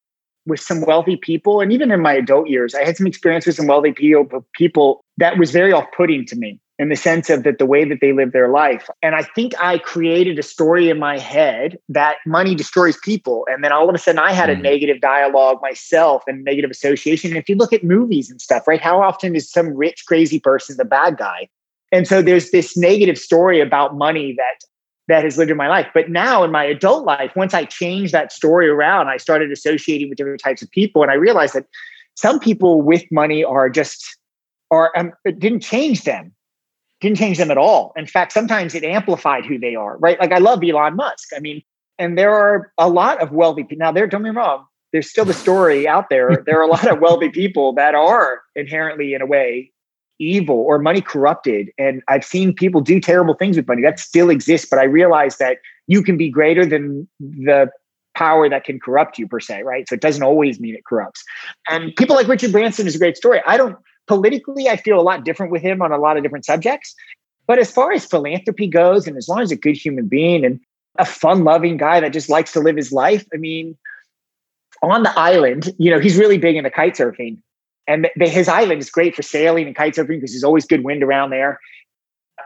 with 0.45 0.59
some 0.59 0.82
wealthy 0.82 1.17
people, 1.17 1.59
and 1.59 1.74
even 1.74 1.91
in 1.91 2.01
my 2.01 2.13
adult 2.13 2.49
years, 2.49 2.76
I 2.76 2.84
had 2.84 2.95
some 2.95 3.07
experience 3.07 3.47
with 3.47 3.55
some 3.55 3.67
wealthy 3.67 3.91
people. 3.91 4.45
People 4.53 5.03
that 5.17 5.39
was 5.39 5.49
very 5.49 5.74
off 5.74 5.86
putting 5.97 6.24
to 6.28 6.36
me 6.36 6.59
in 6.80 6.88
the 6.88 6.95
sense 6.95 7.30
of 7.30 7.43
that 7.43 7.59
the 7.59 7.65
way 7.65 7.84
that 7.84 7.99
they 7.99 8.13
live 8.13 8.32
their 8.32 8.47
life. 8.47 8.89
And 9.03 9.13
I 9.13 9.23
think 9.23 9.53
I 9.61 9.77
created 9.77 10.39
a 10.39 10.43
story 10.43 10.89
in 10.89 10.97
my 10.97 11.19
head 11.19 11.77
that 11.89 12.15
money 12.25 12.55
destroys 12.55 12.97
people. 13.03 13.45
And 13.51 13.63
then 13.63 13.73
all 13.73 13.89
of 13.89 13.93
a 13.93 13.97
sudden 13.97 14.17
I 14.17 14.32
had 14.32 14.49
a 14.49 14.55
mm. 14.55 14.61
negative 14.61 15.01
dialogue 15.01 15.57
myself 15.61 16.23
and 16.25 16.43
negative 16.45 16.71
association. 16.71 17.32
And 17.32 17.38
if 17.38 17.49
you 17.49 17.55
look 17.55 17.73
at 17.73 17.84
movies 17.84 18.30
and 18.32 18.41
stuff, 18.41 18.65
right? 18.65 18.80
How 18.82 19.01
often 19.01 19.36
is 19.36 19.51
some 19.51 19.75
rich, 19.75 20.05
crazy 20.07 20.39
person 20.39 20.77
the 20.77 20.86
bad 20.86 21.17
guy? 21.17 21.49
And 21.91 22.07
so 22.07 22.21
there's 22.21 22.51
this 22.51 22.77
negative 22.77 23.17
story 23.17 23.59
about 23.59 23.97
money 23.97 24.34
that 24.38 24.65
that 25.09 25.23
has 25.23 25.39
lived 25.39 25.49
in 25.49 25.57
my 25.57 25.67
life. 25.67 25.88
But 25.93 26.09
now 26.09 26.43
in 26.43 26.51
my 26.51 26.63
adult 26.63 27.03
life, 27.03 27.32
once 27.36 27.55
I 27.55 27.65
changed 27.65 28.13
that 28.13 28.32
story 28.32 28.69
around, 28.69 29.07
I 29.07 29.17
started 29.17 29.51
associating 29.51 30.07
with 30.07 30.19
different 30.19 30.39
types 30.39 30.61
of 30.61 30.69
people. 30.69 31.01
And 31.01 31.11
I 31.11 31.15
realized 31.15 31.55
that 31.55 31.65
some 32.15 32.39
people 32.39 32.84
with 32.84 33.03
money 33.11 33.43
are 33.43 33.71
just, 33.71 34.17
are, 34.69 34.91
um, 34.95 35.11
it 35.25 35.39
didn't 35.39 35.61
change 35.61 36.03
them, 36.03 36.32
didn't 37.02 37.18
change 37.18 37.38
them 37.38 37.52
at 37.52 37.58
all. 37.58 37.93
In 37.95 38.06
fact, 38.06 38.32
sometimes 38.32 38.76
it 38.76 38.84
amplified 38.84 39.45
who 39.45 39.58
they 39.58 39.76
are, 39.76 39.97
right? 39.97 40.20
Like 40.20 40.32
I 40.32 40.39
love 40.39 40.64
Elon 40.64 40.95
Musk. 40.95 41.30
I 41.36 41.39
mean, 41.39 41.62
and 41.97 42.18
there 42.18 42.34
are 42.34 42.72
a 42.78 42.89
lot 42.89 43.22
of 43.22 43.32
wealthy 43.32 43.64
people. 43.64 43.78
Now, 43.78 43.91
there, 43.91 44.08
don't 44.08 44.24
be 44.24 44.30
wrong, 44.30 44.66
there's 44.91 45.10
still 45.10 45.26
the 45.26 45.34
story 45.34 45.88
out 45.88 46.10
there. 46.10 46.43
There 46.45 46.60
are 46.60 46.64
a 46.64 46.68
lot 46.68 46.89
of 46.89 47.00
wealthy 47.00 47.30
people 47.30 47.74
that 47.74 47.95
are 47.95 48.41
inherently, 48.56 49.14
in 49.14 49.22
a 49.22 49.26
way, 49.26 49.72
evil 50.20 50.58
or 50.58 50.80
money 50.80 51.02
corrupted. 51.02 51.70
And 51.78 52.02
I've 52.08 52.26
seen 52.26 52.54
people 52.54 52.82
do 52.82 53.00
terrible 53.00 53.34
things 53.34 53.56
with 53.56 53.68
money 53.68 53.82
that 53.84 54.00
still 54.00 54.30
exists. 54.30 54.68
But 54.70 54.80
I 54.80 54.84
realize 54.86 55.38
that 55.38 55.58
you 55.88 56.04
can 56.04 56.18
be 56.18 56.30
greater 56.30 56.66
than 56.66 57.08
the 57.20 57.70
power 58.16 58.50
that 58.50 58.66
can 58.66 58.80
corrupt 58.80 59.18
you 59.18 59.28
per 59.28 59.39
se, 59.39 59.64
right? 59.64 59.88
So 59.88 59.95
it 59.95 60.02
doesn't 60.02 60.24
always 60.24 60.60
mean 60.60 60.76
it 60.76 60.86
corrupts. 60.86 61.24
And 61.70 61.95
people 61.95 62.16
like 62.16 62.28
Richard 62.28 62.52
Branson 62.52 62.86
is 62.86 62.95
a 62.95 63.00
great 63.00 63.16
story. 63.16 63.41
I 63.47 63.56
don't 63.56 63.78
politically, 64.10 64.68
I 64.68 64.76
feel 64.76 64.99
a 64.99 65.01
lot 65.01 65.24
different 65.24 65.53
with 65.53 65.62
him 65.62 65.82
on 65.82 65.93
a 65.93 65.97
lot 65.97 66.18
of 66.18 66.24
different 66.24 66.43
subjects. 66.43 66.93
But 67.47 67.60
as 67.60 67.72
far 67.72 67.93
as 67.93 68.05
philanthropy 68.05 68.68
goes, 68.68 69.07
and 69.07 69.16
as 69.16 69.30
long 69.30 69.39
as 69.39 69.51
a 69.51 69.55
good 69.55 69.78
human 69.78 70.07
being 70.07 70.43
and 70.43 70.60
a 70.97 71.05
fun 71.05 71.45
loving 71.45 71.78
guy 71.78 72.01
that 72.01 72.12
just 72.12 72.30
likes 72.30 72.51
to 72.53 72.60
live 72.60 72.76
his 72.76 72.91
life, 72.91 73.26
I 73.34 73.38
mean, 73.38 73.78
on 74.84 75.03
the 75.03 75.18
island, 75.18 75.74
you 75.78 75.89
know, 75.89 75.99
he's 75.99 76.18
really 76.18 76.38
big 76.38 76.57
into 76.57 76.70
kite 76.70 76.95
surfing 76.95 77.38
and 77.89 78.07
his 78.18 78.47
island 78.47 78.80
is 78.80 78.91
great 78.91 79.16
for 79.16 79.24
sailing 79.24 79.66
and 79.66 79.76
kite 79.76 79.95
surfing 79.95 80.20
because 80.20 80.32
there's 80.32 80.43
always 80.43 80.66
good 80.66 80.84
wind 80.84 81.01
around 81.01 81.32
there. 81.32 81.60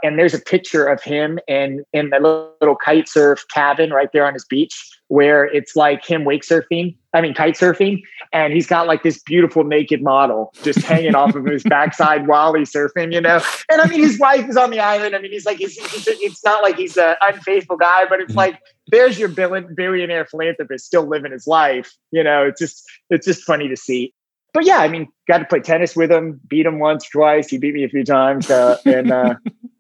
And 0.04 0.20
there's 0.20 0.34
a 0.34 0.40
picture 0.40 0.86
of 0.86 1.02
him 1.02 1.40
in 1.48 1.84
in 1.94 2.10
the 2.10 2.20
little 2.60 2.76
kite 2.76 3.08
surf 3.08 3.46
cabin 3.54 3.92
right 3.92 4.10
there 4.12 4.26
on 4.26 4.34
his 4.34 4.46
beach, 4.46 5.00
where 5.08 5.46
it's 5.46 5.76
like 5.76 6.06
him 6.06 6.26
wake 6.26 6.44
surfing. 6.44 6.96
I 7.14 7.22
mean, 7.22 7.34
kite 7.34 7.56
surfing, 7.56 8.02
and 8.32 8.54
he's 8.54 8.68
got 8.68 8.88
like 8.88 9.04
this 9.04 9.22
beautiful 9.22 9.64
naked 9.64 10.02
model 10.02 10.54
just 10.64 10.80
hanging 10.84 11.16
off 11.16 11.36
of 11.36 11.46
his 11.46 11.64
backside 11.64 12.28
while 12.28 12.54
he's 12.54 12.72
surfing, 12.72 13.14
you 13.14 13.22
know. 13.22 13.42
And 13.70 13.82
I 13.82 13.88
mean, 13.88 14.02
his 14.02 14.20
wife 14.20 14.48
is 14.50 14.58
on 14.58 14.72
the 14.72 14.80
island. 14.80 15.16
I 15.16 15.20
mean, 15.20 15.32
he's 15.32 15.46
like, 15.46 15.58
he's, 15.58 15.76
he's, 15.76 16.08
it's 16.08 16.44
not 16.44 16.64
like 16.64 16.78
he's 16.78 16.98
an 16.98 17.16
unfaithful 17.22 17.78
guy, 17.78 18.06
but 18.06 18.20
it's 18.20 18.36
like 18.36 18.60
there's 18.88 19.18
your 19.18 19.30
billionaire 19.30 20.26
philanthropist 20.26 20.86
still 20.86 21.08
living 21.08 21.32
his 21.32 21.48
life. 21.48 21.94
You 22.12 22.24
know, 22.24 22.46
it's 22.46 22.60
just 22.60 22.84
it's 23.10 23.26
just 23.26 23.44
funny 23.44 23.68
to 23.70 23.78
see 23.78 24.14
but 24.54 24.66
yeah, 24.66 24.78
I 24.78 24.88
mean, 24.88 25.08
got 25.28 25.40
to 25.40 25.46
play 25.46 25.60
tennis 25.60 25.96
with 25.96 26.12
him, 26.12 26.40
beat 26.48 26.66
him 26.66 26.80
once, 26.80 27.10
twice. 27.10 27.50
He 27.50 27.58
beat 27.58 27.74
me 27.74 27.84
a 27.84 27.90
few 27.90 28.06
times, 28.06 28.50
uh, 28.50 28.78
and 28.86 29.12
uh, 29.12 29.36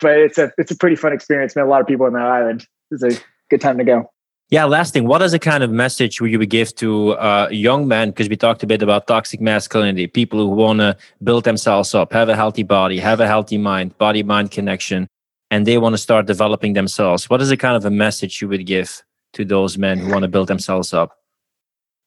but 0.00 0.16
it's 0.16 0.38
a 0.38 0.52
it's 0.58 0.70
a 0.70 0.76
pretty 0.76 0.96
fun 0.96 1.12
experience. 1.12 1.56
Met 1.56 1.66
a 1.66 1.68
lot 1.68 1.80
of 1.80 1.86
people 1.86 2.06
on 2.06 2.12
that 2.14 2.26
island. 2.26 2.66
It's 2.90 3.02
a 3.02 3.20
good 3.50 3.60
time 3.60 3.78
to 3.78 3.84
go. 3.84 4.10
Yeah, 4.50 4.64
last 4.64 4.92
thing, 4.92 5.06
what 5.06 5.22
is 5.22 5.30
the 5.30 5.38
kind 5.38 5.62
of 5.62 5.70
message 5.70 6.20
would 6.20 6.32
you 6.32 6.44
give 6.44 6.74
to 6.76 7.12
uh, 7.12 7.48
young 7.52 7.86
men? 7.86 8.10
Because 8.10 8.28
we 8.28 8.36
talked 8.36 8.64
a 8.64 8.66
bit 8.66 8.82
about 8.82 9.06
toxic 9.06 9.40
masculinity, 9.40 10.08
people 10.08 10.40
who 10.40 10.48
want 10.48 10.80
to 10.80 10.96
build 11.22 11.44
themselves 11.44 11.94
up, 11.94 12.12
have 12.12 12.28
a 12.28 12.34
healthy 12.34 12.64
body, 12.64 12.98
have 12.98 13.20
a 13.20 13.28
healthy 13.28 13.58
mind, 13.58 13.96
body 13.96 14.24
mind 14.24 14.50
connection, 14.50 15.06
and 15.52 15.68
they 15.68 15.78
want 15.78 15.92
to 15.92 15.98
start 15.98 16.26
developing 16.26 16.72
themselves. 16.72 17.30
What 17.30 17.40
is 17.40 17.50
the 17.50 17.56
kind 17.56 17.76
of 17.76 17.84
a 17.84 17.92
message 17.92 18.42
you 18.42 18.48
would 18.48 18.66
give 18.66 19.02
to 19.34 19.44
those 19.44 19.78
men 19.78 19.98
who 19.98 20.10
want 20.10 20.24
to 20.24 20.28
build 20.28 20.48
themselves 20.48 20.92
up? 20.92 21.19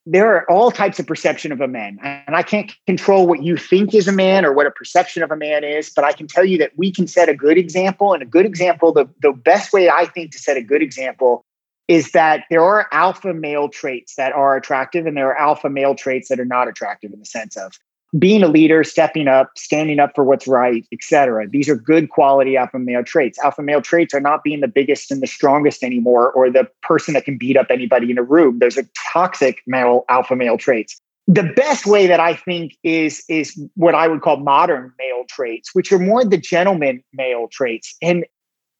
There 0.05 0.35
are 0.35 0.49
all 0.51 0.69
types 0.69 0.99
of 0.99 1.07
perception 1.07 1.51
of 1.51 1.61
a 1.61 1.67
man 1.67 1.97
and 2.01 2.35
i 2.35 2.41
can't 2.41 2.73
control 2.85 3.25
what 3.25 3.41
you 3.41 3.55
think 3.55 3.93
is 3.93 4.07
a 4.07 4.11
man 4.11 4.45
or 4.45 4.51
what 4.51 4.65
a 4.65 4.71
perception 4.71 5.23
of 5.23 5.31
a 5.31 5.35
man 5.35 5.63
is 5.63 5.89
but 5.89 6.03
i 6.03 6.11
can 6.11 6.27
tell 6.27 6.43
you 6.43 6.57
that 6.57 6.71
we 6.75 6.91
can 6.91 7.07
set 7.07 7.29
a 7.29 7.35
good 7.35 7.57
example 7.57 8.13
and 8.13 8.21
a 8.21 8.25
good 8.25 8.45
example 8.45 8.91
the, 8.91 9.07
the 9.21 9.31
best 9.31 9.71
way 9.71 9.89
i 9.89 10.05
think 10.05 10.31
to 10.31 10.39
set 10.39 10.57
a 10.57 10.61
good 10.61 10.81
example 10.81 11.45
is 11.87 12.11
that 12.11 12.45
there 12.49 12.63
are 12.63 12.87
alpha 12.91 13.33
male 13.33 13.69
traits 13.69 14.15
that 14.15 14.33
are 14.33 14.55
attractive 14.55 15.05
and 15.05 15.15
there 15.15 15.27
are 15.27 15.37
alpha 15.37 15.69
male 15.69 15.95
traits 15.95 16.29
that 16.29 16.39
are 16.39 16.45
not 16.45 16.67
attractive 16.67 17.11
in 17.13 17.19
the 17.19 17.25
sense 17.25 17.55
of 17.55 17.73
being 18.18 18.43
a 18.43 18.47
leader, 18.47 18.84
stepping 18.84 19.28
up, 19.28 19.51
standing 19.57 19.99
up 19.99 20.11
for 20.14 20.24
what's 20.24 20.47
right, 20.47 20.86
etc. 20.91 21.47
These 21.49 21.68
are 21.68 21.76
good 21.76 22.09
quality 22.09 22.55
alpha 22.57 22.78
male 22.78 23.03
traits. 23.03 23.39
Alpha 23.39 23.64
male 23.64 23.82
traits 23.82 24.14
are 24.14 24.20
not 24.20 24.43
being 24.43 24.61
the 24.61 24.68
biggest 24.68 25.11
and 25.11 25.22
the 25.22 25.28
strongest 25.28 25.84
anymore, 25.84 26.32
or 26.32 26.49
the 26.49 26.70
person 26.82 27.14
that 27.16 27.26
can 27.26 27.38
beat 27.38 27.57
up 27.57 27.68
anybody 27.70 28.11
in 28.11 28.18
a 28.18 28.24
room. 28.24 28.59
Those 28.59 28.78
are 28.78 28.88
toxic 29.11 29.61
male 29.66 30.05
alpha 30.09 30.36
male 30.36 30.57
traits. 30.57 30.99
The 31.28 31.43
best 31.55 31.86
way 31.86 32.05
that 32.05 32.20
I 32.20 32.36
think 32.36 32.78
is 32.84 33.24
is 33.30 33.59
what 33.76 33.95
I 33.95 34.07
would 34.07 34.22
call 34.22 34.38
modern 34.38 34.91
male 34.99 35.24
traits, 35.28 35.74
which 35.74 35.91
are 35.91 35.99
more 35.99 36.24
the 36.24 36.38
gentleman 36.38 37.03
male 37.14 37.47
traits. 37.51 37.95
And 38.01 38.26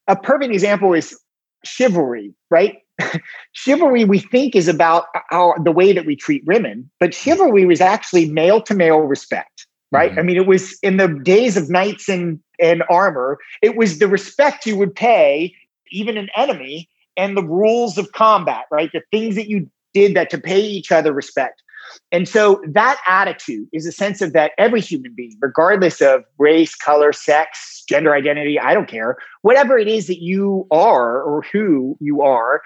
a 0.06 0.14
perfect 0.14 0.52
example 0.52 0.92
is 0.92 1.18
chivalry, 1.64 2.34
right? 2.50 2.76
Chivalry 3.52 4.04
we 4.04 4.18
think 4.18 4.54
is 4.54 4.68
about 4.68 5.06
our 5.30 5.56
the 5.62 5.72
way 5.72 5.92
that 5.92 6.06
we 6.06 6.16
treat 6.16 6.44
women, 6.46 6.90
but 7.00 7.14
chivalry 7.14 7.64
was 7.64 7.80
actually 7.80 8.30
male 8.30 8.60
to 8.62 8.74
male 8.74 9.00
respect, 9.00 9.66
right? 9.90 10.10
Mm-hmm. 10.10 10.20
I 10.20 10.22
mean, 10.22 10.36
it 10.36 10.46
was 10.46 10.78
in 10.82 10.96
the 10.96 11.08
days 11.08 11.56
of 11.56 11.70
knights 11.70 12.08
and 12.08 12.40
and 12.60 12.82
armor, 12.88 13.38
it 13.62 13.76
was 13.76 13.98
the 13.98 14.08
respect 14.08 14.66
you 14.66 14.76
would 14.76 14.94
pay 14.94 15.54
even 15.90 16.16
an 16.16 16.28
enemy 16.36 16.88
and 17.16 17.36
the 17.36 17.44
rules 17.44 17.98
of 17.98 18.12
combat, 18.12 18.64
right? 18.70 18.90
The 18.92 19.02
things 19.10 19.34
that 19.36 19.48
you 19.48 19.68
did 19.92 20.14
that 20.16 20.30
to 20.30 20.38
pay 20.38 20.60
each 20.60 20.90
other 20.92 21.12
respect. 21.12 21.62
And 22.12 22.28
so 22.28 22.62
that 22.66 23.00
attitude 23.08 23.68
is 23.72 23.86
a 23.86 23.92
sense 23.92 24.20
of 24.20 24.32
that 24.32 24.52
every 24.58 24.80
human 24.80 25.14
being, 25.14 25.36
regardless 25.40 26.00
of 26.00 26.24
race, 26.38 26.74
color, 26.74 27.12
sex, 27.12 27.84
gender 27.88 28.14
identity, 28.14 28.58
I 28.58 28.74
don't 28.74 28.88
care, 28.88 29.16
whatever 29.42 29.78
it 29.78 29.88
is 29.88 30.06
that 30.06 30.22
you 30.22 30.66
are 30.70 31.22
or 31.22 31.42
who 31.52 31.96
you 32.00 32.22
are, 32.22 32.62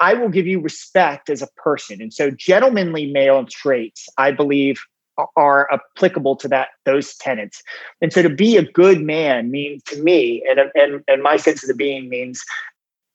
I 0.00 0.14
will 0.14 0.30
give 0.30 0.46
you 0.46 0.60
respect 0.60 1.28
as 1.28 1.42
a 1.42 1.48
person. 1.56 2.00
And 2.00 2.12
so 2.12 2.30
gentlemanly 2.30 3.12
male 3.12 3.44
traits, 3.46 4.08
I 4.16 4.32
believe, 4.32 4.80
are 5.36 5.68
applicable 5.70 6.36
to 6.36 6.48
that 6.48 6.68
those 6.84 7.14
tenets. 7.16 7.62
And 8.00 8.12
so 8.12 8.22
to 8.22 8.30
be 8.30 8.56
a 8.56 8.62
good 8.62 9.02
man 9.02 9.50
means 9.50 9.82
to 9.84 10.02
me, 10.02 10.42
and, 10.48 10.60
and, 10.74 11.02
and 11.06 11.22
my 11.22 11.36
sense 11.36 11.62
of 11.62 11.68
the 11.68 11.74
being 11.74 12.08
means 12.08 12.42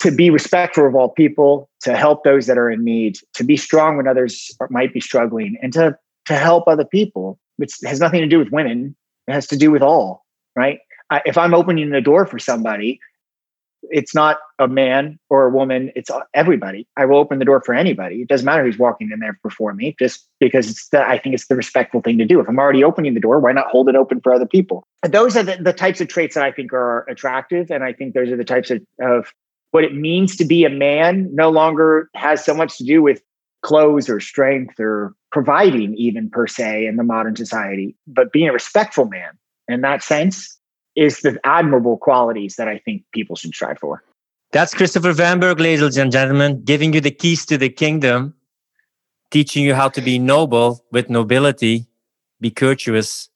to 0.05 0.11
be 0.11 0.29
respectful 0.29 0.85
of 0.85 0.93
all 0.93 1.09
people, 1.09 1.67
to 1.81 1.95
help 1.95 2.23
those 2.23 2.45
that 2.45 2.59
are 2.59 2.69
in 2.69 2.83
need, 2.83 3.17
to 3.33 3.43
be 3.43 3.57
strong 3.57 3.97
when 3.97 4.07
others 4.07 4.55
might 4.69 4.93
be 4.93 5.01
struggling, 5.01 5.57
and 5.63 5.73
to 5.73 5.97
to 6.25 6.35
help 6.35 6.67
other 6.67 6.85
people. 6.85 7.39
Which 7.57 7.71
has 7.85 7.99
nothing 7.99 8.21
to 8.21 8.27
do 8.27 8.37
with 8.37 8.51
women; 8.51 8.95
it 9.27 9.33
has 9.33 9.47
to 9.47 9.57
do 9.57 9.71
with 9.71 9.81
all. 9.81 10.25
Right? 10.55 10.79
if 11.25 11.37
I'm 11.37 11.53
opening 11.53 11.91
the 11.91 12.01
door 12.01 12.25
for 12.25 12.39
somebody, 12.39 12.99
it's 13.83 14.15
not 14.15 14.39
a 14.59 14.67
man 14.67 15.17
or 15.29 15.45
a 15.45 15.49
woman; 15.49 15.91
it's 15.95 16.11
everybody. 16.35 16.87
I 16.97 17.05
will 17.05 17.17
open 17.17 17.39
the 17.39 17.45
door 17.45 17.61
for 17.61 17.73
anybody. 17.73 18.21
It 18.21 18.27
doesn't 18.27 18.45
matter 18.45 18.63
who's 18.63 18.77
walking 18.77 19.09
in 19.11 19.19
there 19.19 19.39
before 19.41 19.73
me, 19.73 19.95
just 19.97 20.27
because 20.39 20.69
it's 20.69 20.89
the, 20.89 21.07
I 21.07 21.17
think 21.17 21.33
it's 21.33 21.47
the 21.47 21.55
respectful 21.55 22.01
thing 22.01 22.19
to 22.19 22.25
do. 22.25 22.39
If 22.39 22.47
I'm 22.47 22.59
already 22.59 22.83
opening 22.83 23.15
the 23.15 23.19
door, 23.19 23.39
why 23.39 23.53
not 23.53 23.67
hold 23.67 23.89
it 23.89 23.95
open 23.95 24.21
for 24.21 24.33
other 24.33 24.45
people? 24.45 24.83
Those 25.07 25.35
are 25.35 25.43
the, 25.43 25.57
the 25.59 25.73
types 25.73 25.99
of 26.01 26.09
traits 26.09 26.35
that 26.35 26.43
I 26.43 26.51
think 26.51 26.73
are 26.73 27.05
attractive, 27.09 27.71
and 27.71 27.83
I 27.83 27.93
think 27.93 28.13
those 28.13 28.29
are 28.29 28.37
the 28.37 28.43
types 28.43 28.69
of, 28.69 28.83
of 28.99 29.31
what 29.75 29.83
it 29.83 29.93
means 29.93 30.37
to 30.37 30.45
be 30.45 30.63
a 30.63 30.69
man 30.69 31.27
no 31.35 31.49
longer 31.49 32.09
has 32.15 32.45
so 32.45 32.53
much 32.53 32.77
to 32.77 32.85
do 32.85 33.01
with 33.01 33.21
clothes 33.61 34.07
or 34.07 34.21
strength 34.21 34.79
or 34.79 35.13
providing 35.33 35.93
even 35.95 36.29
per 36.29 36.47
se 36.47 36.85
in 36.85 36.95
the 36.95 37.03
modern 37.03 37.35
society 37.35 37.93
but 38.07 38.31
being 38.31 38.47
a 38.47 38.53
respectful 38.53 39.03
man 39.03 39.31
in 39.67 39.81
that 39.81 40.01
sense 40.01 40.57
is 40.95 41.19
the 41.19 41.37
admirable 41.43 41.97
qualities 41.97 42.55
that 42.55 42.69
i 42.69 42.77
think 42.85 43.03
people 43.13 43.35
should 43.35 43.53
strive 43.53 43.77
for. 43.77 44.01
That's 44.53 44.73
christopher 44.73 45.11
vanberg 45.11 45.59
ladies 45.59 45.97
and 45.97 46.09
gentlemen 46.09 46.63
giving 46.63 46.93
you 46.93 47.01
the 47.01 47.11
keys 47.11 47.45
to 47.47 47.57
the 47.57 47.67
kingdom 47.67 48.33
teaching 49.29 49.65
you 49.65 49.75
how 49.75 49.89
to 49.89 50.01
be 50.01 50.17
noble 50.17 50.85
with 50.93 51.09
nobility 51.09 51.85
be 52.39 52.49
courteous 52.49 53.27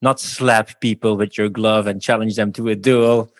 not 0.00 0.18
slap 0.20 0.80
people 0.80 1.18
with 1.18 1.36
your 1.36 1.50
glove 1.50 1.86
and 1.86 2.00
challenge 2.00 2.36
them 2.36 2.50
to 2.50 2.68
a 2.68 2.74
duel 2.74 3.30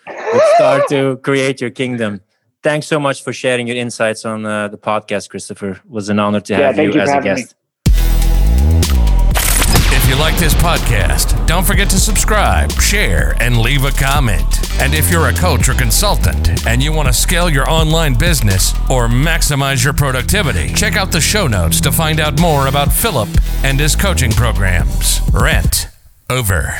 start 0.55 0.87
to 0.89 1.17
create 1.17 1.61
your 1.61 1.69
kingdom. 1.69 2.21
Thanks 2.63 2.87
so 2.87 2.99
much 2.99 3.23
for 3.23 3.33
sharing 3.33 3.67
your 3.67 3.77
insights 3.77 4.25
on 4.25 4.45
uh, 4.45 4.67
the 4.67 4.77
podcast, 4.77 5.29
Christopher. 5.29 5.71
It 5.71 5.89
was 5.89 6.09
an 6.09 6.19
honor 6.19 6.41
to 6.41 6.55
have 6.55 6.77
yeah, 6.77 6.83
you, 6.83 6.93
you 6.93 6.99
as 6.99 7.09
a 7.09 7.21
guest. 7.21 7.55
Me. 7.55 7.57
If 9.93 10.09
you 10.09 10.15
like 10.15 10.31
like 10.31 10.39
this 10.39 10.53
podcast, 10.53 11.45
don't 11.45 11.65
forget 11.65 11.89
to 11.89 11.97
subscribe, 11.97 12.71
share, 12.73 13.35
and 13.41 13.57
leave 13.57 13.83
a 13.83 13.91
comment. 13.91 14.79
And 14.79 14.93
if 14.93 15.11
you're 15.11 15.27
a 15.27 15.33
coach 15.33 15.67
or 15.67 15.73
consultant 15.73 16.65
and 16.65 16.81
you 16.81 16.93
want 16.93 17.07
to 17.07 17.13
scale 17.13 17.49
your 17.49 17.69
online 17.69 18.13
business 18.13 18.73
or 18.89 19.07
maximize 19.07 19.83
your 19.83 19.93
productivity, 19.93 20.73
check 20.73 20.95
out 20.95 21.11
the 21.11 21.19
show 21.19 21.47
notes 21.47 21.81
to 21.81 21.91
find 21.91 22.19
out 22.19 22.39
more 22.39 22.67
about 22.67 22.93
Philip 22.93 23.29
and 23.63 23.79
his 23.79 23.95
coaching 23.95 24.31
programs. 24.31 25.19
Rent 25.33 25.87
over. 26.29 26.75